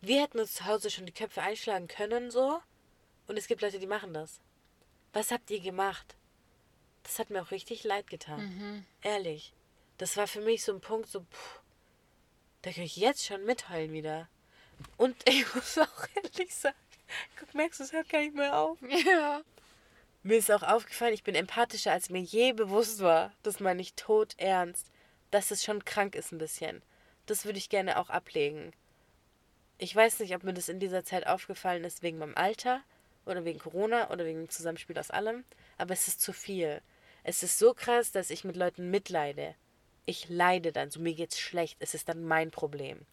wir 0.00 0.22
hätten 0.22 0.38
uns 0.38 0.54
zu 0.54 0.66
Hause 0.66 0.90
schon 0.90 1.06
die 1.06 1.12
Köpfe 1.12 1.42
einschlagen 1.42 1.88
können, 1.88 2.30
so. 2.30 2.60
Und 3.26 3.36
es 3.36 3.48
gibt 3.48 3.62
Leute, 3.62 3.78
die 3.78 3.86
machen 3.86 4.14
das. 4.14 4.40
Was 5.12 5.30
habt 5.30 5.50
ihr 5.50 5.60
gemacht? 5.60 6.16
Das 7.02 7.18
hat 7.18 7.30
mir 7.30 7.42
auch 7.42 7.50
richtig 7.50 7.84
leid 7.84 8.08
getan. 8.08 8.40
Ehrlich. 9.02 9.52
Das 9.98 10.16
war 10.16 10.26
für 10.26 10.40
mich 10.40 10.62
so 10.62 10.72
ein 10.72 10.80
Punkt, 10.80 11.08
so, 11.08 11.20
puh, 11.20 11.60
da 12.62 12.72
kann 12.72 12.82
ich 12.82 12.96
jetzt 12.96 13.24
schon 13.24 13.44
mitheulen 13.44 13.92
wieder. 13.92 14.28
Und 14.96 15.16
ich 15.28 15.54
muss 15.54 15.78
auch 15.78 16.06
ehrlich 16.14 16.54
sagen, 16.54 16.76
guck, 17.38 17.54
merkst 17.54 17.80
du, 17.80 17.84
es 17.84 17.92
hört 17.92 18.08
gar 18.08 18.20
nicht 18.20 18.34
mehr 18.34 18.56
auf. 18.58 18.78
Ja. 19.06 19.42
Mir 20.22 20.38
ist 20.38 20.50
auch 20.50 20.64
aufgefallen, 20.64 21.14
ich 21.14 21.22
bin 21.22 21.36
empathischer, 21.36 21.92
als 21.92 22.10
mir 22.10 22.20
je 22.20 22.52
bewusst 22.52 22.98
war. 23.00 23.32
Das 23.44 23.60
meine 23.60 23.80
ich 23.80 23.94
tot 23.94 24.34
ernst. 24.38 24.90
Dass 25.30 25.52
es 25.52 25.62
schon 25.62 25.84
krank 25.84 26.16
ist 26.16 26.32
ein 26.32 26.38
bisschen. 26.38 26.82
Das 27.26 27.44
würde 27.44 27.58
ich 27.58 27.68
gerne 27.68 27.98
auch 27.98 28.10
ablegen. 28.10 28.72
Ich 29.78 29.94
weiß 29.94 30.20
nicht, 30.20 30.34
ob 30.34 30.42
mir 30.42 30.54
das 30.54 30.68
in 30.68 30.80
dieser 30.80 31.04
Zeit 31.04 31.26
aufgefallen 31.26 31.84
ist 31.84 32.02
wegen 32.02 32.18
meinem 32.18 32.36
Alter 32.36 32.82
oder 33.26 33.44
wegen 33.44 33.58
Corona 33.58 34.10
oder 34.10 34.24
wegen 34.24 34.44
dem 34.44 34.48
Zusammenspiel 34.48 34.98
aus 34.98 35.10
allem. 35.10 35.44
Aber 35.76 35.92
es 35.92 36.08
ist 36.08 36.20
zu 36.20 36.32
viel. 36.32 36.80
Es 37.24 37.42
ist 37.42 37.58
so 37.58 37.74
krass, 37.74 38.12
dass 38.12 38.30
ich 38.30 38.44
mit 38.44 38.56
Leuten 38.56 38.90
mitleide. 38.90 39.54
Ich 40.06 40.28
leide 40.28 40.72
dann, 40.72 40.90
so 40.90 41.00
mir 41.00 41.14
geht's 41.14 41.38
schlecht. 41.38 41.76
Es 41.80 41.92
ist 41.92 42.08
dann 42.08 42.24
mein 42.24 42.50
Problem. 42.50 43.04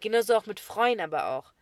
Genauso 0.00 0.36
auch 0.36 0.46
mit 0.46 0.60
Freunden 0.60 1.00
aber 1.00 1.30
auch. 1.30 1.52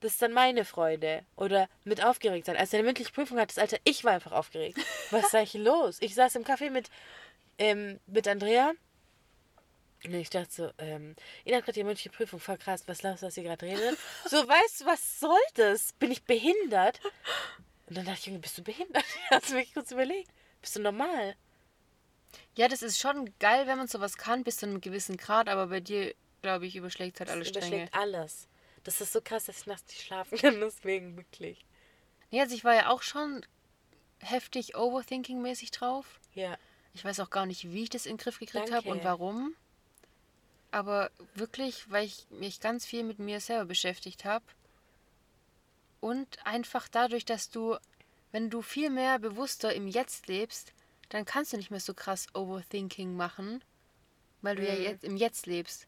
Das 0.00 0.12
ist 0.12 0.22
dann 0.22 0.32
meine 0.32 0.64
Freude. 0.64 1.24
Oder 1.36 1.68
mit 1.84 2.02
aufgeregt 2.02 2.46
sein. 2.46 2.56
Als 2.56 2.70
du 2.70 2.78
eine 2.78 2.86
mündliche 2.86 3.12
Prüfung 3.12 3.38
hattest, 3.38 3.58
Alter, 3.58 3.78
ich 3.84 4.02
war 4.04 4.12
einfach 4.12 4.32
aufgeregt. 4.32 4.78
Was 5.10 5.30
sag 5.30 5.42
ich 5.42 5.54
los? 5.54 5.98
Ich 6.00 6.14
saß 6.14 6.34
im 6.36 6.44
Café 6.44 6.70
mit, 6.70 6.90
ähm, 7.58 8.00
mit 8.06 8.26
Andrea. 8.26 8.72
Und 10.04 10.14
ich 10.14 10.30
dachte 10.30 10.52
so, 10.52 10.70
ähm, 10.78 11.16
ihr 11.44 11.56
habt 11.56 11.64
gerade 11.64 11.74
die 11.80 11.84
mündliche 11.84 12.10
Prüfung, 12.10 12.38
voll 12.38 12.58
krass, 12.58 12.84
was 12.86 12.98
glaubst 12.98 13.22
du, 13.22 13.26
was 13.26 13.36
ihr 13.36 13.42
gerade 13.42 13.64
redet? 13.66 13.98
So, 14.28 14.36
weißt 14.46 14.82
du, 14.82 14.86
was 14.86 15.20
soll 15.20 15.38
das? 15.54 15.92
Bin 15.94 16.12
ich 16.12 16.22
behindert? 16.24 17.00
Und 17.86 17.96
dann 17.96 18.04
dachte 18.04 18.18
ich, 18.20 18.26
Junge, 18.26 18.38
bist 18.40 18.58
du 18.58 18.62
behindert? 18.62 19.04
Hast 19.30 19.50
du 19.50 19.54
wirklich 19.54 19.74
kurz 19.74 19.90
überlegt? 19.90 20.30
Bist 20.60 20.76
du 20.76 20.80
normal? 20.80 21.34
Ja, 22.56 22.68
das 22.68 22.82
ist 22.82 22.98
schon 22.98 23.32
geil, 23.38 23.66
wenn 23.66 23.78
man 23.78 23.88
sowas 23.88 24.16
kann, 24.16 24.44
bis 24.44 24.58
zu 24.58 24.66
einem 24.66 24.80
gewissen 24.80 25.16
Grad, 25.16 25.48
aber 25.48 25.68
bei 25.68 25.80
dir, 25.80 26.14
glaube 26.42 26.66
ich, 26.66 26.76
überschlägt 26.76 27.20
halt 27.20 27.30
alle 27.30 27.40
Das 27.40 27.48
Stränge. 27.48 27.66
überschlägt 27.68 27.94
alles. 27.94 28.48
Das 28.84 29.00
ist 29.00 29.12
so 29.12 29.20
krass, 29.20 29.46
dass 29.46 29.58
ich 29.60 29.66
nachts 29.66 29.88
nicht 29.88 30.02
schlafen 30.04 30.38
kann, 30.38 30.60
deswegen 30.60 31.16
wirklich. 31.16 31.64
Nee, 32.30 32.40
also 32.40 32.54
ich 32.54 32.64
war 32.64 32.74
ja 32.74 32.90
auch 32.90 33.02
schon 33.02 33.44
heftig 34.20 34.76
Overthinking-mäßig 34.76 35.70
drauf. 35.72 36.20
Ja. 36.34 36.56
Ich 36.94 37.04
weiß 37.04 37.20
auch 37.20 37.30
gar 37.30 37.46
nicht, 37.46 37.70
wie 37.72 37.84
ich 37.84 37.90
das 37.90 38.06
in 38.06 38.12
den 38.16 38.18
Griff 38.18 38.38
gekriegt 38.38 38.72
habe 38.72 38.88
und 38.88 39.04
warum. 39.04 39.54
Aber 40.76 41.10
wirklich, 41.34 41.90
weil 41.90 42.04
ich 42.04 42.26
mich 42.28 42.60
ganz 42.60 42.84
viel 42.84 43.02
mit 43.02 43.18
mir 43.18 43.40
selber 43.40 43.64
beschäftigt 43.64 44.26
habe. 44.26 44.44
Und 46.00 46.44
einfach 46.44 46.86
dadurch, 46.86 47.24
dass 47.24 47.48
du, 47.48 47.78
wenn 48.30 48.50
du 48.50 48.60
viel 48.60 48.90
mehr 48.90 49.18
bewusster 49.18 49.72
im 49.74 49.88
Jetzt 49.88 50.26
lebst, 50.26 50.74
dann 51.08 51.24
kannst 51.24 51.54
du 51.54 51.56
nicht 51.56 51.70
mehr 51.70 51.80
so 51.80 51.94
krass 51.94 52.26
Overthinking 52.34 53.16
machen, 53.16 53.64
weil 54.42 54.56
du 54.56 54.66
ja 54.66 54.74
Mhm. 54.74 54.82
jetzt 54.82 55.04
im 55.04 55.16
Jetzt 55.16 55.46
lebst. 55.46 55.86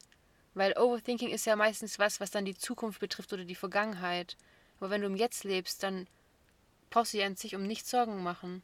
Weil 0.55 0.75
Overthinking 0.75 1.29
ist 1.29 1.45
ja 1.45 1.55
meistens 1.55 1.99
was, 1.99 2.19
was 2.19 2.31
dann 2.31 2.45
die 2.45 2.57
Zukunft 2.57 2.99
betrifft 2.99 3.31
oder 3.31 3.45
die 3.45 3.53
Vergangenheit. 3.53 4.37
Aber 4.79 4.89
wenn 4.89 5.01
du 5.01 5.07
im 5.07 5.15
Jetzt 5.15 5.43
lebst, 5.43 5.83
dann 5.83 6.07
brauchst 6.89 7.13
du 7.13 7.17
dir 7.19 7.27
an 7.27 7.35
sich 7.35 7.55
um 7.55 7.61
nichts 7.61 7.91
Sorgen 7.91 8.23
machen. 8.23 8.63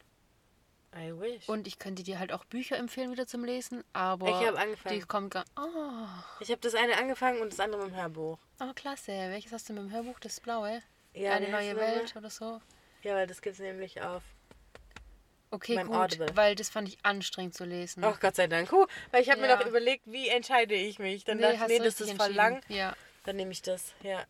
I 0.96 1.12
wish. 1.20 1.48
Und 1.48 1.66
ich 1.66 1.78
könnte 1.78 2.02
dir 2.02 2.18
halt 2.18 2.32
auch 2.32 2.44
Bücher 2.46 2.76
empfehlen 2.78 3.10
wieder 3.12 3.26
zum 3.26 3.44
Lesen, 3.44 3.84
aber 3.92 4.28
Ich 4.28 4.46
hab 4.48 4.58
angefangen. 4.58 4.98
die 4.98 5.04
kommen 5.06 5.28
gar. 5.30 5.44
Oh, 5.58 6.06
Ich 6.40 6.50
habe 6.50 6.60
das 6.62 6.74
eine 6.74 6.96
angefangen 6.96 7.40
und 7.42 7.52
das 7.52 7.60
andere 7.60 7.82
mit 7.84 7.92
dem 7.92 7.96
Hörbuch. 7.96 8.38
oh, 8.60 8.72
klasse. 8.74 9.12
Welches 9.12 9.52
hast 9.52 9.68
du 9.68 9.74
mit 9.74 9.82
dem 9.82 9.92
Hörbuch? 9.92 10.18
Das 10.20 10.40
blaue? 10.40 10.82
Ja, 11.12 11.32
Eine 11.32 11.48
neue? 11.50 11.76
Welt 11.76 12.14
oder 12.16 12.30
so? 12.30 12.60
Ja, 13.02 13.14
weil 13.14 13.26
das 13.26 13.42
gibt's 13.42 13.58
nämlich 13.58 14.00
auf. 14.00 14.22
Okay, 15.50 15.76
Beim 15.76 15.86
gut, 15.86 15.96
Audible. 15.96 16.26
weil 16.34 16.54
das 16.56 16.68
fand 16.70 16.88
ich 16.88 16.98
anstrengend 17.04 17.54
zu 17.54 17.64
lesen. 17.64 18.02
Ach 18.04 18.18
Gott 18.18 18.34
sei 18.34 18.46
Dank. 18.48 18.70
Huh, 18.72 18.86
weil 19.12 19.22
ich 19.22 19.30
habe 19.30 19.40
mir 19.40 19.48
Ja. 19.48 19.56
noch 19.56 19.66
überlegt, 19.66 20.02
wie 20.06 20.28
entscheide 20.28 20.74
ich 20.74 20.98
mich. 20.98 21.24
Dann 21.24 21.38
dachte 21.40 21.54
ich, 21.54 21.68
nee, 21.68 21.78
das 21.78 22.00
ist 22.00 22.12
voll 22.14 22.32
lang. 22.32 22.60
Ja. 22.68 22.94
Dann 23.24 23.36
nehme 23.36 23.52
ich 23.52 23.62
das. 23.62 23.92
Ja. 24.02 24.24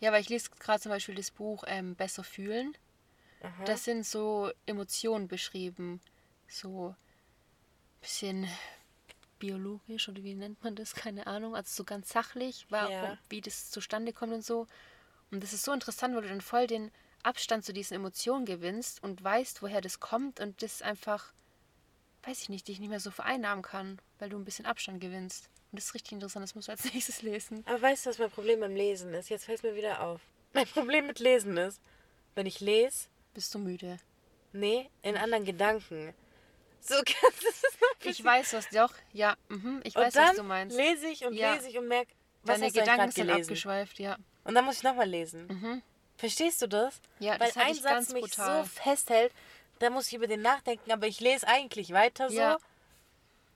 ja, 0.00 0.10
weil 0.12 0.22
ich 0.22 0.28
lese 0.30 0.50
gerade 0.58 0.80
zum 0.80 0.90
Beispiel 0.90 1.14
das 1.14 1.30
Buch 1.30 1.64
ähm, 1.66 1.94
Besser 1.94 2.24
fühlen. 2.24 2.76
Aha. 3.44 3.64
Das 3.64 3.84
sind 3.84 4.04
so 4.06 4.50
Emotionen 4.66 5.28
beschrieben. 5.28 6.00
So 6.48 6.88
ein 6.88 6.96
bisschen 8.00 8.48
biologisch 9.38 10.08
oder 10.08 10.22
wie 10.22 10.34
nennt 10.34 10.62
man 10.64 10.74
das? 10.74 10.94
Keine 10.94 11.26
Ahnung. 11.26 11.54
Also 11.54 11.70
so 11.74 11.84
ganz 11.84 12.08
sachlich, 12.08 12.66
warum, 12.70 12.92
Ja. 12.92 13.18
wie 13.28 13.40
das 13.40 13.70
zustande 13.70 14.12
kommt 14.12 14.32
und 14.32 14.44
so. 14.44 14.66
Und 15.30 15.42
das 15.42 15.52
ist 15.52 15.64
so 15.64 15.72
interessant, 15.72 16.14
weil 16.14 16.22
du 16.22 16.28
dann 16.28 16.40
voll 16.40 16.66
den 16.66 16.90
Abstand 17.22 17.64
zu 17.64 17.72
diesen 17.72 17.94
Emotionen 17.94 18.44
gewinnst 18.46 19.02
und 19.02 19.22
weißt, 19.22 19.62
woher 19.62 19.80
das 19.80 19.98
kommt 20.00 20.40
und 20.40 20.62
das 20.62 20.82
einfach, 20.82 21.32
weiß 22.22 22.42
ich 22.42 22.48
nicht, 22.48 22.68
dich 22.68 22.80
nicht 22.80 22.90
mehr 22.90 23.00
so 23.00 23.10
vereinnahmen 23.10 23.62
kann, 23.62 23.98
weil 24.18 24.28
du 24.28 24.38
ein 24.38 24.44
bisschen 24.44 24.66
Abstand 24.66 25.00
gewinnst. 25.00 25.48
Und 25.72 25.78
das 25.78 25.86
ist 25.86 25.94
richtig 25.94 26.12
interessant, 26.12 26.44
das 26.44 26.54
musst 26.54 26.68
du 26.68 26.72
als 26.72 26.84
nächstes 26.94 27.22
lesen. 27.22 27.62
Aber 27.66 27.80
weißt 27.82 28.06
du, 28.06 28.10
was 28.10 28.18
mein 28.18 28.30
Problem 28.30 28.60
beim 28.60 28.76
Lesen 28.76 29.12
ist? 29.14 29.28
Jetzt 29.28 29.46
fällt 29.46 29.58
es 29.58 29.62
mir 29.62 29.74
wieder 29.74 30.00
auf. 30.02 30.20
Mein 30.52 30.66
Problem 30.68 31.06
mit 31.06 31.18
Lesen 31.18 31.56
ist, 31.56 31.80
wenn 32.34 32.46
ich 32.46 32.60
lese, 32.60 33.08
Bist 33.34 33.54
du 33.54 33.58
müde? 33.58 33.98
nee, 34.52 34.88
in 35.02 35.16
anderen 35.16 35.44
Gedanken. 35.44 36.14
So 36.80 36.94
kannst 36.96 37.42
du 37.42 37.48
es 37.48 37.62
noch 37.80 38.10
Ich 38.10 38.22
weiß, 38.24 38.52
was 38.52 38.68
doch. 38.68 38.92
Ja, 39.12 39.36
mhm, 39.48 39.80
ich 39.84 39.94
weiß, 39.96 40.14
Und 40.14 40.16
dann 40.16 40.28
was 40.28 40.36
du 40.36 40.42
meinst. 40.44 40.76
lese 40.76 41.06
ich 41.08 41.24
und 41.24 41.34
Ja. 41.34 41.54
lese 41.54 41.68
ich 41.68 41.78
und 41.78 41.88
merke, 41.88 42.12
was 42.42 42.56
Deine 42.60 42.66
hast 42.66 42.76
du 42.76 42.80
eigentlich 42.80 42.84
Gedanken 42.84 43.00
gerade 43.00 43.12
sind 43.12 43.26
gelesen? 43.26 43.42
abgeschweift, 43.50 43.98
ja. 43.98 44.16
Und 44.44 44.54
dann 44.54 44.64
muss 44.64 44.76
ich 44.76 44.82
nochmal 44.82 45.08
lesen. 45.08 45.46
Mhm. 45.48 45.82
Verstehst 46.16 46.62
du 46.62 46.68
das? 46.68 47.00
Ja, 47.18 47.32
Weil 47.32 47.48
das 47.48 47.56
hatte 47.56 47.66
ein 47.66 47.72
ich 47.72 47.80
Satz 47.82 47.90
ganz 47.92 48.12
mich 48.12 48.22
brutal. 48.22 48.62
so 48.64 48.68
festhält, 48.68 49.32
da 49.80 49.90
muss 49.90 50.06
ich 50.08 50.14
über 50.14 50.26
den 50.28 50.42
nachdenken, 50.42 50.92
aber 50.92 51.06
ich 51.08 51.18
lese 51.20 51.48
eigentlich 51.48 51.92
weiter 51.92 52.28
so. 52.28 52.36
Ja. 52.36 52.58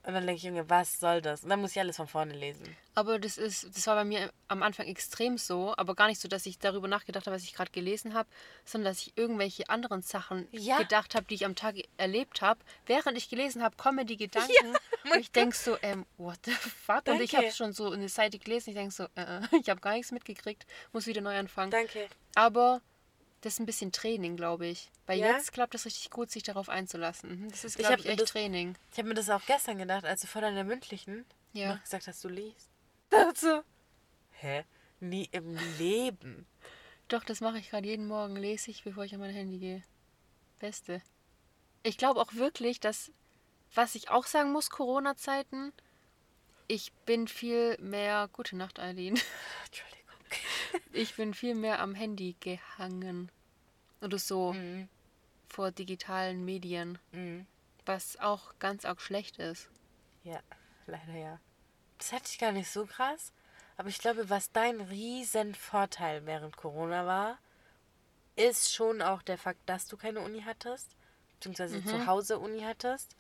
Und 0.04 0.14
dann 0.14 0.26
denke 0.26 0.38
ich, 0.38 0.42
Junge, 0.44 0.68
was 0.70 1.00
soll 1.00 1.20
das? 1.20 1.42
Und 1.42 1.50
dann 1.50 1.60
muss 1.60 1.72
ich 1.72 1.80
alles 1.80 1.96
von 1.96 2.06
vorne 2.08 2.32
lesen. 2.32 2.64
Aber 2.94 3.18
das 3.18 3.36
ist, 3.36 3.64
das 3.76 3.86
war 3.86 3.94
bei 3.96 4.04
mir 4.04 4.32
am 4.48 4.62
Anfang 4.62 4.86
extrem 4.86 5.36
so, 5.38 5.74
aber 5.76 5.94
gar 5.94 6.06
nicht 6.08 6.20
so, 6.20 6.28
dass 6.28 6.46
ich 6.46 6.58
darüber 6.58 6.88
nachgedacht 6.88 7.26
habe, 7.26 7.36
was 7.36 7.42
ich 7.42 7.52
gerade 7.54 7.70
gelesen 7.70 8.14
habe, 8.14 8.28
sondern 8.64 8.92
dass 8.92 9.02
ich 9.02 9.12
irgendwelche 9.16 9.68
anderen 9.68 10.00
Sachen 10.02 10.48
Ja. 10.50 10.78
gedacht 10.78 11.14
habe, 11.14 11.26
die 11.26 11.34
ich 11.34 11.44
am 11.44 11.54
Tag 11.54 11.76
erlebt 11.96 12.40
habe. 12.40 12.60
Während 12.86 13.18
ich 13.18 13.28
gelesen 13.28 13.62
habe, 13.62 13.76
kommen 13.76 14.06
die 14.06 14.16
Gedanken 14.24 14.76
und 15.04 15.18
ich 15.20 15.30
denke 15.30 15.56
so, 15.56 15.76
ähm, 15.82 16.06
what 16.16 16.38
the 16.44 16.52
fuck? 16.52 17.06
Und 17.06 17.20
ich 17.20 17.32
Danke. 17.32 17.46
habe 17.48 17.54
schon 17.56 17.72
so 17.72 17.90
eine 17.90 18.08
Seite 18.08 18.38
gelesen, 18.38 18.70
ich 18.70 18.76
denke 18.76 18.94
so, 18.94 19.04
äh, 19.14 19.40
ich 19.60 19.68
habe 19.68 19.80
gar 19.80 19.92
nichts 19.92 20.10
mitgekriegt, 20.12 20.66
muss 20.92 21.06
wieder 21.06 21.20
neu 21.20 21.36
anfangen. 21.38 21.70
Danke. 21.70 22.08
Aber 22.34 22.80
das 23.42 23.54
ist 23.54 23.60
ein 23.60 23.66
bisschen 23.66 23.92
Training, 23.92 24.36
glaube 24.36 24.66
ich. 24.66 24.90
Weil 25.06 25.18
Ja? 25.20 25.28
jetzt 25.32 25.52
klappt 25.52 25.74
es 25.74 25.84
richtig 25.86 26.10
gut, 26.10 26.30
sich 26.30 26.42
darauf 26.42 26.68
einzulassen. 26.68 27.48
Das 27.50 27.64
ist, 27.64 27.74
Ich 27.74 27.78
glaube 27.78 27.92
hab 27.94 28.00
ich, 28.00 28.06
echt 28.06 28.20
das- 28.20 28.30
Training. 28.30 28.74
Ich 28.92 28.98
habe 28.98 29.08
mir 29.08 29.14
das 29.14 29.30
auch 29.30 29.44
gestern 29.46 29.78
gedacht, 29.78 30.04
als 30.04 30.20
du 30.22 30.26
vor 30.26 30.40
deiner 30.42 30.64
mündlichen 30.64 31.24
Ja. 31.52 31.74
noch 31.74 31.82
gesagt 31.82 32.06
hast, 32.06 32.22
du 32.24 32.28
liest. 32.28 32.68
Dazu. 33.10 33.62
Hä? 34.32 34.64
Nie 35.00 35.28
im 35.32 35.56
Leben. 35.78 36.46
Doch, 37.08 37.24
das 37.24 37.40
mache 37.40 37.58
ich 37.58 37.70
gerade 37.70 37.86
jeden 37.86 38.06
Morgen, 38.06 38.36
lese 38.36 38.70
ich, 38.70 38.82
bevor 38.84 39.04
ich 39.04 39.14
an 39.14 39.20
mein 39.20 39.30
Handy 39.34 39.58
gehe. 39.58 39.82
Beste. 40.58 41.00
Ich 41.84 41.96
glaube 41.96 42.20
auch 42.20 42.34
wirklich, 42.34 42.80
dass, 42.80 43.12
was 43.74 43.94
ich 43.94 44.10
auch 44.10 44.26
sagen 44.26 44.52
muss, 44.52 44.68
Corona-Zeiten, 44.70 45.72
ich 46.66 46.92
bin 47.06 47.28
viel 47.28 47.78
mehr, 47.78 48.28
gute 48.32 48.56
Nacht, 48.56 48.78
Eileen, 48.80 49.18
Entschuldigung. 49.66 49.97
Ich 50.92 51.14
bin 51.16 51.34
viel 51.34 51.54
mehr 51.54 51.80
am 51.80 51.94
Handy 51.94 52.36
gehangen. 52.40 53.30
Oder 54.00 54.18
so, 54.18 54.52
Mhm. 54.52 54.88
vor 55.48 55.70
digitalen 55.70 56.44
Medien, 56.44 56.98
Mhm. 57.12 57.46
was 57.86 58.18
auch 58.18 58.52
ganz 58.58 58.84
arg 58.84 59.00
schlecht 59.00 59.38
ist. 59.38 59.68
Ja, 60.24 60.40
leider 60.86 61.14
ja. 61.14 61.40
Das 61.98 62.12
hatte 62.12 62.26
ich 62.30 62.38
gar 62.38 62.52
nicht 62.52 62.70
so 62.70 62.86
krass. 62.86 63.32
Aber 63.76 63.88
ich 63.88 63.98
glaube, 63.98 64.28
was 64.28 64.52
dein 64.52 64.80
riesen 64.80 65.54
Vorteil 65.54 66.26
während 66.26 66.56
Corona 66.56 67.06
war, 67.06 67.38
ist 68.36 68.72
schon 68.72 69.02
auch 69.02 69.22
der 69.22 69.38
Fakt, 69.38 69.60
dass 69.68 69.86
du 69.86 69.96
keine 69.96 70.20
Uni 70.20 70.42
hattest. 70.42 70.90
Beziehungsweise 71.34 71.84
zu 71.84 72.06
Hause 72.06 72.38
Uni 72.38 72.60
hattest. 72.62 73.16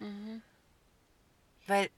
Weil 1.66 1.90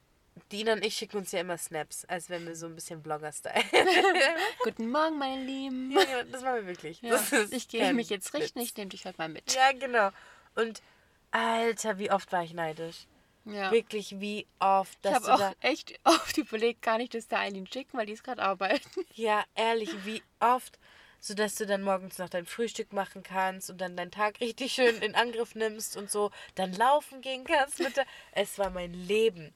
Dina 0.49 0.72
und 0.74 0.84
ich 0.84 0.95
schicken 0.97 1.18
uns 1.18 1.32
ja 1.32 1.41
immer 1.41 1.59
Snaps, 1.59 2.05
als 2.07 2.30
wenn 2.30 2.47
wir 2.47 2.57
so 2.57 2.66
ein 2.66 2.74
bisschen 2.74 3.03
Blogger-Style. 3.03 3.62
Guten 4.64 4.91
Morgen, 4.91 5.18
meine 5.18 5.45
Lieben. 5.45 5.91
ja, 5.93 6.22
das 6.24 6.43
machen 6.43 6.57
wir 6.57 6.66
wirklich. 6.66 7.01
Ja, 7.03 7.20
ich 7.51 7.68
gehe 7.68 7.93
mich 7.93 8.11
jetzt 8.11 8.32
richten, 8.34 8.61
Witz. 8.61 8.68
ich 8.70 8.76
nehme 8.76 8.88
dich 8.91 9.05
heute 9.05 9.18
mal 9.18 9.28
mit. 9.28 9.53
Ja, 9.55 9.72
genau. 9.72 10.11
Und 10.55 10.82
Alter, 11.30 11.99
wie 11.99 12.11
oft 12.11 12.30
war 12.32 12.43
ich 12.43 12.55
neidisch. 12.55 13.07
Ja. 13.45 13.70
Wirklich, 13.72 14.20
wie 14.20 14.47
oft, 14.59 14.93
Ich 14.97 15.01
dass 15.11 15.14
habe 15.14 15.34
auch 15.34 15.38
da. 15.38 15.53
echt 15.61 15.99
oft 16.05 16.36
überlegt, 16.38 16.82
gar 16.82 16.99
nicht 16.99 17.14
das 17.14 17.26
der 17.28 17.38
Eileen 17.41 17.66
schicken, 17.66 17.97
weil 17.97 18.07
die 18.07 18.12
ist 18.12 18.24
gerade 18.24 18.43
arbeiten. 18.43 18.88
Ja, 19.14 19.45
ehrlich, 19.55 19.91
wie 20.05 20.22
oft, 20.41 20.78
sodass 21.20 21.55
du 21.55 21.66
dann 21.66 21.82
morgens 21.82 22.18
noch 22.18 22.28
dein 22.28 22.45
Frühstück 22.47 22.93
machen 22.93 23.22
kannst 23.22 23.70
und 23.70 23.80
dann 23.80 23.97
deinen 23.97 24.11
Tag 24.11 24.41
richtig 24.41 24.72
schön 24.72 25.01
in 25.03 25.14
Angriff 25.14 25.55
nimmst 25.55 25.97
und 25.97 26.11
so, 26.11 26.30
dann 26.55 26.72
laufen 26.74 27.22
gehen 27.22 27.45
kannst 27.45 27.78
mit 27.78 27.97
der. 27.97 28.07
Es 28.32 28.59
war 28.59 28.70
mein 28.70 28.93
Leben. 28.93 29.55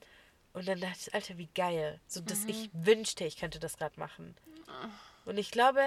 Und 0.54 0.68
dann 0.68 0.80
dachte 0.80 0.98
ich, 1.00 1.14
Alter, 1.14 1.36
wie 1.36 1.48
geil. 1.48 2.00
So, 2.06 2.20
dass 2.20 2.44
ich 2.44 2.70
wünschte, 2.72 3.24
ich 3.24 3.36
könnte 3.36 3.58
das 3.58 3.76
gerade 3.76 3.98
machen. 3.98 4.36
Und 5.24 5.36
ich 5.36 5.50
glaube, 5.50 5.82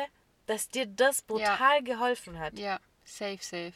dass 0.45 0.67
dir 0.67 0.85
das 0.85 1.21
brutal 1.21 1.81
geholfen 1.83 2.37
hat. 2.37 2.59
Ja, 2.59 2.79
safe, 3.05 3.39
safe. 3.41 3.73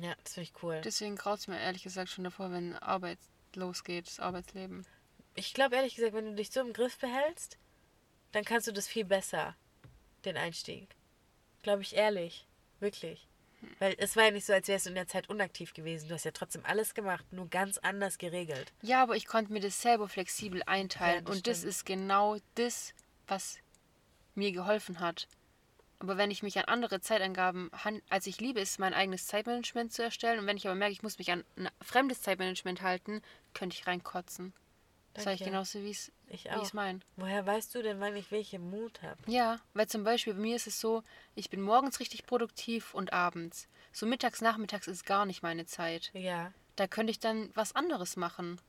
Ja, 0.00 0.14
das 0.22 0.34
finde 0.34 0.50
ich 0.50 0.62
cool. 0.62 0.80
Deswegen 0.84 1.16
graut 1.16 1.40
es 1.40 1.48
mir 1.48 1.58
ehrlich 1.58 1.82
gesagt 1.82 2.10
schon 2.10 2.24
davor, 2.24 2.52
wenn 2.52 2.76
Arbeit 2.76 3.18
losgeht, 3.56 4.06
das 4.06 4.20
Arbeitsleben. 4.20 4.86
Ich 5.34 5.54
glaube 5.54 5.76
ehrlich 5.76 5.94
gesagt, 5.94 6.12
wenn 6.12 6.26
du 6.26 6.34
dich 6.34 6.50
so 6.50 6.60
im 6.60 6.74
Griff 6.74 6.98
behältst, 6.98 7.58
dann 8.32 8.44
kannst 8.44 8.66
du 8.68 8.72
das 8.72 8.86
viel 8.86 9.06
besser, 9.06 9.56
den 10.26 10.36
Einstieg. 10.36 10.94
Glaube 11.62 11.82
ich 11.82 11.96
ehrlich. 11.96 12.46
Wirklich. 12.78 13.26
Weil 13.78 13.94
es 13.98 14.16
war 14.16 14.24
ja 14.24 14.30
nicht 14.30 14.46
so, 14.46 14.52
als 14.52 14.68
wärst 14.68 14.86
du 14.86 14.90
in 14.90 14.94
der 14.94 15.06
Zeit 15.06 15.28
unaktiv 15.28 15.74
gewesen. 15.74 16.08
Du 16.08 16.14
hast 16.14 16.24
ja 16.24 16.30
trotzdem 16.30 16.64
alles 16.64 16.94
gemacht, 16.94 17.24
nur 17.32 17.48
ganz 17.48 17.78
anders 17.78 18.18
geregelt. 18.18 18.72
Ja, 18.82 19.02
aber 19.02 19.16
ich 19.16 19.26
konnte 19.26 19.52
mir 19.52 19.60
das 19.60 19.80
selber 19.80 20.08
flexibel 20.08 20.62
einteilen. 20.64 21.20
Ja, 21.20 21.20
das 21.22 21.36
und 21.36 21.46
das 21.46 21.58
stimmt. 21.58 21.70
ist 21.70 21.86
genau 21.86 22.36
das, 22.54 22.94
was 23.26 23.58
mir 24.34 24.52
geholfen 24.52 25.00
hat. 25.00 25.28
Aber 25.98 26.16
wenn 26.16 26.30
ich 26.30 26.42
mich 26.42 26.58
an 26.58 26.64
andere 26.64 27.00
Zeitangaben, 27.00 27.70
also 28.08 28.30
ich 28.30 28.40
liebe 28.40 28.60
es, 28.60 28.78
mein 28.78 28.94
eigenes 28.94 29.26
Zeitmanagement 29.26 29.92
zu 29.92 30.02
erstellen. 30.02 30.40
Und 30.40 30.46
wenn 30.46 30.56
ich 30.56 30.66
aber 30.66 30.74
merke, 30.74 30.92
ich 30.92 31.02
muss 31.02 31.18
mich 31.18 31.30
an 31.30 31.44
ein 31.56 31.68
fremdes 31.82 32.22
Zeitmanagement 32.22 32.80
halten, 32.80 33.20
könnte 33.52 33.76
ich 33.76 33.86
reinkotzen. 33.86 34.54
Das 35.20 35.24
sage 35.24 35.36
ich 35.36 35.44
genauso, 35.44 35.82
wie 35.82 35.90
es 35.90 36.12
Ich 36.28 36.46
es 36.46 36.72
mein. 36.72 37.02
Woher 37.16 37.44
weißt 37.46 37.74
du 37.74 37.82
denn, 37.82 38.00
wann 38.00 38.16
ich 38.16 38.30
welche 38.30 38.58
Mut 38.58 39.02
habe? 39.02 39.18
Ja, 39.26 39.58
weil 39.74 39.86
zum 39.86 40.04
Beispiel 40.04 40.34
bei 40.34 40.40
mir 40.40 40.56
ist 40.56 40.66
es 40.66 40.80
so, 40.80 41.02
ich 41.34 41.50
bin 41.50 41.60
morgens 41.60 42.00
richtig 42.00 42.26
produktiv 42.26 42.94
und 42.94 43.12
abends. 43.12 43.68
So 43.92 44.06
mittags, 44.06 44.40
nachmittags 44.40 44.86
ist 44.86 45.04
gar 45.04 45.26
nicht 45.26 45.42
meine 45.42 45.66
Zeit. 45.66 46.10
Ja. 46.14 46.52
Da 46.76 46.86
könnte 46.86 47.10
ich 47.10 47.18
dann 47.18 47.50
was 47.54 47.74
anderes 47.74 48.16
machen. 48.16 48.60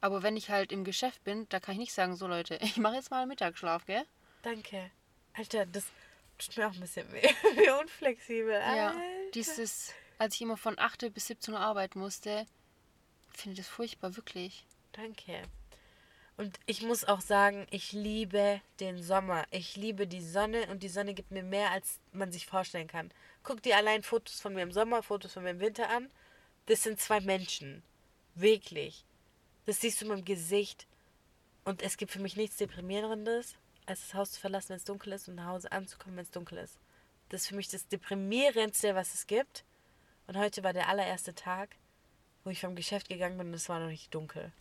Aber 0.00 0.22
wenn 0.22 0.36
ich 0.36 0.50
halt 0.50 0.72
im 0.72 0.84
Geschäft 0.84 1.24
bin, 1.24 1.48
da 1.48 1.58
kann 1.58 1.72
ich 1.72 1.80
nicht 1.80 1.92
sagen, 1.92 2.16
so 2.16 2.26
Leute, 2.26 2.56
ich 2.62 2.76
mache 2.76 2.94
jetzt 2.94 3.10
mal 3.10 3.26
Mittagsschlaf, 3.26 3.86
gell? 3.86 4.04
Danke. 4.42 4.90
Alter, 5.34 5.66
das 5.66 5.84
tut 6.38 6.56
mir 6.56 6.68
auch 6.68 6.74
ein 6.74 6.80
bisschen 6.80 7.10
weh. 7.12 7.22
Wie 7.56 7.70
unflexibel. 7.82 8.52
Ja. 8.52 8.88
Alter. 8.90 9.00
Dieses, 9.34 9.92
als 10.18 10.34
ich 10.34 10.42
immer 10.42 10.56
von 10.56 10.78
8 10.78 11.12
bis 11.12 11.26
17 11.26 11.54
Uhr 11.54 11.60
arbeiten 11.60 11.98
musste, 11.98 12.46
finde 13.30 13.54
ich 13.54 13.66
das 13.66 13.68
furchtbar, 13.68 14.16
wirklich. 14.16 14.64
Danke. 14.92 15.42
Und 16.36 16.58
ich 16.66 16.82
muss 16.82 17.04
auch 17.04 17.22
sagen, 17.22 17.66
ich 17.70 17.92
liebe 17.92 18.60
den 18.80 19.02
Sommer. 19.02 19.46
Ich 19.50 19.76
liebe 19.76 20.06
die 20.06 20.20
Sonne 20.20 20.66
und 20.66 20.82
die 20.82 20.88
Sonne 20.88 21.14
gibt 21.14 21.30
mir 21.30 21.42
mehr, 21.42 21.70
als 21.70 21.98
man 22.12 22.30
sich 22.30 22.46
vorstellen 22.46 22.88
kann. 22.88 23.10
Guck 23.42 23.62
dir 23.62 23.76
allein 23.76 24.02
Fotos 24.02 24.40
von 24.40 24.52
mir 24.52 24.62
im 24.62 24.72
Sommer, 24.72 25.02
Fotos 25.02 25.32
von 25.32 25.44
mir 25.44 25.50
im 25.50 25.60
Winter 25.60 25.88
an. 25.88 26.10
Das 26.66 26.82
sind 26.82 27.00
zwei 27.00 27.20
Menschen. 27.20 27.82
Wirklich. 28.34 29.04
Das 29.64 29.80
siehst 29.80 30.00
du 30.00 30.04
in 30.04 30.10
meinem 30.10 30.24
Gesicht. 30.26 30.86
Und 31.64 31.80
es 31.80 31.96
gibt 31.96 32.12
für 32.12 32.20
mich 32.20 32.36
nichts 32.36 32.58
Deprimierendes, 32.58 33.56
als 33.86 34.00
das 34.02 34.14
Haus 34.14 34.32
zu 34.32 34.40
verlassen, 34.40 34.70
wenn 34.70 34.76
es 34.76 34.84
dunkel 34.84 35.14
ist 35.14 35.28
und 35.28 35.36
nach 35.36 35.46
Hause 35.46 35.72
anzukommen, 35.72 36.16
wenn 36.16 36.24
es 36.24 36.30
dunkel 36.30 36.58
ist. 36.58 36.78
Das 37.30 37.42
ist 37.42 37.48
für 37.48 37.56
mich 37.56 37.68
das 37.68 37.88
Deprimierendste, 37.88 38.94
was 38.94 39.14
es 39.14 39.26
gibt. 39.26 39.64
Und 40.26 40.36
heute 40.36 40.62
war 40.62 40.72
der 40.74 40.88
allererste 40.88 41.34
Tag, 41.34 41.76
wo 42.44 42.50
ich 42.50 42.60
vom 42.60 42.76
Geschäft 42.76 43.08
gegangen 43.08 43.38
bin 43.38 43.48
und 43.48 43.54
es 43.54 43.68
war 43.68 43.80
noch 43.80 43.88
nicht 43.88 44.14
dunkel. 44.14 44.52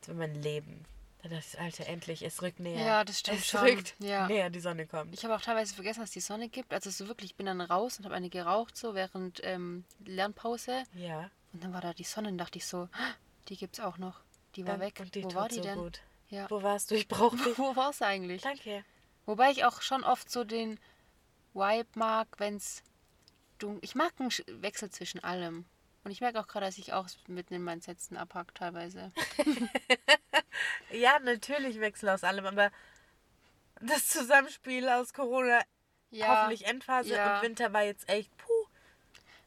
Das 0.00 0.08
war 0.08 0.16
mein 0.16 0.34
Leben. 0.34 0.86
Da 1.22 1.28
dachte 1.28 1.44
ich, 1.52 1.60
Alter, 1.60 1.86
endlich, 1.86 2.22
es 2.22 2.40
rückt 2.40 2.60
näher. 2.60 2.84
Ja, 2.86 3.04
das 3.04 3.18
stimmt 3.18 3.38
es 3.40 3.46
schon. 3.46 3.60
rückt 3.60 3.94
Ja. 3.98 4.26
näher, 4.26 4.48
die 4.48 4.60
Sonne 4.60 4.86
kommt. 4.86 5.12
Ich 5.12 5.22
habe 5.24 5.36
auch 5.36 5.42
teilweise 5.42 5.74
vergessen, 5.74 6.00
dass 6.00 6.08
es 6.10 6.14
die 6.14 6.20
Sonne 6.20 6.48
gibt. 6.48 6.72
Also 6.72 6.88
so 6.90 7.08
wirklich, 7.08 7.32
ich 7.32 7.36
bin 7.36 7.46
dann 7.46 7.60
raus 7.60 7.98
und 7.98 8.06
habe 8.06 8.14
eine 8.14 8.30
geraucht, 8.30 8.76
so 8.76 8.94
während 8.94 9.40
ähm, 9.44 9.84
Lernpause. 10.04 10.84
Ja, 10.94 11.30
Und 11.52 11.62
dann 11.62 11.72
war 11.74 11.80
da 11.82 11.92
die 11.92 12.04
Sonne 12.04 12.28
und 12.28 12.38
dachte 12.38 12.56
ich 12.58 12.66
so, 12.66 12.88
"Ah, 12.92 13.12
die 13.48 13.56
gibt's 13.56 13.80
auch 13.80 13.98
noch. 13.98 14.20
Die 14.56 14.64
war 14.66 14.72
dann, 14.78 14.80
weg. 14.80 14.98
und 15.00 15.14
die 15.14 15.24
Wo 15.24 15.34
war 15.34 15.48
die 15.48 15.56
so 15.56 15.62
denn? 15.62 15.78
gut. 15.78 16.00
Ja. 16.30 16.48
Wo 16.50 16.62
warst 16.62 16.90
du? 16.90 16.94
Ich 16.94 17.06
brauche 17.08 17.36
dich. 17.36 17.58
Wo 17.58 17.76
war 17.76 17.90
es 17.90 18.00
eigentlich? 18.02 18.42
Danke. 18.42 18.84
Wobei 19.26 19.50
ich 19.50 19.64
auch 19.64 19.82
schon 19.82 20.04
oft 20.04 20.30
so 20.30 20.44
den 20.44 20.78
Vibe 21.52 21.88
mag, 21.94 22.28
wenn 22.38 22.56
es 22.56 22.82
dunkel. 23.58 23.80
Ich 23.84 23.94
mag 23.94 24.12
einen 24.18 24.30
Wechsel 24.62 24.90
zwischen 24.90 25.22
allem. 25.22 25.66
Und 26.02 26.10
ich 26.10 26.20
merke 26.20 26.40
auch 26.40 26.46
gerade, 26.46 26.66
dass 26.66 26.78
ich 26.78 26.92
auch 26.92 27.08
mitten 27.26 27.54
in 27.54 27.62
meinen 27.62 27.82
Sätzen 27.82 28.16
abhack 28.16 28.54
teilweise. 28.54 29.12
Ja, 30.92 31.18
natürlich 31.20 31.80
Wechsel 31.80 32.08
aus 32.08 32.24
allem, 32.24 32.46
aber 32.46 32.70
das 33.80 34.08
Zusammenspiel 34.08 34.88
aus 34.88 35.12
Corona, 35.12 35.60
hoffentlich 36.12 36.66
Endphase 36.66 37.14
ja. 37.14 37.36
und 37.36 37.42
Winter 37.42 37.72
war 37.72 37.82
jetzt 37.82 38.08
echt 38.08 38.36
puh. 38.36 38.66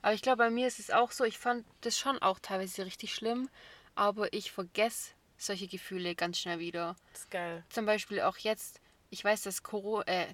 Aber 0.01 0.13
ich 0.13 0.21
glaube, 0.21 0.37
bei 0.37 0.49
mir 0.49 0.67
ist 0.67 0.79
es 0.79 0.91
auch 0.91 1.11
so, 1.11 1.23
ich 1.23 1.37
fand 1.37 1.65
das 1.81 1.97
schon 1.97 2.21
auch 2.21 2.39
teilweise 2.39 2.85
richtig 2.85 3.13
schlimm, 3.13 3.49
aber 3.95 4.33
ich 4.33 4.51
vergesse 4.51 5.11
solche 5.37 5.67
Gefühle 5.67 6.15
ganz 6.15 6.39
schnell 6.39 6.59
wieder. 6.59 6.95
Das 7.11 7.21
ist 7.21 7.31
geil. 7.31 7.63
Zum 7.69 7.85
Beispiel 7.85 8.21
auch 8.21 8.37
jetzt, 8.37 8.79
ich 9.09 9.23
weiß, 9.23 9.43
dass 9.43 9.63
Corona, 9.63 10.07
äh, 10.07 10.27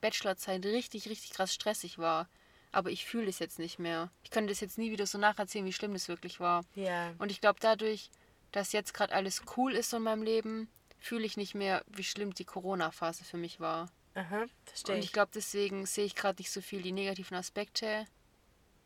Bachelorzeit 0.00 0.64
richtig, 0.64 1.08
richtig 1.08 1.32
krass 1.32 1.52
stressig 1.52 1.98
war. 1.98 2.28
Aber 2.72 2.90
ich 2.90 3.04
fühle 3.04 3.28
es 3.28 3.38
jetzt 3.40 3.58
nicht 3.58 3.78
mehr. 3.78 4.10
Ich 4.22 4.30
könnte 4.30 4.50
das 4.50 4.60
jetzt 4.60 4.78
nie 4.78 4.90
wieder 4.92 5.06
so 5.06 5.18
nacherzählen, 5.18 5.66
wie 5.66 5.72
schlimm 5.72 5.92
das 5.92 6.08
wirklich 6.08 6.38
war. 6.40 6.64
Ja. 6.74 7.12
Und 7.18 7.30
ich 7.32 7.40
glaube, 7.40 7.58
dadurch, 7.60 8.10
dass 8.52 8.72
jetzt 8.72 8.94
gerade 8.94 9.12
alles 9.14 9.42
cool 9.56 9.74
ist 9.74 9.92
in 9.92 10.02
meinem 10.02 10.22
Leben, 10.22 10.68
fühle 10.98 11.24
ich 11.26 11.36
nicht 11.36 11.54
mehr, 11.54 11.84
wie 11.88 12.04
schlimm 12.04 12.32
die 12.34 12.44
Corona-Phase 12.44 13.24
für 13.24 13.38
mich 13.38 13.58
war. 13.58 13.90
Aha, 14.14 14.46
verstehe 14.64 14.96
Und 14.96 15.04
ich. 15.04 15.12
glaube, 15.12 15.30
deswegen 15.34 15.86
sehe 15.86 16.04
ich 16.04 16.14
gerade 16.14 16.40
nicht 16.40 16.50
so 16.50 16.60
viel 16.60 16.82
die 16.82 16.92
negativen 16.92 17.36
Aspekte, 17.36 18.06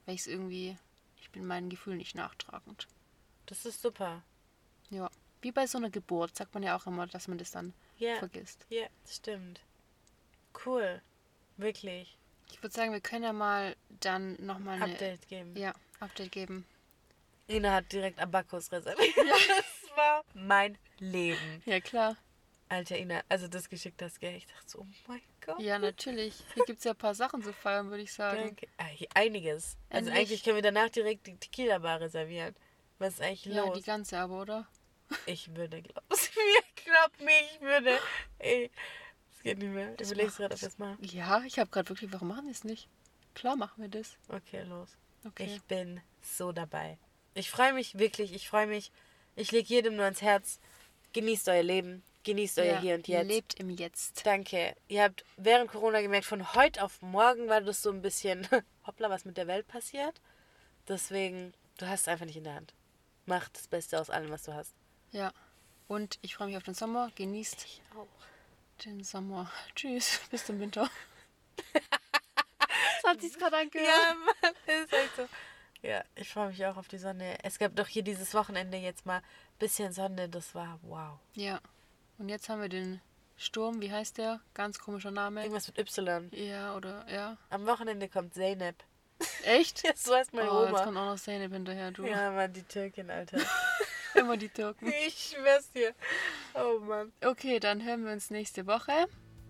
weil 0.07 0.14
ich 0.14 0.22
es 0.22 0.26
irgendwie, 0.26 0.76
ich 1.20 1.30
bin 1.30 1.45
meinen 1.47 1.68
Gefühlen 1.70 1.99
nicht 1.99 2.14
nachtragend. 2.14 2.87
Das 3.47 3.66
ist 3.66 3.82
super. 3.82 4.22
Ja. 4.91 5.11
Wie 5.43 5.53
bei 5.53 5.66
so 5.66 5.76
einer 5.78 5.91
Geburt 5.91 6.37
sagt 6.37 6.55
man 6.55 6.62
ja 6.62 6.76
auch 6.76 6.87
immer, 6.87 7.07
dass 7.07 7.28
man 7.28 7.37
das 7.39 7.51
dann 7.51 7.74
Ja, 7.99 8.16
vergisst. 8.16 8.64
ja, 8.70 8.87
das 9.03 9.16
stimmt. 9.16 9.61
Cool. 10.64 11.03
Wirklich. 11.57 12.16
Ich 12.51 12.62
würde 12.62 12.74
sagen, 12.74 12.92
wir 12.92 13.01
können 13.01 13.24
ja 13.24 13.32
mal 13.32 13.76
dann 14.01 14.36
nochmal 14.45 14.80
eine 14.80 14.92
Update 14.92 15.28
geben. 15.28 15.57
Ja, 15.57 15.74
Update 16.01 16.32
geben. 16.32 16.66
Ina 17.49 17.72
hat 17.74 17.92
direkt 17.92 18.20
Abakus 18.20 18.70
reserviert. 18.72 19.14
Das 19.16 19.97
war 19.97 20.24
mein 20.34 20.76
Leben. 20.99 21.62
Ja, 21.66 21.78
klar. 21.78 22.16
Alter 22.68 22.99
Ina, 22.99 23.22
also 23.28 23.47
das 23.47 23.68
geschickt 23.68 24.03
hast, 24.03 24.18
gell? 24.18 24.34
Ich 24.34 24.47
dachte 24.47 24.64
so, 24.66 24.78
oh 24.80 24.86
mein 25.07 25.20
Gott. 25.45 25.61
Ja, 25.61 25.78
natürlich. 25.78 26.34
Hier 26.55 26.64
gibt 26.64 26.78
es 26.78 26.84
ja 26.84 26.92
ein 26.92 26.97
paar 26.97 27.14
Sachen 27.14 27.42
zu 27.45 27.53
feiern, 27.53 27.90
würde 27.90 28.03
ich 28.03 28.12
sagen. 28.12 28.40
Danke. 28.40 28.66
Ah, 28.78 28.86
einiges. 29.14 29.76
Also 29.90 30.09
Endlich. 30.09 30.16
eigentlich 30.18 30.42
können 30.42 30.57
wir 30.57 30.62
danach 30.62 30.88
direkt 30.88 31.26
die 31.28 31.36
Tequila-Bar 31.36 32.01
reservieren. 32.01 32.57
Was 32.99 33.14
ist 33.14 33.20
eigentlich 33.22 33.45
Ja, 33.55 33.66
los? 33.66 33.76
die 33.78 33.84
ganze 33.84 34.18
aber, 34.18 34.40
oder? 34.40 34.66
Ich 35.26 35.55
würde, 35.55 35.80
glaub's 35.82 36.30
mir, 36.34 36.62
glaub 36.84 37.20
mir, 37.20 37.40
ich 37.53 37.61
würde. 37.61 37.99
Ey, 38.38 38.70
geht 39.45 39.59
nicht 39.59 39.72
mehr. 39.72 39.92
Das 39.97 40.11
Überlegst 40.11 40.38
gerade, 40.38 40.57
das 40.57 40.78
machen. 40.78 40.99
Ja, 41.01 41.42
ich 41.45 41.59
habe 41.59 41.70
gerade 41.70 41.88
wirklich, 41.88 42.12
warum 42.12 42.28
machen 42.28 42.47
wir 42.47 42.53
es 42.53 42.64
nicht? 42.64 42.88
Klar 43.34 43.57
machen 43.57 43.80
wir 43.82 43.88
das. 43.88 44.16
Okay, 44.28 44.62
los. 44.62 44.97
Okay. 45.24 45.45
Ich 45.47 45.62
bin 45.62 46.01
so 46.22 46.53
dabei. 46.53 46.99
Ich 47.34 47.51
freue 47.51 47.72
mich 47.72 47.99
wirklich, 47.99 48.32
ich 48.32 48.49
freue 48.49 48.66
mich. 48.66 48.90
Ich 49.36 49.53
lege 49.53 49.68
jedem 49.68 49.97
nur 49.97 50.05
ans 50.05 50.22
Herz. 50.22 50.61
Genießt 51.12 51.49
euer 51.49 51.62
Leben, 51.62 52.03
genießt 52.24 52.59
euer 52.59 52.74
Ja, 52.74 52.80
Hier 52.80 52.95
und 52.97 53.09
Jetzt. 53.09 53.28
Lebt 53.28 53.55
im 53.61 53.70
Jetzt. 53.70 54.26
Danke. 54.26 54.74
Ihr 54.88 55.03
habt 55.05 55.24
während 55.36 55.70
Corona 55.70 56.01
gemerkt, 56.01 56.26
von 56.26 56.55
heute 56.55 56.82
auf 56.82 57.01
morgen 57.03 57.49
war 57.49 57.61
das 57.61 57.82
so 57.82 57.90
ein 57.90 58.03
bisschen, 58.03 58.47
hoppla, 58.86 59.11
was 59.11 59.24
mit 59.24 59.36
der 59.36 59.47
Welt 59.47 59.68
passiert. 59.68 60.20
Deswegen, 60.88 61.55
du 61.78 61.86
hast 61.86 62.03
es 62.03 62.09
einfach 62.09 62.26
nicht 62.26 62.36
in 62.36 62.45
der 62.45 62.55
Hand. 62.55 62.74
Mach 63.26 63.49
das 63.49 63.68
Beste 63.68 64.01
aus 64.01 64.11
allem, 64.11 64.30
was 64.30 64.42
du 64.45 64.55
hast. 64.55 64.74
Ja. 65.12 65.32
Und 65.86 66.18
ich 66.22 66.34
freue 66.34 66.49
mich 66.49 66.57
auf 66.57 66.62
den 66.62 66.74
Sommer. 66.74 67.11
Genießt 67.14 67.64
Ich 67.64 67.82
auch. 67.97 68.07
Den 68.84 69.04
Sommer. 69.04 69.50
Tschüss. 69.74 70.20
Bis 70.30 70.46
zum 70.46 70.60
Winter. 70.60 70.88
das 71.72 73.10
hat 73.10 73.20
sich 73.20 73.34
gerade 73.38 73.56
angehört. 73.56 73.88
Ja, 73.88 74.14
Mann, 74.14 74.54
ist 74.66 74.92
echt 74.92 75.16
so. 75.16 75.28
Ja, 75.82 76.02
ich 76.14 76.30
freue 76.30 76.48
mich 76.48 76.64
auch 76.64 76.78
auf 76.78 76.88
die 76.88 76.98
Sonne. 76.98 77.36
Es 77.42 77.58
gab 77.58 77.76
doch 77.76 77.86
hier 77.86 78.02
dieses 78.02 78.32
Wochenende 78.32 78.78
jetzt 78.78 79.04
mal 79.04 79.18
ein 79.18 79.58
bisschen 79.58 79.92
Sonne. 79.92 80.28
Das 80.28 80.54
war 80.54 80.78
wow. 80.82 81.18
Ja. 81.34 81.60
Und 82.16 82.30
jetzt 82.30 82.48
haben 82.48 82.62
wir 82.62 82.70
den 82.70 83.02
Sturm. 83.36 83.82
Wie 83.82 83.92
heißt 83.92 84.16
der? 84.16 84.40
Ganz 84.54 84.78
komischer 84.78 85.10
Name. 85.10 85.42
Irgendwas 85.42 85.66
mit 85.68 85.78
Y. 85.78 86.30
Ja, 86.32 86.74
oder 86.74 87.04
ja. 87.10 87.36
Am 87.50 87.66
Wochenende 87.66 88.08
kommt 88.08 88.34
Zeynep. 88.34 88.76
Echt? 89.44 89.82
Ja, 89.84 89.92
so 89.94 90.14
heißt 90.14 90.32
meine 90.32 90.50
oh, 90.50 90.62
jetzt 90.62 90.70
Oma. 90.70 90.84
kommt 90.84 90.96
auch 90.96 91.06
noch 91.06 91.20
Zeynep 91.20 91.52
hinterher, 91.52 91.90
du. 91.90 92.06
Ja, 92.06 92.30
Mann, 92.30 92.52
die 92.52 92.62
Türkin, 92.62 93.10
Alter. 93.10 93.38
Immer 94.20 94.36
die 94.36 94.48
Türken. 94.48 94.92
ich 95.06 95.34
schwör's 95.36 95.70
dir. 95.72 95.92
Oh 96.54 96.80
Mann. 96.80 97.12
Okay, 97.24 97.58
dann 97.60 97.84
hören 97.84 98.04
wir 98.04 98.12
uns 98.12 98.30
nächste 98.30 98.66
Woche. 98.66 98.92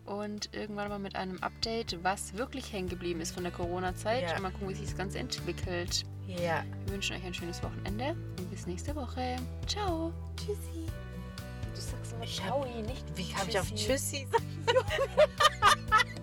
Und 0.07 0.55
irgendwann 0.55 0.89
mal 0.91 0.99
mit 0.99 1.17
einem 1.17 1.43
Update, 1.43 2.03
was 2.05 2.35
wirklich 2.37 2.73
hängen 2.73 2.89
geblieben 2.91 3.21
ist 3.23 3.33
von 3.33 3.43
der 3.43 3.53
Corona-Zeit. 3.53 4.23
Ja. 4.25 4.37
Und 4.37 4.43
mal 4.43 4.53
gucken, 4.53 4.69
wie 4.69 4.75
sich 4.75 4.87
das 4.89 4.97
Ganze 4.99 5.19
entwickelt. 5.19 6.05
Ja. 6.27 6.63
Wir 6.85 6.95
wünschen 6.95 7.17
euch 7.17 7.25
ein 7.25 7.33
schönes 7.35 7.63
Wochenende 7.63 8.11
und 8.39 8.51
bis 8.51 8.67
nächste 8.67 8.95
Woche. 8.97 9.37
Ciao. 9.67 10.13
Tschüssi. 10.37 10.87
Du 11.75 11.81
sagst 11.81 12.13
immer 12.13 12.25
Ich 12.25 12.43
hab- 12.45 12.67
nicht 12.87 13.05
Wie 13.17 13.33
kam 13.33 13.49
ich 13.49 13.59
auf 13.59 13.69
Tschüssi. 13.71 13.87
Tschüssi? 13.87 14.29